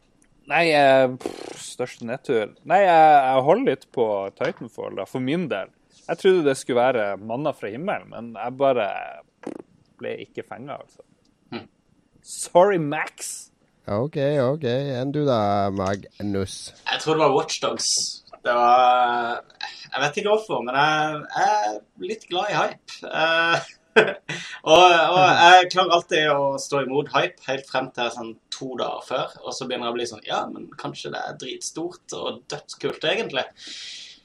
[0.51, 4.07] Nei, eh, pff, største nedtur Nei, jeg, jeg holder litt på
[4.37, 5.71] Titanfall, da, for min del.
[6.03, 8.87] Jeg trodde det skulle være manna fra himmelen, men jeg bare
[9.97, 11.01] ble ikke fenga, altså.
[12.23, 13.49] Sorry, Max.
[13.83, 14.63] OK, OK.
[14.63, 16.71] Enn du da, Magnus?
[16.87, 18.22] Jeg tror det var Watchdogs.
[18.43, 19.39] Det var
[19.93, 22.99] Jeg vet ikke hvorfor, men jeg, jeg er litt glad i hype.
[23.07, 23.71] Eh,
[24.73, 29.05] og, og jeg klarer alltid å stå imot hype helt frem til sånn to dager
[29.05, 29.35] før.
[29.45, 33.05] Og så begynner jeg å bli sånn Ja, men kanskje det er dritstort og dødskult,
[33.05, 33.45] egentlig.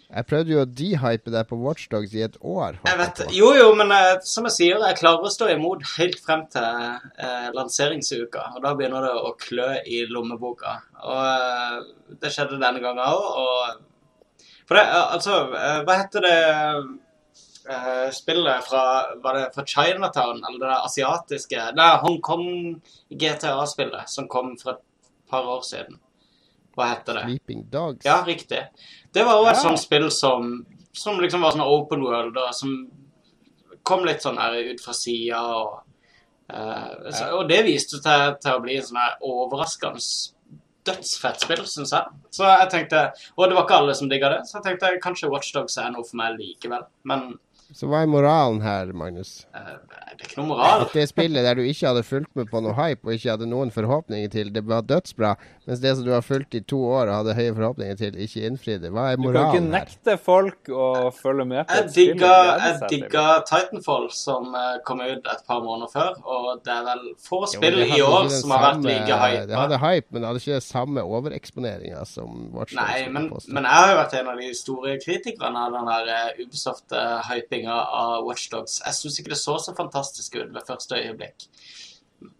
[0.09, 2.78] Jeg prøvde jo å dehype deg på Watchdogs i et år.
[2.89, 6.16] Jeg vet, jo, jo, men eh, som jeg sier, jeg klarer å stå imot helt
[6.24, 8.47] frem til eh, lanseringsuka.
[8.57, 10.78] Og da begynner det å klø i lommeboka.
[11.05, 13.28] Og eh, det skjedde denne gangen òg.
[13.43, 13.85] Og
[14.69, 16.35] For det, eh, altså eh, Hva heter det
[17.73, 18.82] eh, spillet fra
[19.23, 20.43] Var det fra Chinatown?
[20.45, 22.51] Eller det der asiatiske Nei, Hongkong
[23.09, 24.85] GTA-spillet som kom for et
[25.28, 25.99] par år siden.
[26.77, 27.24] Hva heter det?
[27.27, 28.07] Sleeping Dogs.
[28.07, 28.62] Ja, riktig.
[29.12, 29.62] Det var òg et Ja.
[29.66, 32.86] sånt spill som, som liksom var sånn open world, og som
[33.85, 35.85] kom litt sånn her ut fra sida, og
[36.49, 40.01] Uh, så, Og det viste seg til, til å bli en sånn overraskende
[40.89, 42.16] dødsfett spill, syns jeg.
[42.35, 43.05] Så jeg tenkte,
[43.36, 46.06] Og det var ikke alle som digga det, så jeg tenkte kanskje Watchdogs er noe
[46.09, 46.89] for meg likevel.
[47.09, 47.31] Men
[47.77, 49.43] Så hva er moralen her, Magnus?
[49.53, 50.85] Uh, det er ikke noe moral.
[50.86, 53.49] At det spillet der du ikke hadde fulgt med på noe hype og ikke hadde
[53.51, 55.35] noen forhåpninger til, det var dødsbra,
[55.69, 58.47] mens det som du har fulgt i to år og hadde høye forhåpninger til, ikke
[58.49, 58.93] innfridde.
[58.95, 59.51] Hva er moralen her?
[59.53, 62.24] Du kan ikke nekte folk å følge med på et spill.
[62.24, 66.16] jeg digga Titanfall, som eh, kom ut et par måneder før.
[66.24, 69.45] Og det er vel få spill jo, i år som har vært like hype.
[69.53, 72.81] Det hadde hype, men det hadde ikke samme overeksponeringa som Watch Dogs.
[72.81, 76.12] Nei, men, men jeg har jo vært en av de store kritikerne av den der
[76.16, 76.43] eh,
[77.59, 78.80] Ubisoft-hypinga av Watchdogs.
[78.85, 81.47] Jeg syns ikke det så så fantastisk ut ved første øyeblikk.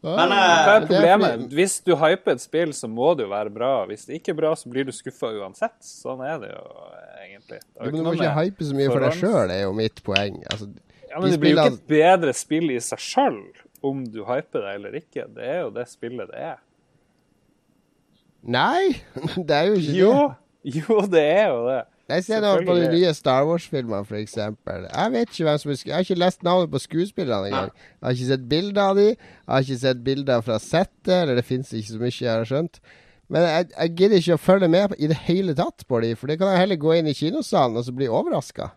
[0.03, 1.53] Men Hva eh, er problemet?
[1.55, 3.86] Hvis du hyper et spill, så må det jo være bra.
[3.86, 5.77] Hvis det ikke er bra, så blir du skuffa uansett.
[5.86, 6.65] Sånn er det jo
[7.23, 7.61] egentlig.
[7.62, 10.40] Det men du må ikke hype så mye for deg sjøl, er jo mitt poeng.
[10.51, 10.70] Altså,
[11.09, 13.39] Ja, men de det blir jo ikke et bedre spill i seg sjøl
[13.86, 15.28] om du hyper det eller ikke.
[15.36, 16.59] Det er jo det spillet det er.
[18.49, 18.99] Nei,
[19.49, 20.74] det er jo ikke Jo, det.
[20.82, 21.81] jo, det er jo det.
[22.09, 24.39] Jeg ser nå på de nye Star Wars-filmene, f.eks.
[24.39, 27.74] Jeg vet ikke hvem som er Jeg har ikke lest navnet på skuespillerne engang.
[27.74, 29.10] Jeg har ikke sett bilder av dem.
[29.10, 32.48] Jeg har ikke sett bilder fra settet, eller det fins ikke så mye, jeg har
[32.48, 32.80] skjønt.
[33.28, 36.32] Men jeg, jeg gidder ikke å følge med i det hele tatt på dem, for
[36.32, 38.70] det kan jeg heller gå inn i kinosalen og så bli overraska.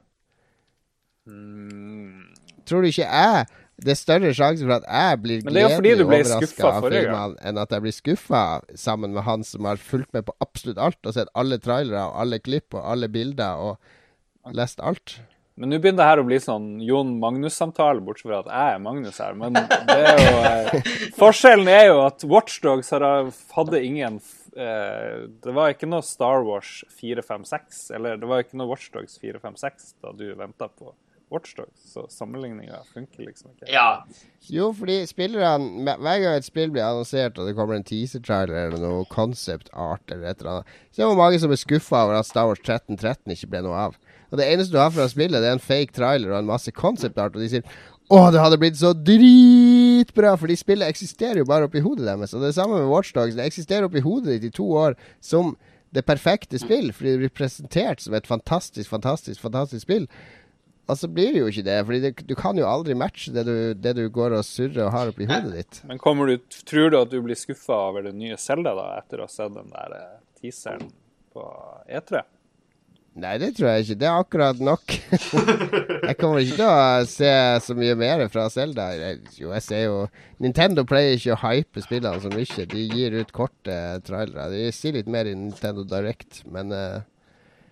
[1.31, 2.27] Mm.
[2.67, 3.47] Tror du ikke jeg
[3.81, 7.85] Det er større sjanse for at jeg blir gledelig overraska av filmene, enn at jeg
[7.85, 8.43] blir skuffa
[8.77, 12.19] sammen med han som har fulgt med på absolutt alt og sett alle trailere og
[12.21, 15.17] alle klipp og alle bilder og lest alt.
[15.61, 18.79] Men nå begynner det her å bli sånn Jon Magnus-samtale, bortsett fra at jeg er
[18.85, 19.35] Magnus her.
[19.37, 20.87] Men det er jo eh,
[21.19, 24.17] Forskjellen er jo at Watchdogs hadde ingen
[24.55, 29.95] eh, Det var ikke noe Star Wars 456, eller det var ikke noe Watchdogs 456
[30.01, 30.93] da du venta på
[31.31, 33.69] Watchdogs, så sammenligninga funker liksom ikke.
[33.71, 34.03] Ja.
[34.51, 38.83] Jo, fordi spillerne Hver gang et spill blir annonsert og det kommer en teaser-trailer eller
[38.83, 42.19] noe concept art eller et eller annet, så er det mange som er skuffa over
[42.19, 43.95] at Star Wars 1313 ikke ble noe av.
[44.31, 46.71] Og det eneste du har fra spillet, det er en fake trailer og en masse
[46.75, 47.65] concept art, og de sier
[48.11, 50.33] å, det hadde blitt så dritbra!
[50.39, 52.33] Fordi spillet eksisterer jo bare oppi hodet deres.
[52.35, 53.37] Og det er samme med Watchdogs.
[53.37, 55.53] Det eksisterer oppi hodet ditt i to år som
[55.95, 60.09] det perfekte spill, fordi det blir presentert som et fantastisk, fantastisk, fantastisk spill.
[60.91, 63.45] Og så blir det jo ikke det, fordi det, du kan jo aldri matche det
[63.47, 65.79] du, det du går og surrer og har oppi hodet ditt.
[65.87, 66.35] Men du,
[66.67, 69.55] tror du at du blir skuffa over det nye Zelda da, etter å ha sett
[69.55, 70.91] den der eh, teaseren
[71.31, 71.47] på
[71.87, 72.25] E E3?
[73.21, 73.95] Nei, det tror jeg ikke.
[73.99, 74.93] Det er akkurat nok.
[76.09, 77.31] jeg kommer ikke til å se
[77.63, 78.85] så mye mer fra Zelda.
[79.35, 79.97] Jo, jeg ser jo
[80.43, 82.67] Nintendo pleier ikke å hype spillene så mye.
[82.71, 83.77] De gir ut korte
[84.07, 84.47] trailere.
[84.55, 87.03] De sier litt mer i Nintendo Direct, men uh...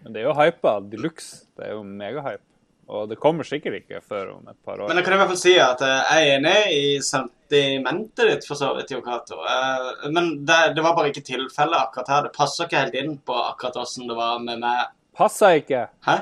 [0.03, 1.47] Men det er jo hypa de luxe.
[1.59, 2.48] Det er jo megahype.
[2.89, 4.87] Og det kommer sikkert ikke før om et par år.
[4.89, 8.47] Men jeg kan i hvert fall si at eh, jeg er enig i sentimentet ditt,
[8.49, 9.37] for så vidt, Jo Cato.
[9.45, 12.25] Eh, Men det, det var bare ikke tilfellet akkurat her.
[12.27, 14.89] Det passer ikke helt inn på akkurat åssen det var med meg.
[15.19, 15.85] Passa ikke.
[16.07, 16.17] Hæ?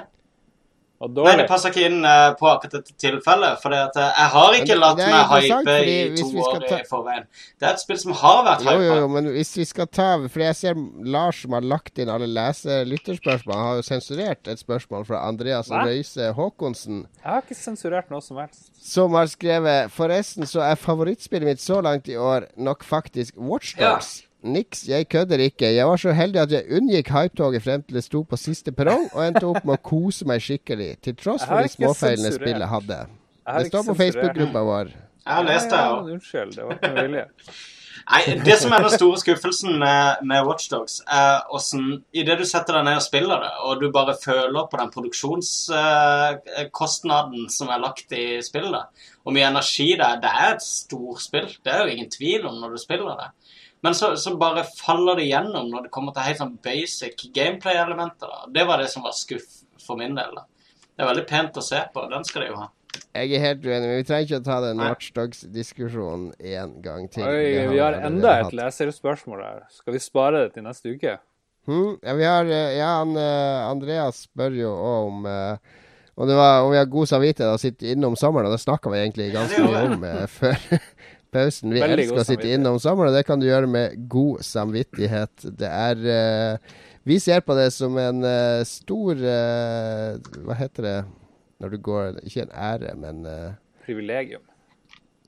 [0.98, 3.60] Og Nei, det passer ikke inn uh, på akkurat dette tilfellet.
[3.61, 7.28] For jeg har ikke latt meg hype i to år ta- i forveien.
[7.61, 10.07] Det er et spill som har vært jo, jo, jo, men hvis vi skal ta
[10.26, 14.61] For jeg ser Lars som har lagt inn alle lese-lytterspørsmål, han har jo sensurert et
[14.64, 15.84] spørsmål fra Andreas Hva?
[15.86, 17.03] Røise Haakonsen.
[17.22, 18.72] Jeg har ikke sensurert noe som helst.
[18.82, 24.24] Som har skrevet Forresten så er favorittspillet mitt så langt i år nok faktisk Watchdogs.
[24.43, 25.73] Niks, jeg kødder ikke.
[25.73, 29.09] Jeg var så heldig at jeg unngikk hypetoget frem til det sto på siste perrong,
[29.14, 30.97] og endte opp med å kose meg skikkelig.
[31.01, 32.43] Til tross for de småfeilene sensurert.
[32.43, 32.97] spillet hadde.
[33.47, 33.93] Det står på.
[34.03, 34.88] Facebook-gruppa vår.
[35.27, 35.80] Jeg har lest det.
[35.81, 37.26] Ja, ja, unnskyld, det var ikke med vilje.
[38.07, 42.77] Nei, det som er den store skuffelsen med, med Watchdogs, er åssen Idet du setter
[42.77, 48.07] deg ned og spiller det, og du bare føler på den produksjonskostnaden som er lagt
[48.15, 48.85] i spillet,
[49.27, 52.55] og mye energi det er Det er et storspill, det er jo ingen tvil om
[52.61, 53.27] når du spiller det.
[53.86, 58.48] Men så, så bare faller det gjennom når det kommer til helt sånn basic gameplay-elementer.
[58.54, 60.34] Det var det som var skuff for min del.
[60.36, 60.48] da.
[60.98, 62.08] Det er veldig pent å se på.
[62.10, 62.72] Den skal de jo ha.
[63.14, 66.28] Jeg er helt uenig, men vi trenger ikke å ta den Watchdogs-diskusjonen
[66.58, 67.26] en gang til.
[67.26, 69.66] Oi, har vi har enda et leserspørsmål her.
[69.74, 71.18] Skal vi spare det til neste uke?
[71.68, 75.84] Hmm, ja, vi har, eh, ja han, eh, Andreas spør jo òg om uh,
[76.18, 78.64] om, det var, om vi har god samvittighet og å sitte innom sommeren, og det
[78.64, 80.56] snakka vi egentlig ganske mye om uh, før
[81.34, 81.74] pausen.
[81.76, 85.48] Vi Veldig elsker å sitte innom sommeren, og det kan du gjøre med god samvittighet.
[85.60, 86.76] Det er uh,
[87.08, 90.98] Vi ser på det som en uh, stor uh, Hva heter det
[91.58, 93.24] når du går Ikke en ære, men
[93.88, 94.44] Privilegium.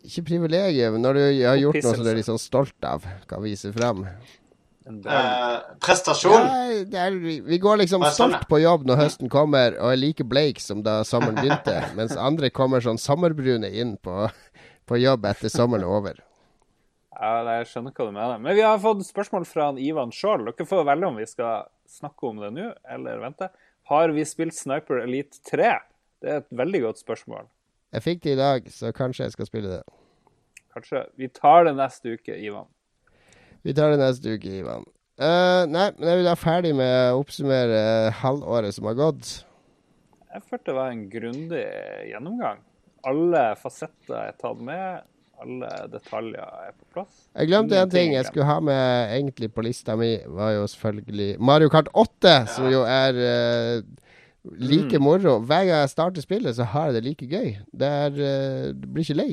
[0.05, 0.99] Ikke privilegium.
[1.01, 4.05] Når du har gjort noe som du er litt sånn stolt av, kan vise fram.
[4.89, 6.33] Eh, prestasjon.
[6.33, 9.91] Ja, det er, vi- vi går liksom sånn, stolt på jobb når høsten kommer og
[9.91, 14.29] er like bleik som da sommeren begynte, mens andre kommer sånn sommerbrune inn på,
[14.89, 16.25] på jobb etter sommeren er over.
[17.19, 18.37] Ja, jeg skjønner hva du mener.
[18.39, 20.45] Men vi har fått spørsmål fra Ivan sjøl.
[20.47, 23.49] Dere får velge om vi skal snakke om det nå, eller vente.
[23.91, 25.73] Har vi spilt Sniper Elite 3?
[26.23, 27.49] Det er et veldig godt spørsmål.
[27.91, 29.81] Jeg fikk det i dag, så kanskje jeg skal spille det.
[30.75, 32.69] Kanskje Vi tar det neste uke, Ivan.
[33.67, 34.87] Vi tar det neste uke, Ivan.
[35.19, 39.33] Uh, nei, men er vi da ferdig med å oppsummere halvåret som har gått?
[40.29, 41.65] Jeg følte det var en grundig
[42.13, 42.61] gjennomgang.
[43.07, 45.05] Alle fasetter er tatt med.
[45.39, 47.21] Alle detaljer er på plass.
[47.31, 51.37] Jeg glemte en ting jeg skulle ha med egentlig på lista mi, var jo selvfølgelig
[51.39, 53.83] Mario Kart 8, som jo er uh,
[54.59, 55.03] like Mm.
[55.03, 55.37] moro.
[55.39, 57.55] Hver gang jeg starter spillet, så har jeg det like gøy.
[57.71, 59.31] Det er uh, Du blir ikke lei.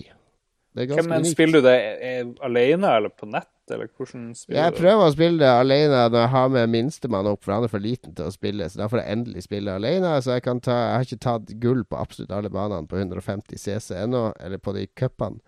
[0.77, 1.33] Det er ganske unikt.
[1.33, 5.43] Spiller du det eh, alene eller på nett, eller hvordan spiller Jeg prøver å spille
[5.43, 8.35] det alene når jeg har med minstemann opp, for han er for liten til å
[8.35, 8.69] spille.
[8.71, 10.15] Så da får jeg endelig spille alene.
[10.23, 13.59] Så jeg kan ta Jeg har ikke tatt gull på absolutt alle banene på 150
[13.61, 15.41] CC ennå, eller på de cupene.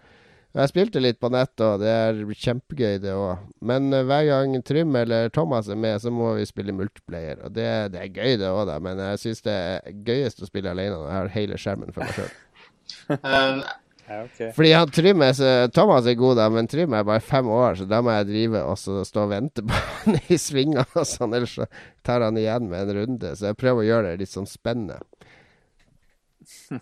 [0.56, 3.42] Jeg spilte litt på nett, og det er kjempegøy, det òg.
[3.68, 7.42] Men eh, hver gang Trym eller Thomas er med, så må vi spille multiplayer.
[7.44, 8.78] Og det, det er gøy, det òg, da.
[8.82, 12.08] Men jeg syns det er gøyest å spille alene når jeg har hele skjermen for
[12.08, 12.32] meg sjøl.
[14.08, 14.38] Eh, Ja, ok.
[14.56, 17.74] Fordi han Trym er så, Thomas er god, da, men Trym er bare fem år,
[17.76, 21.04] så da må jeg drive og så stå og vente på han i svingene og
[21.08, 21.66] sånn, ellers så
[22.06, 23.34] tar han igjen med en runde.
[23.36, 24.98] Så jeg prøver å gjøre det litt sånn spennende.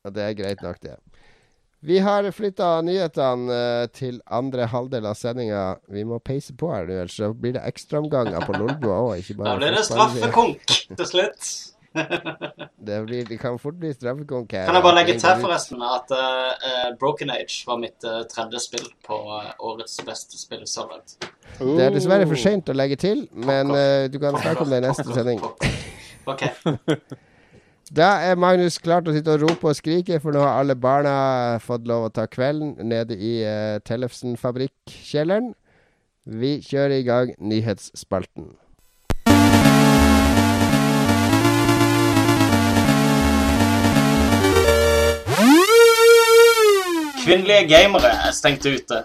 [0.00, 0.94] Og det er greit nok, det.
[1.84, 5.62] Vi har flytta nyhetene eh, til andre halvdel av sendinga.
[5.92, 9.30] Vi må peise på her nå, ellers blir det ekstraomganger på Lolbua òg.
[9.40, 11.50] Da blir det straffekonk til slutt.
[11.92, 14.50] Det, blir, det kan fort bli straffekonk.
[14.50, 18.86] Kan jeg bare legge til forresten at uh, Broken Age var mitt uh, tredje spill
[19.06, 21.16] på uh, årets beste spill så langt.
[21.58, 23.72] Det er dessverre for seint å legge til, men
[24.08, 25.42] du kan snakke om det i neste sending.
[26.30, 26.46] OK.
[27.90, 30.76] Da er Magnus klar til å sitte og rope og skrike, for nå har alle
[30.78, 33.32] barna fått lov å ta kvelden nede i
[33.82, 35.50] Tellefsen fabrikkkjelleren.
[36.22, 38.52] Vi kjører i gang nyhetsspalten.
[47.20, 49.02] Kvinnelige gamere er stengt ute.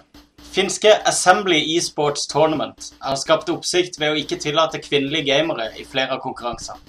[0.54, 6.16] Finske Assembly eSports Tournament har skapt oppsikt ved å ikke tillate kvinnelige gamere i flere
[6.16, 6.80] av konkurransene.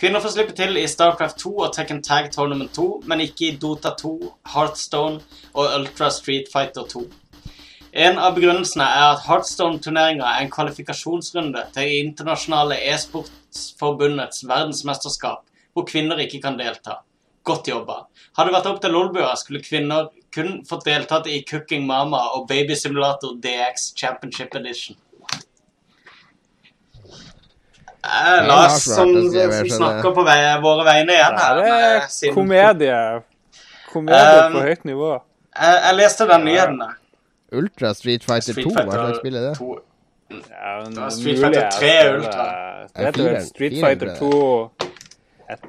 [0.00, 3.52] Kvinner får slippe til i Starcraft 2 og Tekken Tag Tournament 2, men ikke i
[3.62, 4.10] Dota 2,
[4.56, 5.22] Heartstone
[5.52, 7.04] og Ultra Street Fighter 2.
[8.08, 16.18] En av begrunnelsene er at Heartstone-turneringa er en kvalifikasjonsrunde til internasjonale e-sportsforbundets verdensmesterskap, hvor kvinner
[16.26, 16.98] ikke kan delta.
[17.46, 18.08] Godt jobba.
[18.34, 22.48] Hadde det vært opp til Lolbua, skulle kvinner kun fått deltatt i Cooking Mama og
[22.48, 24.96] Baby Simulator DX Championship Edition.
[28.04, 31.56] Eh, Ja, Lars er som, som snakker på vei, våre vegne igjen her.
[31.56, 32.98] Det er med sin- komedie.
[33.92, 35.08] Komedie Um, på høyt nivå.
[35.56, 36.94] Jeg, jeg leste den nyheten der.
[37.54, 39.54] Ultra Street Fighter Street 2, hva slags spill er det?
[39.58, 39.78] 2.
[40.34, 42.46] Ja, men Det er Street Fighter 3 Ultra.
[42.96, 44.83] Det heter Street Fighter tror 2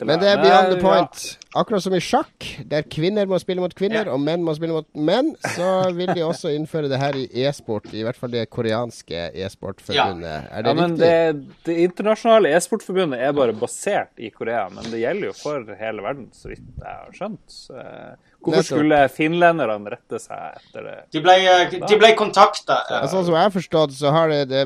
[0.02, 1.24] Men det er beyond the point.
[1.56, 4.88] Akkurat som i sjakk, der kvinner må spille mot kvinner, og menn må spille mot
[4.96, 7.88] menn, så vil de også innføre det her i e-sport.
[7.96, 10.50] I hvert fall det koreanske e-sportforbundet.
[10.52, 11.06] Er det ja, men riktig?
[11.06, 16.06] det, det internasjonale e-sportforbundet er bare basert i Korea, men det gjelder jo for hele
[16.06, 17.60] verden, så vidt jeg har skjønt.
[17.72, 20.98] Eh, Hvorfor skulle finlenderne rette seg etter det?
[21.16, 21.38] De ble,
[21.82, 22.82] de ble kontakta.
[22.92, 24.66] Ja, Sånn som jeg har forstått, så har det, det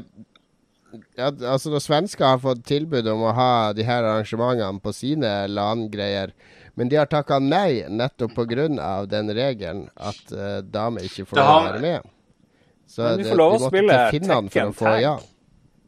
[1.17, 5.33] ja, altså Når svensker har fått tilbud om å ha de her arrangementene på sine
[5.51, 6.33] LAN-greier,
[6.79, 8.69] men de har takka nei nettopp pga.
[9.09, 12.15] den regelen at uh, damer ikke får lov å være med.
[12.89, 15.01] Så Men de får lov å de måtte spille Tekken for å få Tag.
[15.03, 15.17] ja.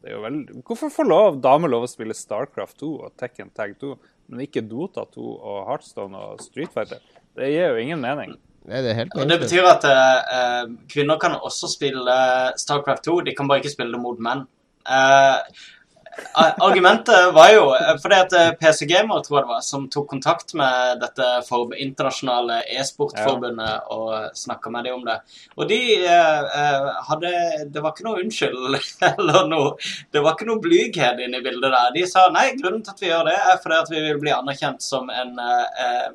[0.02, 0.38] Det er jo vel...
[0.66, 3.92] Hvorfor får lov, damer lov å spille Starcraft 2 og Tekken Tag 2,
[4.30, 7.02] men ikke Dota 2 og Heartstone og Street Fighter?
[7.38, 8.34] Det gir jo ingen mening.
[8.68, 12.16] Nei, det er det betyr at eh, eh, kvinner kan også spille
[12.60, 14.44] Starcraft 2, de kan bare ikke spille det mot menn.
[14.88, 15.38] Eh,
[16.58, 20.08] argumentet var jo eh, fordi at eh, PC Gamer tror jeg det var, som tok
[20.10, 25.18] kontakt med dette for, internasjonale e-sportforbundet og snakka med dem om det.
[25.56, 27.32] Og de eh, hadde
[27.72, 28.78] Det var ikke noe unnskyld
[29.12, 29.74] eller noe
[30.12, 31.92] Det var ikke noe blyghet inne i bildet der.
[31.96, 34.34] De sa nei, grunnen til at vi gjør det, er fordi at vi vil bli
[34.36, 36.08] anerkjent som en eh,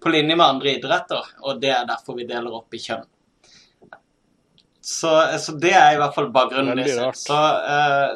[0.00, 3.04] på linje med andre idretter, og det er derfor vi deler opp i kjønn.
[4.90, 6.74] Så, så det er i hvert fall bakgrunnen.
[6.74, 7.18] Veldig rart.
[7.20, 7.36] Så,
[7.74, 8.08] eh,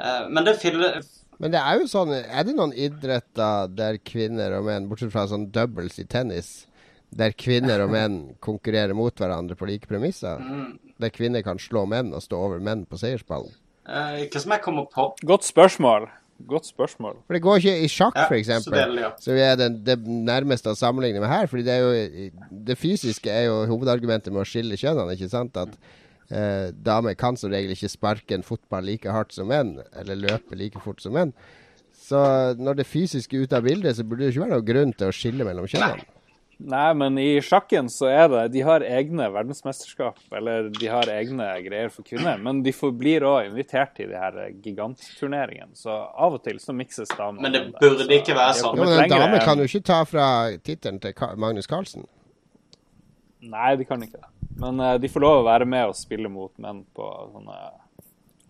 [0.00, 1.02] eh, men det fyller
[1.42, 5.26] Men det er jo sånn Er det noen idretter der kvinner og menn, bortsett fra
[5.28, 6.66] sånn doubles i tennis,
[7.14, 10.40] Der kvinner og menn konkurrerer mot hverandre på like premisser.
[10.40, 10.78] Mm.
[10.98, 13.52] Der kvinner kan slå menn og stå over menn på seiersballen?
[13.86, 15.10] Eh, ikke som jeg kommer på?
[15.22, 16.08] Godt spørsmål.
[16.44, 17.20] Godt spørsmål.
[17.26, 18.26] For det går ikke i sjakk, Ja,
[18.74, 19.10] deler ja.
[19.22, 21.46] Så er det, det nærmeste å sammenligne med her.
[21.50, 21.90] Fordi det, jo,
[22.68, 25.14] det fysiske er jo hovedargumentet med å skille kjønnene.
[25.14, 25.56] ikke sant?
[25.56, 25.76] At
[26.34, 30.58] eh, damer kan som regel ikke sparke en fotball like hardt som menn, eller løpe
[30.58, 31.32] like fort som menn.
[32.04, 32.18] Så
[32.58, 35.08] når det fysiske er ute av bildet, så burde det ikke være noen grunn til
[35.08, 36.04] å skille mellom kjønnene.
[36.58, 41.48] Nei, men i sjakken så er det De har egne verdensmesterskap, eller de har egne
[41.64, 42.38] greier for kvinner.
[42.40, 46.74] Men de får, blir òg invitert til de her gigantturneringene, så av og til så
[46.76, 47.42] mikses damene.
[47.46, 48.20] Men det burde det.
[48.22, 48.78] ikke være sånn.
[48.78, 50.28] Jo, men en dame kan jo ikke ta fra
[50.62, 52.06] tittelen til Magnus Carlsen.
[53.44, 54.30] Nei, de kan ikke det.
[54.60, 57.58] Men uh, de får lov å være med og spille mot menn på sånne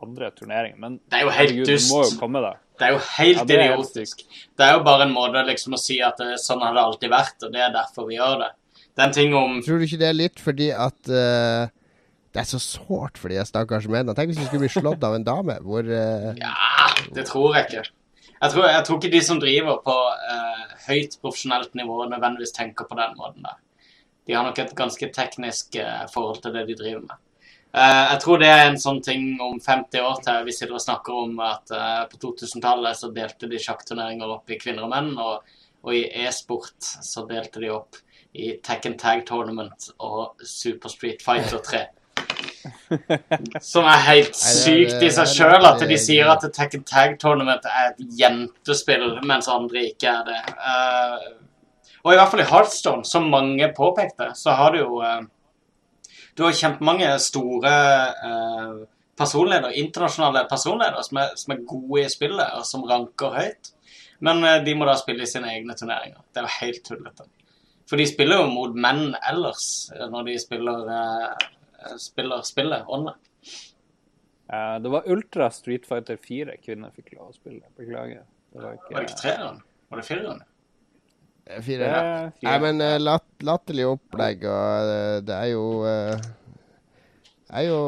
[0.04, 0.78] andre turneringer.
[0.80, 1.88] Men Det er jo helt herregud, dust.
[1.88, 2.60] du må jo komme deg.
[2.78, 4.24] Det er jo helt Ja, det er idiotisk.
[4.58, 7.12] Det er jo bare en måte liksom å si at det, sånn har det alltid
[7.12, 8.50] vært, og det er derfor vi gjør det.
[8.94, 11.66] Det er en ting om Tror du ikke det er litt fordi at uh,
[12.34, 14.14] det er så sårt for de stakkars mennene?
[14.18, 15.58] Tenk hvis de skulle bli slått av en dame.
[15.62, 16.30] Hvor uh...
[16.38, 16.54] Ja,
[17.14, 17.84] det tror jeg ikke.
[18.34, 22.90] Jeg tror, jeg tror ikke de som driver på uh, høyt profesjonelt nivå, nødvendigvis tenker
[22.90, 23.60] på den måten der.
[24.26, 27.18] De har nok et ganske teknisk eh, forhold til det de driver med.
[27.74, 30.82] Eh, jeg tror det er en sånn ting om 50 år til vi sitter og
[30.84, 35.10] snakker om at eh, på 2000-tallet så delte de sjakkturneringer opp i kvinner og menn,
[35.18, 35.42] og,
[35.82, 37.98] og i e-sport så delte de opp
[38.34, 41.82] i Tekken Tag Tournament og Super Street Fighter 3.
[43.74, 46.86] Som er helt det sykt i seg det sjøl, at de er- sier at Tekken
[46.86, 50.40] Tag Tournament er et jentespill, mens andre ikke er det.
[50.54, 51.30] Eh,
[52.04, 54.98] og i hvert fall i Hearthstone, som mange påpekte, så har du jo
[56.34, 57.74] Du har kjempemange store
[58.28, 58.82] eh,
[59.18, 63.70] personledere, internasjonale personledere, som er, som er gode i spillet, og som ranker høyt.
[64.24, 66.22] Men eh, de må da spille i sine egne turneringer.
[66.32, 67.28] Det er jo helt tullete.
[67.90, 73.20] For de spiller jo mot menn ellers, eh, når de spiller, eh, spiller spillet online.
[74.48, 77.62] Eh, det var Ultra Street Fighter 4 kvinner fikk lov å spille.
[77.78, 78.26] Beklager.
[78.52, 79.62] Det var ikke, Var det ikke treeren?
[79.90, 80.42] Var det fireren?
[81.44, 81.88] Fire.
[81.88, 82.48] Er fire.
[82.48, 86.32] Nei, men uh, lat, latterlig opplegg, og uh, det er jo uh,
[87.54, 87.80] er jo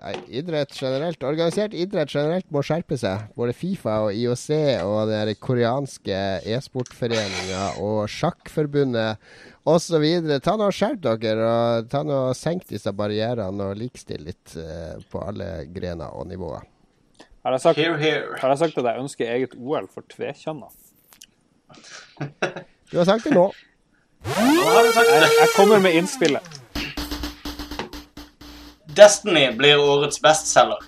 [0.00, 3.28] nei, idrett generelt Organisert idrett generelt må skjerpe seg.
[3.38, 4.48] Både Fifa og IOC
[4.84, 9.22] og den koreanske e-sportforeninga og sjakkforbundet
[9.66, 10.04] osv.
[10.44, 14.56] Ta nå og Skjerp dere, og ta nå og senk disse barrierene og likestill litt
[14.60, 16.68] eh, på alle grener og nivåer.
[17.46, 18.38] Har jeg, sagt, Here, here.
[18.42, 20.72] har jeg sagt at jeg ønsker eget OL for tvekjønna?
[22.90, 23.48] Du har sagt det nå.
[24.26, 26.52] Jeg, jeg kommer med innspillet.
[28.96, 30.84] Destiny blir årets bestselger.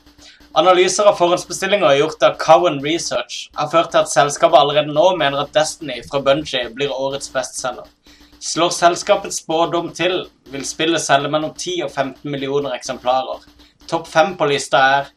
[0.58, 5.42] Analyser av forhåndsbestillinger gjort av Cowan Research har ført til at selskapet allerede nå mener
[5.42, 7.90] at Destiny fra Bungie blir årets bestselger.
[8.38, 10.22] Slår selskapets spådom til,
[10.54, 13.42] vil spillet selge mellom 10 og 15 millioner eksemplarer.
[13.90, 15.10] Topp fem på lista er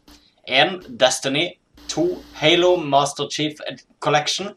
[0.50, 0.82] 1.
[1.00, 1.46] Destiny
[1.94, 2.08] 2.
[2.42, 3.62] Halo Master Chief
[4.02, 4.52] Collection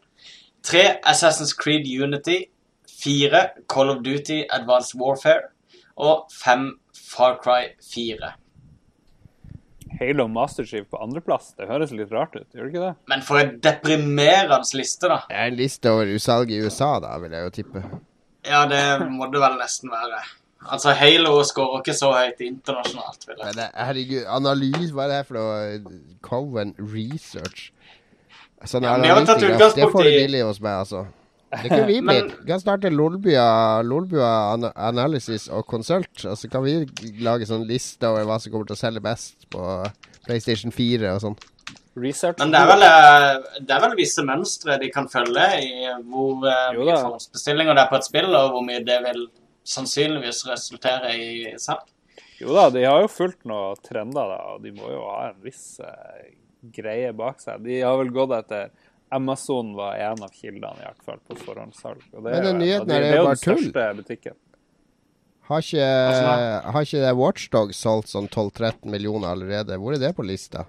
[0.65, 0.99] 3.
[1.03, 2.49] Assassin's Creed Unity
[2.89, 3.65] 4.
[3.67, 5.51] Call of Duty Advanced Warfare
[5.95, 6.71] og 5.
[7.15, 8.33] Far Cry 4.
[9.99, 11.53] Halo Masterchief på andreplass.
[11.55, 12.95] Det høres litt rart ut, gjør det ikke det?
[13.11, 15.21] Men for en deprimerende liste, da.
[15.29, 17.83] Det er en liste over usalg i USA, da, vil jeg jo tippe.
[18.45, 18.81] Ja, det
[19.13, 20.19] må det vel nesten være.
[20.65, 25.21] Altså, Halo scorer ikke så høyt internasjonalt, vil jeg Men herregud, analyse, hva er det
[25.21, 26.01] her for noe?
[26.25, 27.69] Coven Research.
[28.69, 31.05] Sånne Ja, analytikere, det får du billig hos meg, altså.
[31.55, 32.37] Det kunne vi Men- blitt.
[32.43, 34.31] Vi kan starte Lolbua, Lolbua
[34.75, 36.79] Analysis og Consult, og så kan vi
[37.23, 39.61] lage sånn liste over hva som kommer til å selge best på
[40.25, 41.37] PlayStation 4 og sånn.
[41.95, 42.41] Research.
[42.41, 46.43] Men det er vel, eh, det er vel visse mønstre de kan følge i hvor
[46.43, 49.21] eh, mye forhåndsbestillinger det er på et spill, og hvor mye det vil
[49.63, 51.85] sannsynligvis resultere i salg.
[52.41, 55.39] Jo da, de har jo fulgt noen trender, da, og de må jo ha en
[55.45, 56.33] viss eh,
[56.73, 57.63] greie bak seg.
[57.65, 58.69] De har vel gått etter
[59.15, 62.01] Amazon var en av kildene, i hvert fall, på forhåndssalg.
[62.13, 63.67] Og det Men den nyheten er jo bare tull.
[64.01, 64.37] butikken.
[65.45, 65.89] Har ikke,
[66.73, 69.77] har ikke det Watchdog solgt sånn 12-13 millioner allerede?
[69.77, 70.65] Hvor er det på lista?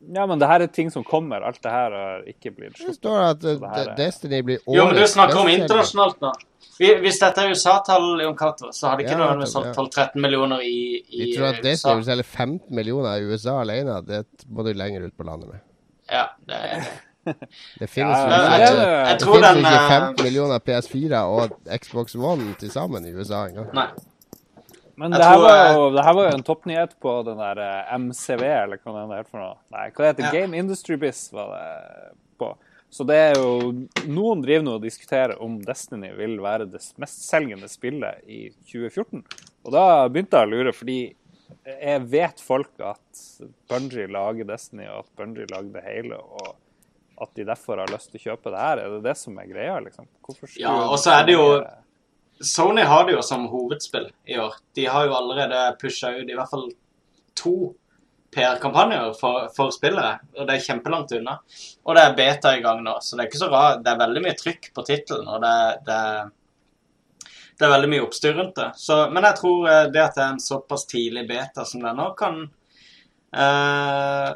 [0.00, 1.42] Ja, men det her er ting som kommer.
[1.42, 4.76] Alt det her har ikke blitt Det står at uh, det er- Destiny blir årets
[4.76, 6.32] Jo, men du snakker om internasjonalt nå.
[6.78, 11.02] Hvis dette er USA-tall, Jon Cato, så hadde ikke Ja, noen solgt 12-13 millioner i,
[11.10, 11.64] i Vi tror at USA.
[11.66, 13.98] Destiny vil selge 15 millioner i USA alene.
[14.06, 15.64] Det må du lenger ut på landet med.
[16.08, 16.86] Ja, det er
[17.80, 23.04] Det finnes Ja, jo jeg ikke eh, 15 millioner PS4 og Xbox One til sammen
[23.04, 23.74] i USA engang.
[24.98, 27.92] Men det her, var jo, det her var jo en toppnyhet på den der eh,
[28.02, 29.58] MCV, eller hva det heter for noe.
[29.74, 30.32] Nei, hva det heter Ja.
[30.34, 31.68] Game Industry Biz var det
[32.40, 32.50] på.
[32.90, 33.50] Så det er jo
[34.08, 39.22] Noen driver nå og diskuterer om Destiny vil være det mestselgende spillet i 2014.
[39.68, 40.98] Og da begynte jeg å lure, fordi
[41.68, 43.26] jeg vet folk at
[43.70, 46.56] Bungie lager Destiny, og at Bungie det hele, og
[47.22, 48.82] at de derfor har lyst til å kjøpe det her.
[48.82, 50.08] Er det det som er greia, liksom?
[50.24, 51.46] Hvorfor Ja, og så er det jo
[52.40, 54.54] Sony har det jo som hovedspill i år.
[54.74, 56.68] De har jo allerede pusha ut i hvert fall
[57.38, 57.54] to
[58.34, 61.38] PR-kampanjer for, for spillere, og det er kjempelangt unna.
[61.86, 63.80] Og det er beta i gang nå, så det er ikke så rart.
[63.84, 65.54] Det er veldig mye trykk på tittelen, og det,
[65.88, 68.68] det, det er veldig mye oppstyr rundt det.
[68.78, 71.90] Så, men jeg tror eh, det at det er en såpass tidlig beta som det
[71.90, 72.42] er nå, kan
[73.34, 74.30] uh,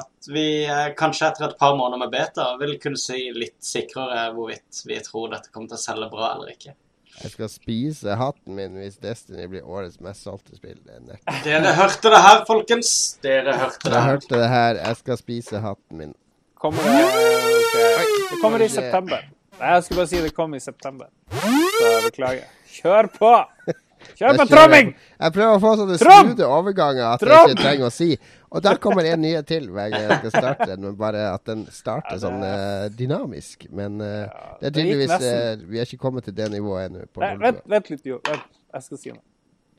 [0.00, 4.30] At vi eh, kanskje etter et par måneder med beta vil kunne si litt sikrere
[4.34, 6.74] hvorvidt vi tror dette kommer til å selge bra eller ikke.
[7.22, 10.78] Jeg skal spise hatten min hvis Destiny blir årets mest solgte spill.
[10.86, 11.42] Det er.
[11.44, 12.92] Dere hørte det her, folkens.
[13.24, 14.10] Dere hørte det Jeg her.
[14.10, 14.80] hørte det her.
[14.86, 16.14] Jeg skal spise hatten min.
[16.60, 18.08] Kommer det, okay.
[18.30, 19.22] det kommer i september.
[19.60, 21.06] Jeg skulle bare si det kom i september.
[21.32, 22.48] Så beklager.
[22.80, 23.32] Kjør på!
[24.18, 24.92] Kjør på tromming!
[24.92, 27.34] Jeg, jeg prøver å få sånne smoothe overganger at Trom!
[27.34, 28.10] jeg ikke trenger å si.
[28.50, 31.44] Og der kommer en nyhet til hver gang jeg skal starte den, men bare at
[31.46, 33.68] den starter sånn uh, dynamisk.
[33.70, 34.26] Men eh,
[34.58, 37.06] det er tydeligvis eh, Vi er ikke kommet til det nivået ennå.
[37.22, 38.18] Nei, vent, vent litt, jo.
[38.26, 38.50] Vent.
[38.74, 39.24] Jeg skal si noe.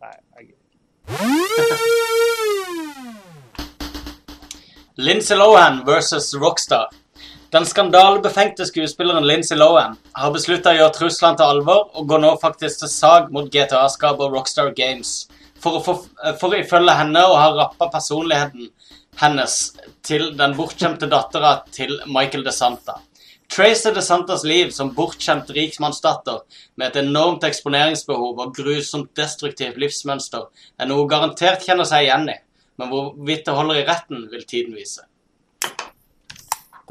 [0.02, 0.52] Nei, jeg
[5.02, 6.92] Lindsay Lohan versus Rockstar.
[7.52, 12.30] Den skandalebefengte skuespilleren Lindsay Lohan har beslutta å gjøre truslene til alvor og går nå
[12.40, 15.26] faktisk til sag mot GTA-skapet Rockstar Games
[15.60, 15.96] for å, få,
[16.40, 18.70] for ifølge henne å ha rappa personligheten
[19.20, 19.58] hennes
[20.08, 23.02] til den bortskjemte dattera til Michael DeSanta.
[23.52, 26.40] Tracy DeSantas liv som bortskjemt riksmannsdatter
[26.80, 30.48] med et enormt eksponeringsbehov og grusomt destruktivt livsmønster
[30.80, 32.42] er noe hun garantert kjenner seg igjen i,
[32.80, 35.04] men hvorvidt det holder i retten, vil tiden vise.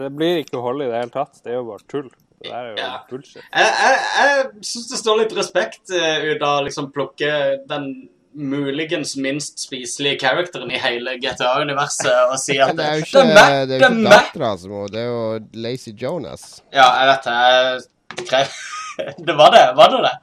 [0.01, 1.41] Det blir ikke å holde i det hele tatt.
[1.45, 2.09] Det er jo bare tull.
[2.41, 2.93] Det der er jo Ja.
[3.11, 3.43] bullshit.
[3.53, 7.33] Jeg, jeg, jeg syns det står litt respekt eh, ut av å liksom plukke
[7.69, 7.91] den
[8.33, 13.25] muligens minst spiselige characteren i hele GTA-universet og si at det er jo det ikke,
[13.27, 16.45] er det er jo ikke dattera som hun, det er jo Lazy Jonas.
[16.73, 18.29] Ja, jeg vet det.
[18.31, 18.51] Jeg
[19.27, 20.15] Det var det, var det det?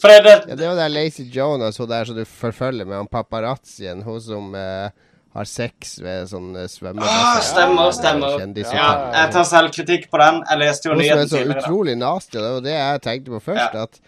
[0.00, 2.86] For det, det Ja, det er jo der Lazy Jonas, hun der som du forfølger
[2.88, 4.02] med han paparazzien.
[4.06, 4.88] Hun som eh,
[5.34, 7.02] har sex ved sånn svømme...
[7.02, 8.36] ah, Stemmer, stemmer.
[8.62, 10.42] Ja, jeg tar selv kritikk på den.
[10.46, 11.48] Jeg leste jo nyheten tidligere.
[11.48, 12.38] Det er så utrolig nasty.
[12.38, 13.74] og Det var det jeg tenkte på først.
[13.82, 13.98] At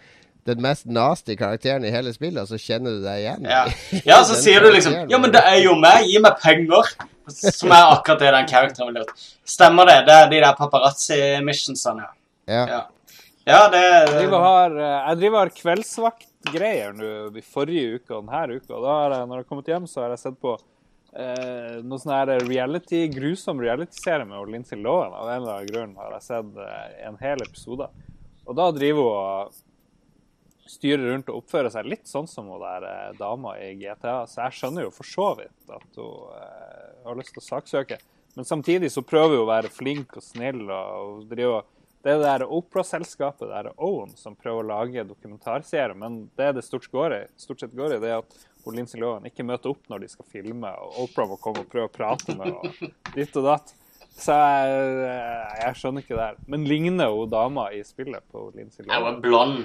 [0.47, 3.49] den mest nasty karakteren i hele spillet, og så kjenner du deg igjen.
[3.51, 3.65] Ja.
[4.13, 4.95] ja, så sier du liksom.
[5.11, 6.07] Ja, men det er jo meg.
[6.07, 6.93] Gi meg penger.
[7.27, 9.25] Som er akkurat det den karakteren ville gjort.
[9.57, 9.97] Stemmer det?
[10.07, 12.07] Det er de der paparazzi-missionsene,
[12.47, 12.61] ja.
[12.71, 12.85] Ja.
[13.47, 14.29] Ja, det, eh, jeg
[15.19, 18.73] driver og har kveldsvaktgreier nå i forrige uke og denne uka.
[18.75, 20.55] Og da har jeg, når jeg har kommet hjem, så har jeg sett på
[21.17, 25.15] eh, noe sånn her reality, grusom reality-serie med Lindsay Lohan.
[25.15, 27.89] Av en eller annen grunn har jeg sett eh, en hel episode.
[28.47, 29.63] Og da driver hun og
[30.67, 34.19] styrer rundt og oppfører seg litt sånn som hun der eh, dama i GTA.
[34.29, 37.99] Så jeg skjønner jo for så vidt at hun eh, har lyst til å saksøke.
[38.37, 40.67] Men samtidig så prøver hun å være flink og snill.
[40.69, 41.65] og driver
[42.05, 46.53] det er det der Opera-selskapet, det der Owen, som prøver å lage dokumentarserie, men det
[46.55, 49.45] det stort, går i, stort sett går i, det er at hun Lindsay Lohan ikke
[49.47, 52.49] møter opp når de skal filme, og Oprah må komme og prøve å prate med
[52.49, 53.73] henne, og ditt og datt.
[54.17, 55.13] Så jeg,
[55.61, 56.37] jeg skjønner ikke det her.
[56.49, 59.03] Men ligner hun dama i spillet på Lindsay Jeg Lohan?
[59.05, 59.63] var blond.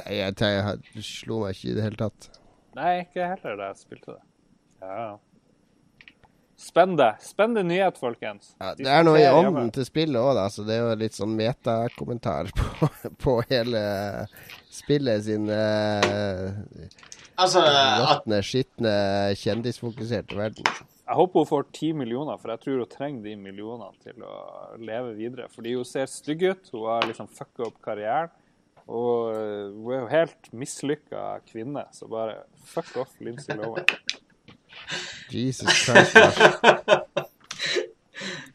[0.00, 2.30] Nei, Jeg, jeg, jeg slo meg ikke i det hele tatt.
[2.78, 4.22] Nei, ikke heller da jeg spilte det.
[4.82, 5.10] Ja.
[6.60, 7.08] Spenn det.
[7.24, 8.50] Spenn det nyhet, folkens.
[8.60, 9.70] Ja, det er noe i ånden hjemme.
[9.78, 10.42] til spillet òg, da.
[10.52, 12.90] Så det er jo litt sånn metakommentar på,
[13.24, 13.80] på hele
[14.74, 16.50] spillet sin uh,
[17.38, 18.94] Altså, at råtne, skitne,
[19.40, 20.66] kjendisfokuserte verden.
[21.10, 24.34] Jeg håper hun får ti millioner, for jeg tror hun trenger de millionene til å
[24.78, 25.48] leve videre.
[25.50, 28.30] Fordi hun ser stygg ut, hun har liksom fucka opp karrieren.
[28.90, 33.86] Og øh, hun er jo helt mislykka kvinne, så bare fuck off Lindsay Lohan.
[35.34, 36.16] Jesus Christ.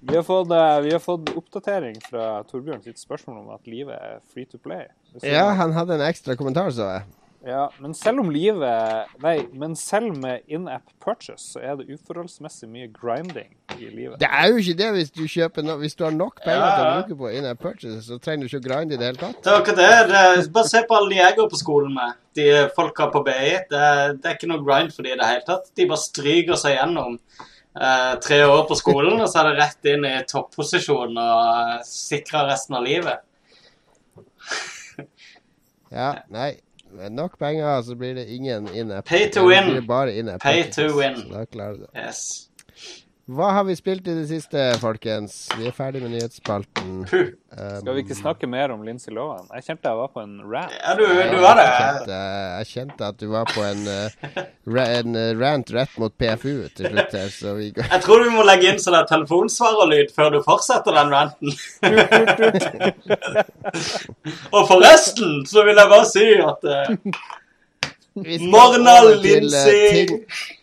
[0.05, 3.95] Vi har fått, eh, vi har fått oppdatering fra Torbjørn sitt spørsmål om at livet
[3.95, 4.85] er free to play.
[5.23, 7.07] Ja, han hadde en ekstra kommentar, så jeg.
[7.45, 12.65] Ja, men selv om livet Nei, men selv med in-app purchase, så er det uforholdsmessig
[12.71, 14.15] mye grinding i livet.
[14.23, 16.71] Det er jo ikke det hvis du kjøper no Hvis du har nok penger Ja,
[16.73, 19.21] til å bruke på in-app purchase, så trenger du ikke å grinde i det hele
[19.21, 19.37] tatt.
[19.45, 19.91] Det er akkurat det.
[20.09, 22.17] det er, bare se på alle de jeg går på skolen med.
[22.35, 22.47] De
[22.79, 23.53] folka på BI.
[23.69, 25.69] Det, er- det er ikke noe grind for de i det hele tatt.
[25.77, 29.91] De bare stryker seg gjennom eh, tre år på skolen, og så er det rett
[29.93, 33.21] inn i topposisjon og sikrer resten av livet.
[35.93, 36.55] Ja, nei.
[37.09, 39.07] Nok penger, så blir det ingen in-app.
[39.07, 39.87] Pay to win.
[40.41, 41.15] Pay to win.
[41.95, 42.19] Yes.
[43.25, 45.47] Hva har vi spilt i det siste, folkens?
[45.57, 47.07] Vi er ferdig med nyhetsspalten.
[47.09, 49.47] Skal vi ikke snakke mer om Lindsay Lohan?
[49.55, 50.75] Jeg kjente jeg var på en rant.
[50.75, 51.63] Ja, du, du var det.
[51.65, 52.19] Jeg kjente,
[52.59, 54.43] jeg kjente at du var på en, eh,
[54.83, 58.29] en eh, rant rett mot PFU til slutt her, så vi går Jeg tror du
[58.35, 61.49] må legge inn sånn telefonsvarerlyd før du fortsetter den ranten.
[64.53, 66.93] Og forresten så vil jeg bare si at uh,
[68.53, 70.61] Morna Lincy Lindsay!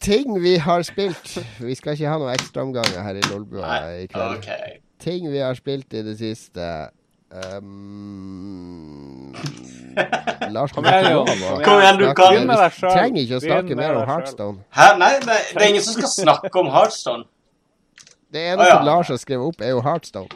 [0.00, 1.38] Ting- vi har spilt.
[1.60, 4.36] Vi skal ikke ha noen ekstraomganger her i Lolbua i kveld.
[4.38, 4.78] Okay.
[5.02, 6.88] Ting vi har spilt i det siste.
[7.28, 9.34] Um,
[10.50, 11.24] Lars, Kom igjen, å
[11.64, 12.34] Kom igjen, du kan.
[12.34, 12.92] Vi med deg selv.
[12.94, 14.06] trenger ikke å snakke mer om.
[14.08, 14.58] Heartstone.
[14.72, 14.86] Hæ?
[15.00, 17.24] Nei, det, det er ingen som skal snakke om Heartstone.
[18.32, 18.82] Det eneste oh, ja.
[18.84, 20.28] Lars har skrevet opp, er jo Heartstone.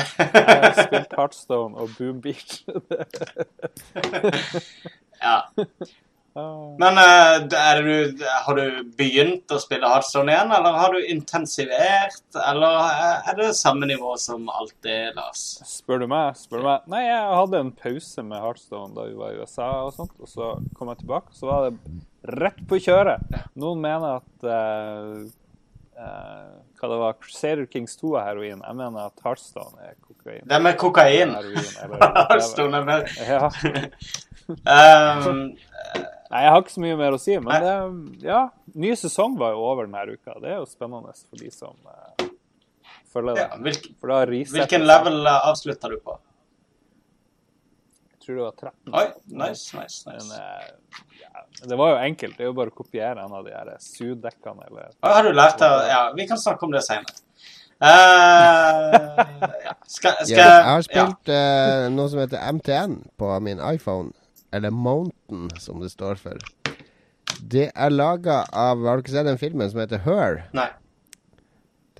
[0.00, 0.06] Jeg
[0.46, 2.52] har spilt Heartstone og Boom Beach.
[5.20, 5.36] Ja.
[6.80, 12.22] Men eh, du, har du begynt å spille Hardstone igjen, eller har du intensivert?
[12.40, 12.78] Eller
[13.30, 15.44] er det samme nivå som alltid, Lars?
[15.68, 16.38] Spør du meg?
[16.40, 16.86] Spør du meg?
[16.92, 20.30] Nei, jeg hadde en pause med Hardstone da vi var i USA og sånt, og
[20.30, 22.00] så kom jeg tilbake, så var det
[22.40, 23.38] rett på kjøret.
[23.60, 25.20] Noen mener at uh,
[26.00, 28.64] uh, hva det var, Crusader Kings 2 er heroin.
[28.64, 30.42] Jeg mener at Hardstone er kokain.
[30.48, 31.36] Det er med kokain.
[32.00, 33.48] Hardstone er med Ja.
[34.50, 35.56] Um,
[36.30, 38.40] Nei, jeg har ikke så mye mer å si, men det, ja,
[38.78, 40.36] ny sesong var jo over denne uka.
[40.38, 42.28] Det er jo spennende for de som uh,
[43.10, 43.46] følger det.
[43.48, 46.14] Ja, hvilken- for da Hvilken level eh, avslutta du på?
[48.12, 48.94] Jeg tror det var 13.
[49.00, 49.06] Oi,
[49.40, 50.28] nice, nice, nice.
[50.28, 51.42] Men, uh, ja,
[51.72, 52.38] det var jo enkelt.
[52.38, 54.68] Det er jo bare å kopiere en av de her suddekkene.
[54.70, 57.18] eller Hva har du lært av Ja, vi kan snakke om det senere.
[57.80, 58.94] Uh,
[59.66, 59.74] ja.
[59.88, 60.86] Skal, skal Ja, jeg har ja.
[60.86, 61.34] spilt
[61.96, 64.12] noe som heter MTN på min iPhone.
[64.52, 66.38] Eller Mountain, som det står for.
[67.40, 70.42] Det er laga av Har du ikke sett den filmen som heter Her?
[70.56, 70.68] Nei.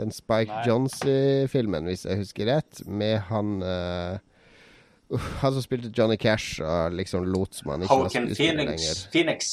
[0.00, 0.64] Den Spike Nei.
[0.66, 4.18] Jonze-filmen, hvis jeg husker rett, med han uh,
[5.42, 8.80] Han som spilte Johnny Cash og liksom lot som han ikke var Joaquin skuespiller Phoenix.
[8.80, 9.04] lenger.
[9.12, 9.50] Phoenix.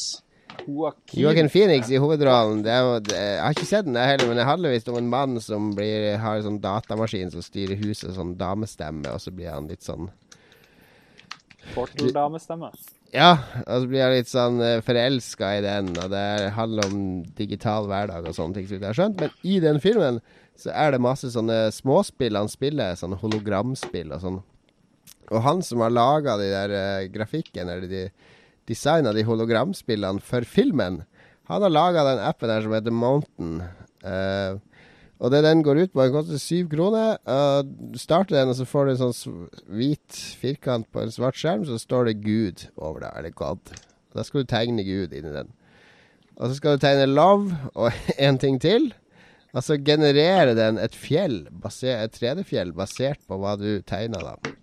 [1.14, 2.64] Joaquin Phoenix i hovedrollen.
[2.65, 4.98] Det er, det, jeg har ikke sett den jeg heller, men det handler visst om
[4.99, 9.34] en mann som blir, har en sånn datamaskin som styrer huset, sånn damestemme, og så
[9.34, 10.10] blir han litt sånn
[11.76, 12.69] Portal-damestemme.
[13.15, 16.89] Ja, og så blir jeg litt sånn uh, forelska i den, og det er- handler
[16.89, 16.99] om
[17.38, 18.68] digital hverdag og sånne ting.
[18.68, 19.19] Så jeg har skjønt.
[19.22, 20.22] Men i den filmen
[20.57, 24.39] så er det masse sånne småspill han spiller, sånne hologramspill og sånn.
[25.31, 28.06] Og han som har laga de der uh, grafikken, eller de
[28.68, 31.02] designa de hologramspillene for filmen,
[31.48, 33.61] han har laga den appen her som heter Mountain.
[34.03, 34.57] Eh,
[35.18, 37.15] og det den går ut på, den koster syv kroner.
[37.26, 39.48] Uh, du starter den, og så får du en sånn
[39.80, 43.73] hvit firkant på en svart skjerm, så står det Gud over deg, eller God.
[44.14, 45.49] Da skal du tegne Gud inni den.
[46.38, 47.89] Og så skal du tegne love og
[48.30, 48.91] en ting til.
[49.57, 54.53] Og så genererer den et fjell, et 3D-fjell, basert på hva du tegna, da.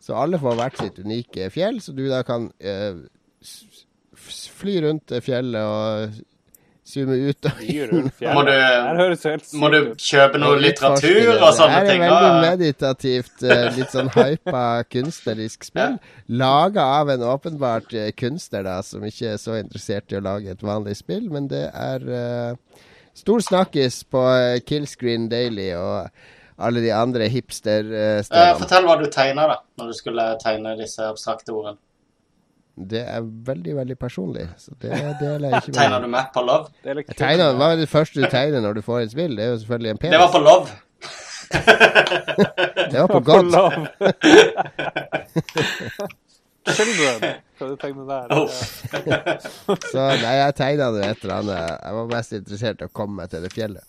[0.00, 3.02] Så alle får hvert sitt unike fjell, så du da kan eh,
[3.44, 3.84] s-
[4.16, 6.22] fly rundt fjellet og
[6.84, 7.60] zoome ut og.
[8.34, 12.04] Må du, Det må du kjøpe noe litteratur og sånne Det ting?
[12.04, 15.96] er et veldig meditativt, eh, litt sånn hypa kunstnerisk spill.
[16.28, 20.52] Laga av en åpenbart eh, kunstner da, som ikke er så interessert i å lage
[20.52, 22.80] et vanlig spill, men det er uh,
[23.16, 24.22] stor snakkis på
[24.68, 26.10] Killscreen Daily og
[26.54, 28.58] alle de andre hipster-stedene.
[28.60, 31.80] fortell hva du tegna, da, når du skulle tegne disse abstrakte ordene.
[32.74, 34.90] Det er veldig, veldig personlig, så det
[35.20, 36.72] deler jeg ikke med Tegner du meg på love?
[36.82, 39.36] Jeg tegner, Hva er det første du tegner når du får et spill?
[39.38, 40.16] Det er jo selvfølgelig en penis.
[40.16, 40.66] Det var på love.
[42.90, 43.44] Det var på God.
[46.74, 47.20] Children.
[47.58, 48.26] Hva du tegner der?
[49.92, 51.74] Så nei, jeg tegna det et eller annet.
[51.84, 53.84] Jeg var mest interessert i å komme meg til det fjellet.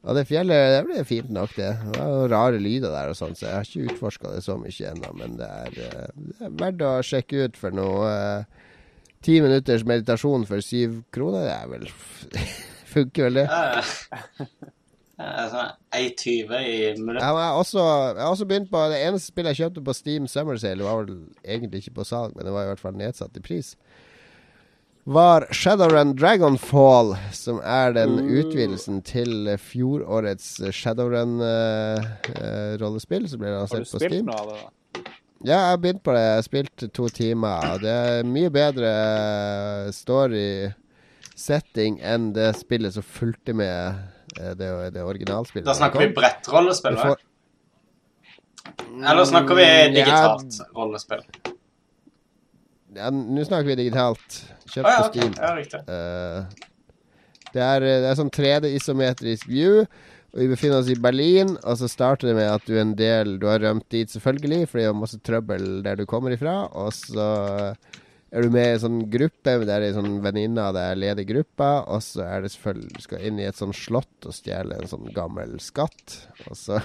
[0.00, 1.70] Og det fjellet det ble fint nok, det.
[1.84, 4.56] Det var noen rare lyder der og sånn, så jeg har ikke utforska det så
[4.56, 5.12] mye ennå.
[5.18, 8.66] Men det er, eh, det er verdt å sjekke ut for noe eh,
[9.20, 11.82] Ti minutters meditasjon for syv kroner, det er vel
[12.94, 13.44] Funker vel, det?
[15.20, 17.20] Eh, Sånn 1,20 i minutt.
[17.20, 20.28] Jeg har, også, jeg har også begynt på Det eneste spillet jeg kjøpte på Steam
[20.32, 23.36] Summer Sale, var vel egentlig ikke på salg, men det var i hvert fall nedsatt
[23.36, 23.74] i pris.
[25.04, 33.88] Var Shadowrun Dragonfall, som er den utvidelsen til fjorårets Shadowrun-rollespill, som ble Har du lansert
[33.90, 34.26] på spilt Steam.
[34.28, 34.58] noe av det?
[34.60, 34.68] da?
[35.40, 36.20] Ja, jeg har begynt på det.
[36.26, 37.78] Jeg har spilt to timer.
[37.80, 38.90] Det er mye bedre
[39.96, 43.96] story-setting enn det spillet som fulgte med
[44.36, 44.68] eh, det,
[44.98, 45.64] det originalspillet.
[45.64, 47.24] Da snakker vi brettrollespill, Du får-
[49.00, 51.22] Eller snakker vi Mm, digitalt ja, rollespill?
[52.96, 54.40] Ja, nå snakker vi digitalt.
[54.70, 55.12] Kjøpt Ah, ja, på.
[55.12, 55.34] Steam.
[55.38, 55.80] Ja.
[55.86, 56.44] Eh,
[57.52, 59.80] Det er, eh, det er sånn 3D-isometrisk view.
[60.32, 62.94] Og Vi befinner oss i Berlin, og så starter det med at du er en
[62.94, 66.68] del Du har rømt dit, selvfølgelig, fordi det var masse trøbbel der du kommer ifra.
[66.72, 67.74] Og så
[68.32, 71.84] er du med i en sånn gruppe der ei sånn venninne av deg leder gruppa.
[71.88, 74.86] Og så er det selvfølgelig Du skal inn i et sånn slott og stjele en
[74.86, 76.26] sånn gammel skatt.
[76.48, 76.78] Og så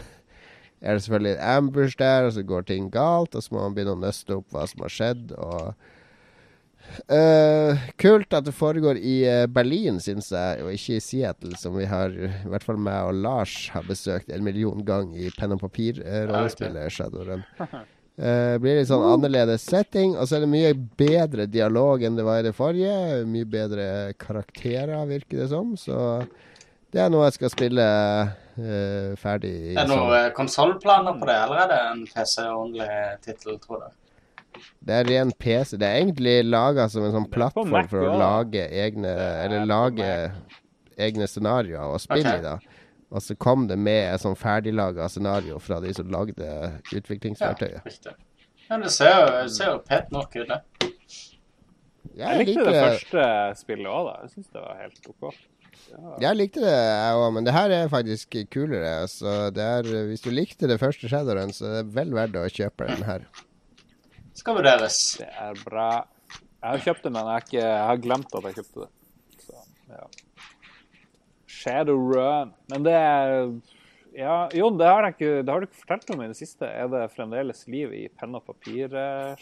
[0.82, 3.36] er det selvfølgelig en ambush der, og så går ting galt.
[3.36, 5.36] Og så må man begynne å nøste opp hva som har skjedd.
[5.38, 5.76] Og
[7.08, 11.76] Eh, kult at det foregår i uh, Berlin, syns jeg, og ikke i Seattle, som
[11.78, 15.54] vi har, i hvert fall meg og Lars, har besøkt en million ganger i penn
[15.54, 17.44] og papir-rollespillet Shadowrun.
[18.16, 22.26] Uh, blir litt sånn annerledes setting, og så er det mye bedre dialog enn det
[22.26, 23.26] var i det forrige.
[23.28, 23.88] Mye bedre
[24.22, 25.76] karakterer, virker det som.
[25.80, 25.98] Så
[26.96, 27.86] det er noe jeg skal spille
[28.56, 32.90] eh, ferdig Er det noen konsollplaner på det, eller er det en PC-ordentlig
[33.26, 33.90] tittel, tror du?
[34.86, 35.76] Det er ren PC.
[35.82, 38.20] Det er egentlig laga som en sånn plattform Mac for å ja.
[38.22, 39.12] lage egne
[39.44, 40.10] Eller lage
[40.96, 42.58] egne scenarioer og spille i, da.
[43.16, 46.48] Og så kom det med et sånn ferdiglaga scenario fra de som lagde
[46.96, 47.84] utviklingsverktøyet.
[47.86, 48.16] Riktig.
[48.66, 50.90] Ja, det ser jo, det ser jo pent nok ut, det.
[52.16, 53.28] Jeg likte det første
[53.60, 54.16] spillet òg, da.
[54.24, 55.44] Jeg syns det var helt OK.
[56.24, 58.94] Jeg likte det, jeg òg, men det her er faktisk kulere.
[59.12, 62.48] Så det er, hvis du likte det første Shadowrun, så er det vel verdt å
[62.50, 63.28] kjøpe den her.
[64.36, 65.00] Skal vurderes.
[65.22, 65.90] Det er bra.
[66.36, 68.90] Jeg har kjøpt det, men jeg har, ikke, jeg har glemt at jeg kjøpte det.
[69.46, 69.64] Så,
[69.94, 70.06] ja.
[71.56, 72.54] Shadowrun.
[72.74, 73.34] Men det er
[74.16, 76.68] Ja, Jon, det har, jeg ikke, det har du ikke fortalt om i det siste.
[76.68, 78.96] Er det fremdeles liv i penn og papir?
[78.96, 79.36] eh,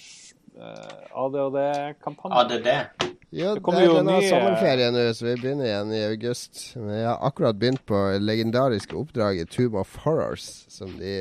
[1.14, 2.40] ADHD-kampanjen?
[2.42, 3.14] ADD?
[3.34, 6.60] Jo, Det er denne nye- sommerferie nå, så vi begynner igjen i august.
[6.78, 11.16] Men jeg har akkurat begynt på legendariske oppdraget Tomb of Horrors, som de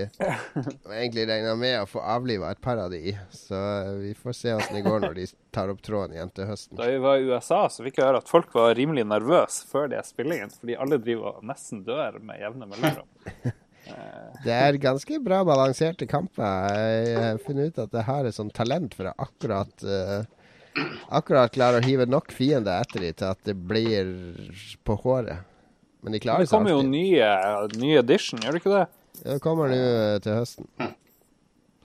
[0.93, 3.15] egentlig regna med å få avliva et par av de i.
[3.33, 3.57] Så
[4.03, 5.27] vi får se åssen det går når de
[5.57, 6.77] tar opp tråden igjen til høsten.
[6.77, 9.89] Da vi var i USA, så fikk jeg høre at folk var rimelig nervøse før
[9.95, 13.09] de spillingen, fordi alle driver og nesten dør med jevne mellomrom.
[14.45, 16.77] Det er ganske bra balanserte kamper.
[17.03, 20.23] Jeg har funnet ut at jeg har et sånt talent for å akkurat eh,
[21.13, 24.13] Akkurat klarer å hive nok fiender etter dem til at det blir
[24.87, 25.45] på håret.
[26.03, 26.73] Men de klarer seg alltid.
[26.73, 28.87] Det kommer jo nye, nye, edition, gjør det ikke det?
[29.23, 30.69] Det kommer nå eh, til høsten.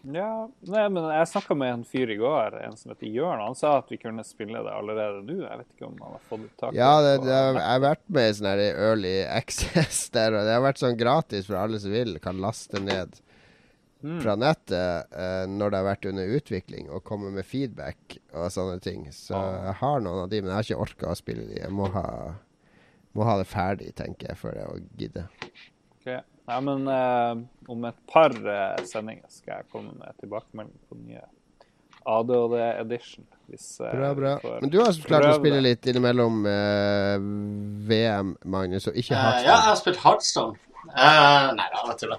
[0.07, 3.41] Ja, nei, men jeg snakka med en fyr i går, en som heter Jørn.
[3.43, 5.41] Han sa at vi kunne spille det allerede nå.
[5.43, 7.83] Jeg vet ikke om han har fått tak i Ja, det, det har, jeg har
[7.83, 11.81] vært med i sånn early access der, og det har vært sånn gratis for alle
[11.83, 12.15] som vil.
[12.23, 13.19] Kan laste ned
[14.03, 14.19] Mm.
[14.21, 18.77] fra nettet uh, når det har vært under utvikling, og komme med feedback og sånne
[18.83, 19.07] ting.
[19.15, 21.57] Så jeg har noen av de, men jeg har ikke orka å spille de.
[21.63, 22.05] Jeg må ha,
[23.17, 25.31] må ha det ferdig, tenker jeg, før jeg gidder.
[25.41, 25.55] Okay.
[25.97, 26.11] Ok.
[26.47, 27.41] Nei, men uh,
[27.73, 31.25] om et par eh, sendinger skal jeg komme med tilbakemelding på nye
[32.07, 32.55] ADHD
[32.85, 33.25] edition.
[33.51, 34.35] Hvis, eh, Bra, bra.
[34.61, 37.17] Men du har klart å spille litt innimellom eh,
[37.89, 39.43] VM, Magnus, og ikke Eh, Hearthstone.
[39.49, 40.57] ja, jeg har spilt Heartstone.
[40.91, 42.15] Uh, nei, det var tull.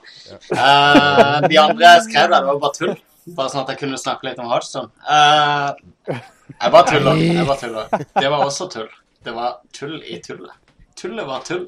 [0.52, 2.94] Uh, de andre jeg skrev der, det var bare tull.
[3.36, 5.74] Bare sånn at jeg kunne snakke litt om hardstone Uh,
[6.08, 7.18] jeg bare tuller.
[7.20, 8.06] Jeg bare tuller.
[8.14, 8.88] Det var også tull.
[9.24, 10.54] Det var tull i tullet.
[10.96, 11.66] Tullet var tull.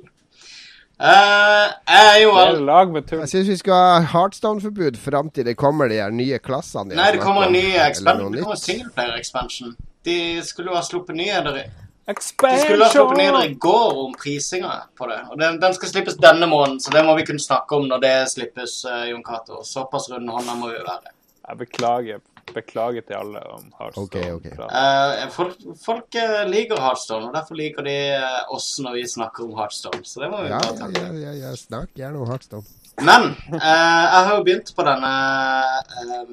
[1.01, 2.59] Uh, jeg er.
[2.60, 6.97] Jeg syns vi skal ha Heartstone-forbud fram til det kommer de her nye klassene.
[6.97, 8.35] Nei, det kommer en ny expansion.
[8.36, 9.77] Det kommer singleplayer-expansion.
[10.05, 11.56] De skulle jo ha sluppet nyheter
[12.11, 12.15] i
[12.55, 15.20] De skulle ha sluppet nyheter i går om prisinga på det.
[15.31, 18.03] Og den, den skal slippes denne måneden, så det må vi kunne snakke om når
[18.05, 19.62] det slippes, uh, Jon Cato.
[19.65, 21.15] Såpass rundhånda må vi være.
[21.51, 22.20] Jeg beklager,
[22.55, 24.07] beklager til alle om Hardstone.
[24.07, 24.53] Okay, okay.
[24.59, 29.47] Uh, folk folk uh, liker Hardstone, og derfor liker de uh, oss når vi snakker
[29.49, 30.05] om Hardstone.
[30.07, 30.91] Så det må vi Ja, bare ta.
[30.99, 31.55] ja, ja, ja.
[31.59, 32.66] Snakk gjerne om Hardstone.
[33.01, 35.11] Men eh, jeg har jo begynt på denne
[36.03, 36.32] eh,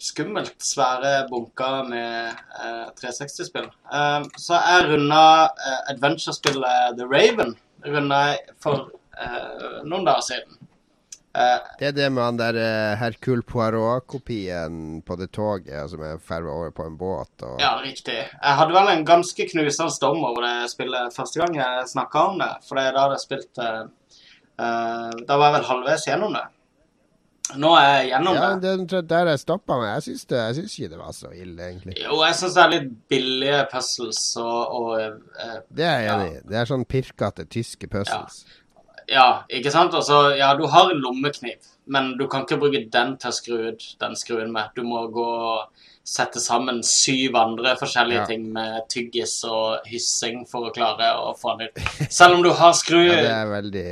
[0.00, 2.30] skummelt svære bunker med
[2.60, 3.68] eh, 360-spill.
[3.92, 7.54] Eh, så jeg runda eh, adventure-spillet The Raven
[7.86, 8.88] runda jeg for
[9.20, 10.56] eh, noen dager siden.
[11.30, 12.56] Eh, Det er det med han der
[12.98, 17.30] Hercule Poirot-kopien på det toget som er ferva over på en båt.
[17.46, 17.60] Og...
[17.62, 18.16] Ja, riktig.
[18.26, 22.40] Jeg hadde vel en ganske knusende dom over det spillet første gang jeg snakka om
[22.42, 22.50] det.
[22.66, 23.84] For det er da hadde jeg spilt eh,
[24.58, 26.46] eh, Da var jeg vel halvveis gjennom det.
[27.58, 28.72] Nå er jeg gjennom Ja, det.
[28.90, 29.88] det er der jeg stoppa meg.
[29.96, 31.96] Jeg syns, det, jeg syns ikke det var så ille, egentlig.
[31.98, 36.30] Jo, jeg syns det er litt billige puzzles og, og eh, Det er jeg enig
[36.36, 36.40] i.
[36.52, 38.44] Det er sånn pirkete tyske puzzles.
[39.10, 39.94] Ja, ikke sant?
[39.98, 43.56] Altså, ja, du har en lommekniv, men du kan ikke bruke den til å skru
[43.72, 44.70] ut den skruen med.
[44.76, 48.26] Du må gå og sette sammen syv andre forskjellige Ja.
[48.26, 51.82] ting med tyggis og hyssing for å klare å få den ut.
[52.10, 53.04] Selv om du har skru...
[53.04, 53.84] Ja, det er veldig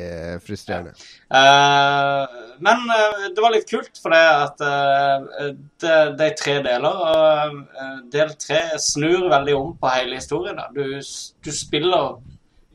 [0.42, 0.94] frustrerende.
[0.96, 1.18] frustrerende.
[1.28, 6.56] Uh, men uh, det var litt kult, for det at uh, det, det er tre
[6.64, 6.88] deler.
[6.88, 10.58] Og eh, del tre snur veldig om på hele historien.
[10.58, 10.66] Da.
[10.74, 12.18] Du, du spiller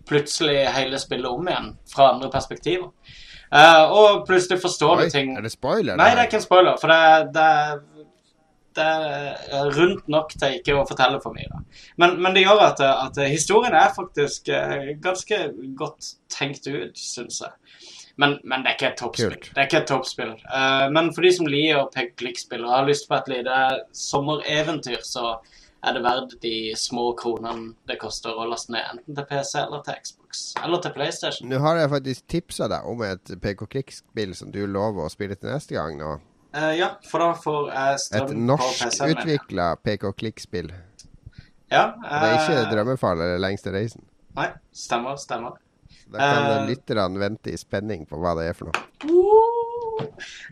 [0.08, 2.90] plutselig hele spillet om igjen fra andre perspektiver.
[3.54, 5.98] Eh, og plutselig forstår Oi, du ting er det spoiler?
[6.00, 7.50] Nei, det er ikke en spoiler, for det, det,
[8.78, 8.86] det
[9.60, 11.64] er rundt nok til ikke å fortelle for mye.
[12.02, 15.40] Men, men det gjør at, at historien er faktisk eh, ganske
[15.80, 17.54] godt tenkt ut, syns jeg.
[18.16, 19.40] Men, men det er ikke et toppspill.
[19.50, 20.34] Det er ikke et toppspill.
[20.46, 23.60] Uh, men for de som liker pek-klikk-spill og har lyst på et lite
[23.98, 25.40] sommereventyr, så
[25.84, 29.82] er det verdt de små kronene det koster å laste ned, enten til PC eller
[29.84, 30.44] til Xbox.
[30.64, 31.50] Eller til PlayStation.
[31.52, 35.52] Nå har jeg faktisk tipsa deg om et PK-Klikk-spill som du lover å spille til
[35.52, 36.16] neste gang nå.
[36.54, 40.72] Eh, ja, for da får jeg strøm Et norskutvikla PK-Klikk-spill.
[41.74, 44.04] Ja, Uh, Det er ikke eh, Drømmefall eller Lengste reisen.
[44.38, 45.56] Nei, stemmer, stemmer.
[46.14, 48.84] Da kan uh, lytterne vente i spenning på hva det er for noe.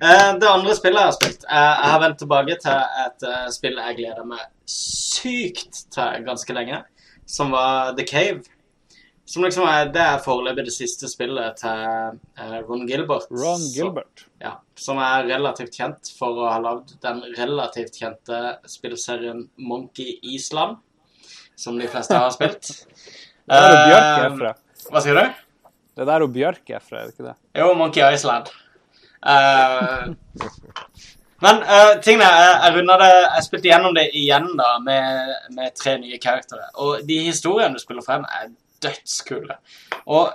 [0.02, 3.98] Eh, det andre spillet jeg har spilt Jeg har vendt tilbake til et spill jeg
[3.99, 6.82] gleder meg sykt til ganske lenge,
[7.30, 8.41] som var The Cave.
[9.32, 11.84] Som liksom er, Det er foreløpig det siste spillet til
[12.41, 13.30] eh, Ron Gilbert.
[13.32, 14.26] Ron Gilbert.
[14.26, 14.26] Gilbert.
[14.41, 18.40] ja, som er relativt kjent for å ha lagd den relativt kjente
[18.70, 20.80] spillserien Monkey Island,
[21.56, 22.74] som de fleste har spilt.
[23.52, 24.52] Det er jo Bjørk Eh, er fra.
[24.91, 25.40] Hva sier du?
[25.98, 27.34] Det der og Bjørk er fra, er det ikke det?
[27.58, 28.52] Jo, Monkey Island.
[29.22, 30.14] Uh,
[31.45, 35.76] men uh, tingene jeg, jeg runda det Jeg spilte gjennom det igjen da med, med
[35.78, 36.70] tre nye karakterer.
[36.82, 38.49] Og de historiene du spiller frem, er
[38.84, 39.58] dødskule.
[40.12, 40.32] Og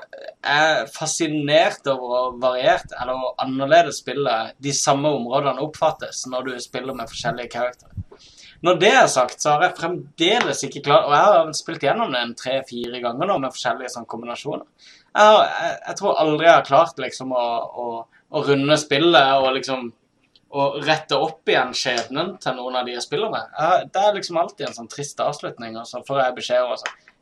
[0.47, 6.53] jeg er fascinert over hvor variert eller annerledes spillet de samme områdene oppfattes når du
[6.63, 7.93] spiller med forskjellige karakterer.
[8.65, 12.15] Når det er sagt, så har jeg fremdeles ikke klart Og jeg har spilt gjennom
[12.15, 14.65] det en tre-fire ganger nå med forskjellige sånn, kombinasjoner.
[14.87, 17.45] Jeg, har, jeg, jeg tror aldri jeg har klart liksom å,
[17.85, 17.87] å,
[18.33, 19.91] å runde spillet og liksom
[20.57, 23.51] å rette opp igjen skjebnen til noen av de jeg spiller med.
[23.59, 26.77] Jeg, det er liksom alltid en sånn trist avslutning, og så får jeg beskjed om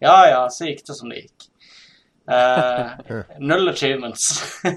[0.05, 1.49] Ja ja, så gikk det som det gikk.
[2.25, 2.95] Uh,
[3.39, 4.31] null achievements.
[4.65, 4.77] Jeg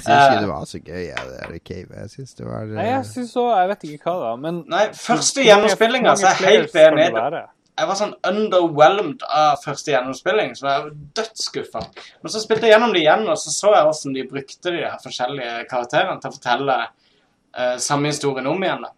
[0.00, 1.98] syns ikke det var så gøy, jeg, det der Cave.
[2.00, 4.62] Jeg syns det var Nei, eh, jeg syns òg Jeg vet ikke hva da, men
[4.72, 7.10] Nei, første gjennomspillinga, så er jeg helt enig.
[7.36, 7.42] det?
[7.82, 11.84] Jeg var sånn underwhelmed av første gjennomspilling, så jeg var dødsskuffa.
[12.24, 14.82] Men så spilte jeg gjennom det igjen, og så så jeg hvordan de brukte de
[14.84, 18.84] her forskjellige karakterene til å fortelle uh, samme historien om igjen.
[18.84, 18.92] da.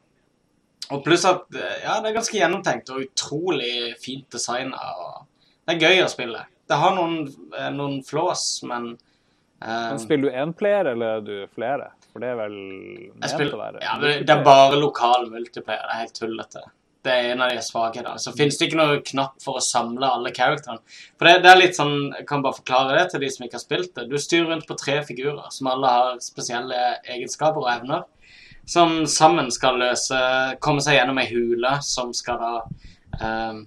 [0.95, 4.91] Og pluss at eh, ja, det er ganske gjennomtenkt og utrolig fint designa.
[5.01, 5.23] og
[5.65, 6.45] Det er gøy å spille.
[6.69, 7.27] Det har noen,
[7.59, 11.91] eh, noen flås, men um, Men Spiller du én player, eller er du flere?
[12.13, 15.83] For det er vel ment spiller, å være ja, Det er bare lokal multiplayer.
[15.83, 16.63] Det er helt tullete.
[17.05, 18.21] Det er en av de svakhetene.
[18.23, 20.81] Så finnes det ikke noe knapp for å samle alle karakterene.
[21.19, 23.59] For det, det er litt sånn, Jeg kan bare forklare det til de som ikke
[23.59, 24.07] har spilt det.
[24.09, 28.07] Du styrer rundt på tre figurer som alle har spesielle egenskaper og evner.
[28.65, 30.17] Som sammen skal løse
[30.65, 32.53] Komme seg gjennom ei hule som skal da
[33.21, 33.59] eh,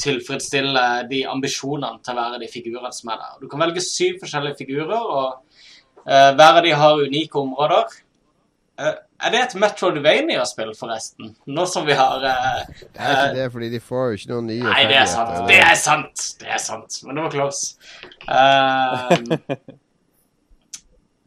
[0.00, 3.36] tilfredsstille de ambisjonene til å være de figurene som er der.
[3.42, 5.60] Du kan velge syv forskjellige figurer, og
[6.08, 7.94] eh, hver av de har unike områder.
[8.80, 11.30] Eh, er det et Metroidvania-spill, forresten?
[11.46, 14.50] Nå som vi har uh, Det er ikke det, fordi de får jo ikke noen
[14.50, 15.30] nye Nei, det er sant.
[15.30, 15.46] Eller?
[15.48, 16.26] Det er sant.
[16.40, 16.98] Det er sant.
[17.06, 17.62] Men det var close.
[18.26, 19.62] Uh,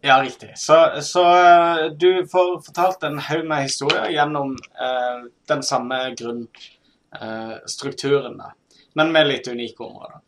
[0.10, 0.52] ja, riktig.
[0.60, 0.78] Så,
[1.08, 6.77] så uh, du får fortalt en haug med historier gjennom eh, den samme grunnstrukturen,
[7.20, 8.54] da.
[8.98, 10.22] Men med litt unike områder.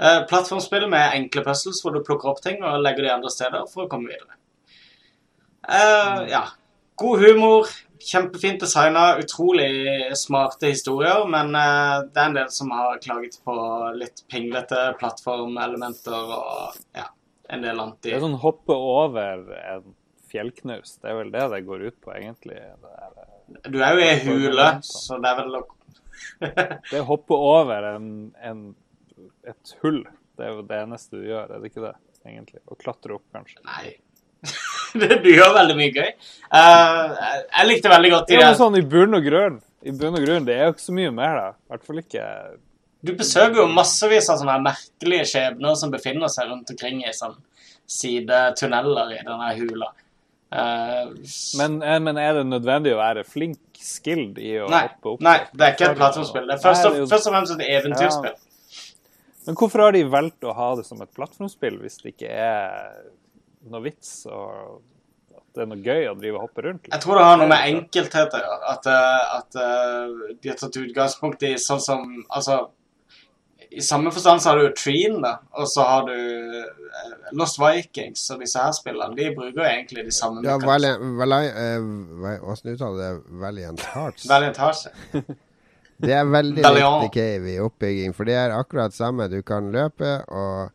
[0.00, 3.66] Eh, plattformspill med enkle puzzles hvor du plukker opp ting og legger de andre steder
[3.68, 4.38] for å komme videre.
[5.68, 6.46] Uh, ja.
[7.00, 7.68] God humor,
[8.00, 13.56] kjempefint designa, utrolig smarte historier, men uh, det er en del som har klaget på
[13.96, 17.10] litt pinglete plattformelementer og ja,
[17.52, 18.08] en del anti...
[18.08, 19.92] Det er sånn hoppe over en
[20.32, 20.96] fjellknaus.
[21.02, 22.56] Det er vel det det går ut på, egentlig.
[22.56, 23.20] Er,
[23.68, 25.64] Du er jo i hule, så det er vel å
[26.90, 28.06] det hopper over en,
[28.44, 28.62] en,
[29.48, 30.04] et hull.
[30.36, 31.96] Det er jo det eneste du gjør, er det ikke det?
[32.26, 32.60] egentlig?
[32.66, 33.60] Å klatre opp, kanskje.
[33.66, 33.94] Nei.
[35.24, 36.10] du gjør veldig mye gøy.
[36.48, 37.12] Uh,
[37.44, 39.60] jeg likte veldig godt Det de er jo der sånn i bunn og grunn.
[39.80, 41.48] I bunn og grunn, det er jo ikke så mye mer, da.
[41.54, 42.26] I hvert fall ikke
[43.06, 47.38] Du besøker jo massevis av sånne merkelige skjebner som befinner seg rundt omkring i sånn
[47.90, 49.88] sidetunneler i denne hula.
[50.50, 51.10] Eh,
[51.60, 55.20] men, eh, men er det nødvendig å være flink, skilled i å Nei, hoppe opp?
[55.24, 56.46] nei, det er ikke et plattformspill.
[56.50, 58.34] Det er først og, først og fremst et eventyrspill.
[59.46, 62.90] Men hvorfor har de valgt å ha det som et plattformspill hvis det ikke er
[63.70, 64.80] noe vits og
[65.38, 66.90] at det er noe gøy å drive og hoppe rundt?
[66.92, 68.60] Jeg tror det har noe med enkelthet å gjøre.
[68.74, 72.60] At, eh, at eh, de har tatt utgangspunkt i sånn som Altså,
[73.70, 77.60] i samme forstand så har du jo Treen, da, og så har du eh, Lost
[77.60, 79.14] Vikings og disse her spillene.
[79.18, 80.56] De bruker jo egentlig de samme Ja.
[80.58, 83.12] Valiant, eh, Hvordan uttaler det?
[83.44, 84.26] Valiant Hearts?
[84.28, 84.88] Valiant Hearts.
[86.00, 89.26] Det er veldig likt Cave i oppbygging, for det er akkurat samme.
[89.28, 90.70] Du kan løpe og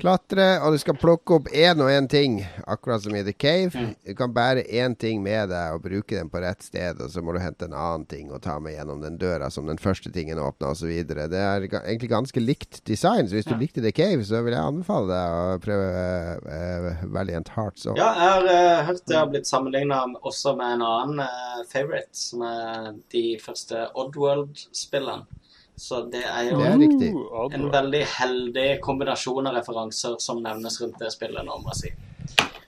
[0.00, 3.84] klatre, og du skal plukke opp én og én ting, akkurat som i The Cave.
[4.06, 7.22] Du kan bære én ting med deg og bruke den på rett sted, og så
[7.24, 10.12] må du hente en annen ting og ta med gjennom den døra som den første
[10.14, 10.90] tingen åpna, osv.
[11.06, 14.72] Det er egentlig ganske likt design, så hvis du likte The Cave, så vil jeg
[14.72, 16.06] anbefale deg å prøve
[16.46, 18.00] uh, Valiant Hearts òg.
[18.00, 22.14] Ja, jeg har uh, hørt det har blitt sammenligna også med en annen uh, favorite,
[22.16, 25.39] som er de første Oddworld-spillene.
[25.80, 26.68] Så det er jo Det
[27.08, 31.78] er en veldig heldig kombinasjon av referanser som nevnes rundt det spillet nå, må jeg
[31.80, 31.92] si.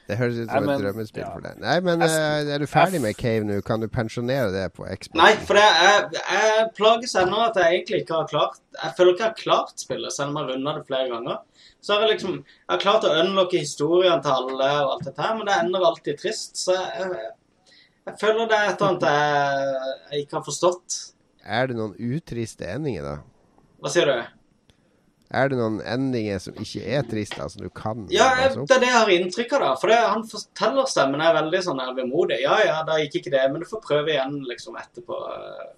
[0.09, 1.59] Det høres ut som et drømmespill for deg.
[1.63, 3.59] Nei, men eh, er du ferdig med Cave nå?
[3.65, 5.13] Kan du pensjonere det på Xbox?
[5.21, 9.15] Nei, for det er, jeg plages ennå at jeg egentlig ikke har klart Jeg føler
[9.15, 11.69] ikke jeg har klart spillet, selv om jeg har runda det flere ganger.
[11.85, 15.29] Så har jeg liksom Jeg har klart å unlocke historien til alle og alt dette
[15.29, 16.57] her, men det ender alltid trist.
[16.65, 17.33] Så jeg,
[18.09, 21.03] jeg føler det er et eller annet jeg, jeg ikke har forstått.
[21.43, 23.17] Er det noen utriste endinger, da?
[23.83, 24.42] Hva sier du?
[25.33, 28.83] Er det noen endinger som ikke er trist altså du kan Ja, jeg, det er
[28.83, 29.71] det jeg har inntrykk av, da.
[29.81, 32.43] For det, han fortellerstemmen er veldig sånn vemodig.
[32.45, 35.19] Ja ja, da gikk ikke det, men du får prøve igjen liksom etterpå.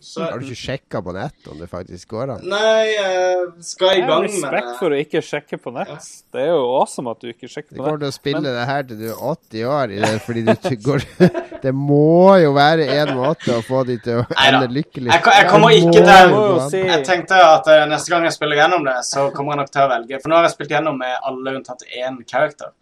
[0.02, 2.48] Så Har du ikke sjekka på nett om det faktisk går an?
[2.50, 4.34] Nei, jeg skal i gang med det.
[4.34, 6.10] Jeg har respekt for å ikke sjekke på nett.
[6.34, 7.78] Det er jo awesome at du ikke sjekker på nett.
[7.78, 10.42] Du kommer til å spille Men- det her til du er 80 år, det, fordi
[10.44, 11.04] du går
[11.64, 15.46] Det må jo være en måte å få de til å ende lykkelig Jeg, jeg
[15.48, 16.82] kommer ikke til å si.
[16.84, 19.82] Jeg tenkte at eh, neste gang jeg spiller gjennom det, så kommer jeg nok til
[19.84, 20.20] å velge.
[20.22, 22.72] For nå har jeg spilt gjennom med alle unntatt én character.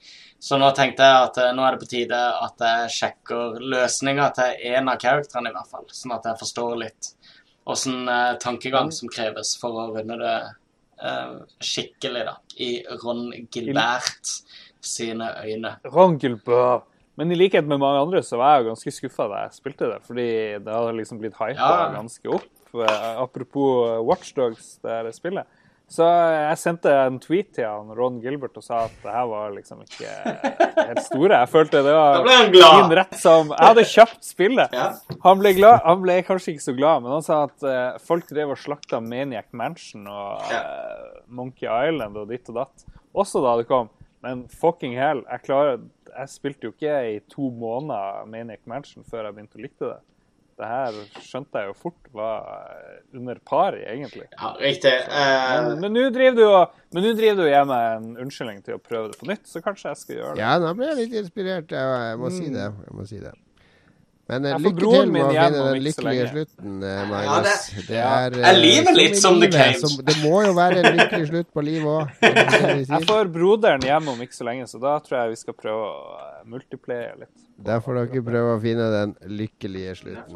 [0.42, 4.30] Så nå tenkte jeg at eh, nå er det på tide at jeg sjekker løsninga
[4.34, 5.84] til én av characterene, i hvert fall.
[5.94, 7.12] Sånn at jeg forstår litt
[7.70, 10.36] åssen eh, tankegang som kreves for å runde det
[11.02, 12.36] eh, skikkelig, da.
[12.58, 12.72] I
[13.04, 14.32] Ron Gilbert
[14.82, 15.76] sine øyne.
[15.94, 16.88] Ron Gilbert.
[17.20, 19.88] Men i likhet med mange andre så var jeg jo ganske skuffa da jeg spilte
[19.90, 20.26] det, fordi
[20.64, 21.90] det hadde liksom blitt hypa Ja.
[21.94, 22.48] ganske opp.
[22.72, 25.46] Eh, Apropos Watchdogs, det spillet.
[25.92, 29.50] Så jeg sendte en tweet til han, Ron Gilbert og sa at det her var
[29.52, 30.12] liksom ikke
[30.78, 31.40] helt store.
[31.42, 34.76] Jeg følte det var min rett som Jeg hadde kjøpt spillet.
[35.26, 35.82] Han ble glad.
[35.84, 39.02] Han ble kanskje ikke så glad, men han sa at eh, folk drev og slakta
[39.04, 42.86] Maniac Mansion og eh, Monkey Island og ditt og datt.
[43.12, 43.92] Også da det kom.
[44.24, 45.80] Men fucking hell, jeg klarer
[46.12, 50.00] Jeg spilte jo ikke i to måneder Maniac Mansion før jeg begynte å like det.
[50.62, 52.46] Det her skjønte jeg jo fort var
[53.12, 54.28] under par, egentlig.
[54.36, 54.94] Ja, riktig.
[55.10, 55.68] Uh...
[55.68, 58.60] Men men nå driver du og men nå driver du og gir meg en unnskyldning
[58.66, 60.42] til å prøve det på nytt, så kanskje jeg skal gjøre det.
[60.44, 61.72] Ja, nå ble jeg litt inspirert.
[61.72, 62.68] Jeg, må si det.
[62.68, 63.32] Jeg må si det.
[64.32, 66.76] Men eh, Ja, lykke til med å finne den lykkelige slutten,
[67.12, 67.28] Magnus.
[67.28, 69.80] Ja, det- det er, Er livet eh, litt som The Cage.
[69.82, 72.08] Som- Det må jo være en lykkelig slutt på livet òg.
[72.88, 75.88] Jeg får broderen hjem om ikke så lenge, så da tror jeg vi skal prøve
[75.90, 77.34] å eh, multiplaye litt.
[77.62, 80.34] Der får dere prøve å finne den lykkelige slutten.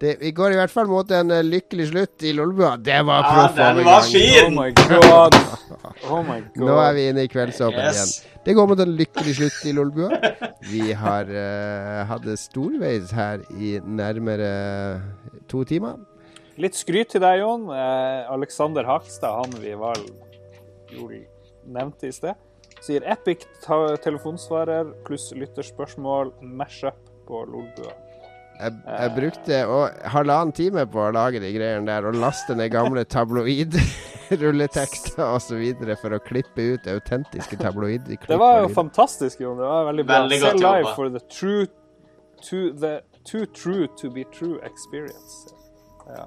[0.00, 2.70] Det, vi går i hvert fall mot en uh, lykkelig slutt i Lolbua.
[2.80, 3.84] Det var Ja, proff den overgang.
[3.84, 4.46] var fin!
[4.46, 5.34] Oh my god.
[6.08, 6.62] Oh my god.
[6.70, 7.98] Nå er vi inne i kveldsåpen Yes.
[8.00, 8.36] igjen.
[8.46, 10.20] Det går mot en lykkelig slutt i Lolbua.
[10.70, 14.48] Vi har uh, hatt storveis her i nærmere
[15.52, 15.98] to timer.
[16.60, 17.68] Litt skryt til deg, Jon.
[17.68, 20.00] Uh, Alexander Hakstad, han vi var
[21.70, 22.34] nevnte i sted,
[22.80, 23.44] sier Epic
[24.02, 26.96] telefonsvarer pluss lytterspørsmål mash-up
[27.28, 27.92] på Lolbua.
[28.60, 29.56] Jeg, jeg brukte
[30.12, 35.62] halvannen time på å lage de greiene der og laste ned gamle tabloid-rulletekster osv.
[36.02, 38.26] for å klippe ut autentiske tabloidklipp.
[38.28, 39.56] Det var jo fantastisk, Jon.
[39.58, 40.14] Det var veldig bra.
[40.26, 41.66] Veldig Se godt live for the true
[42.50, 45.54] to the too true to be true experience.
[46.08, 46.24] Ja.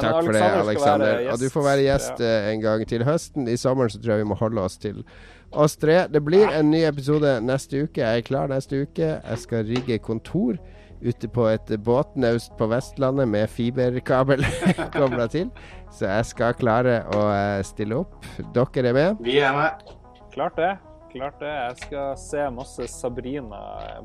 [0.00, 0.66] Takk for det, Alexander
[1.06, 1.32] det, Aleksander.
[1.32, 2.26] Og du får være gjest Ja.
[2.26, 3.48] eh, en gang til høsten.
[3.48, 5.04] I sommeren så tror jeg vi må holde oss til
[5.52, 6.06] oss tre.
[6.10, 8.00] Det blir en ny episode neste uke.
[8.02, 9.20] Jeg er klar neste uke.
[9.22, 10.58] Jeg skal rigge kontor
[11.02, 14.44] ute på et båtnaust på Vestlandet med fiberkabel
[14.96, 15.50] kobla til.
[15.92, 18.18] Så jeg skal klare å eh, stille opp.
[18.56, 19.22] Dere er med?
[19.24, 19.94] Vi er med.
[20.34, 20.72] Klart det.
[21.12, 21.52] Klart det.
[21.52, 23.62] Jeg skal se masse Sabrina,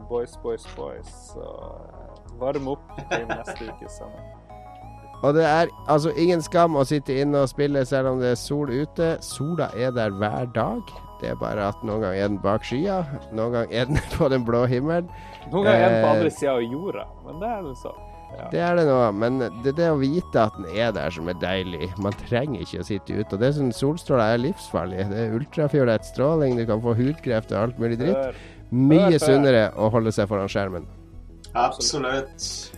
[0.09, 4.30] Boys, Boys, Boys, og eh, varme opp til neste ukes sending.
[5.22, 8.39] Og det er altså ingen skam å sitte inne og spille selv om det er
[8.39, 9.13] sol ute.
[9.22, 10.81] Sola er der hver dag.
[11.22, 14.30] Det er bare at noen ganger er den bak skya, noen ganger er den på
[14.34, 15.11] den blå himmelen.
[15.49, 17.93] Noen ganger er den på Eh, andre sida av jorda, men det er det så.
[18.31, 18.45] Ja.
[18.51, 21.27] Det er det nå, men det er det å vite at den er der som
[21.27, 21.89] er deilig.
[21.99, 23.35] Man trenger ikke å sitte ute.
[23.35, 25.03] Og det er sånn solstråler er livsfarlig.
[25.11, 28.39] Det er ultrafiolett stråling, du kan få hudkreft og alt mulig dritt.
[28.72, 30.88] Mye sunnere å holde seg foran skjermen.
[31.59, 32.72] Absolutt.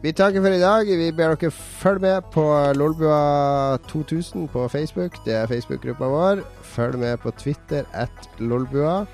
[0.00, 0.88] Vi takker for i dag.
[0.88, 2.44] Vi ber dere følge med på
[2.76, 5.18] Lolbua 2000 på Facebook.
[5.24, 6.44] Det er Facebook-gruppa vår.
[6.74, 9.06] Følg med på Twitter at Lolbua.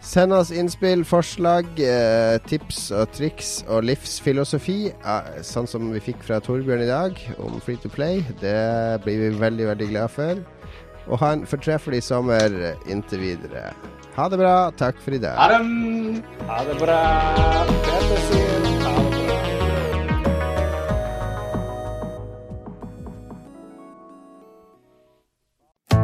[0.00, 6.24] Send oss innspill, forslag, eh, tips og triks og livsfilosofi, eh, sånn som vi fikk
[6.24, 8.24] fra Torbjørn i dag om Free to Play.
[8.40, 10.40] Det blir vi veldig, veldig glad for.
[11.06, 13.74] Og ha en fortreffelig sommer inntil videre.
[14.16, 14.70] Ha det bra.
[14.70, 15.36] Takk for i dag.
[15.36, 16.24] Ha det!
[16.48, 17.00] Ha det bra.
[17.44, 17.64] Ha
[18.08, 19.59] det bra.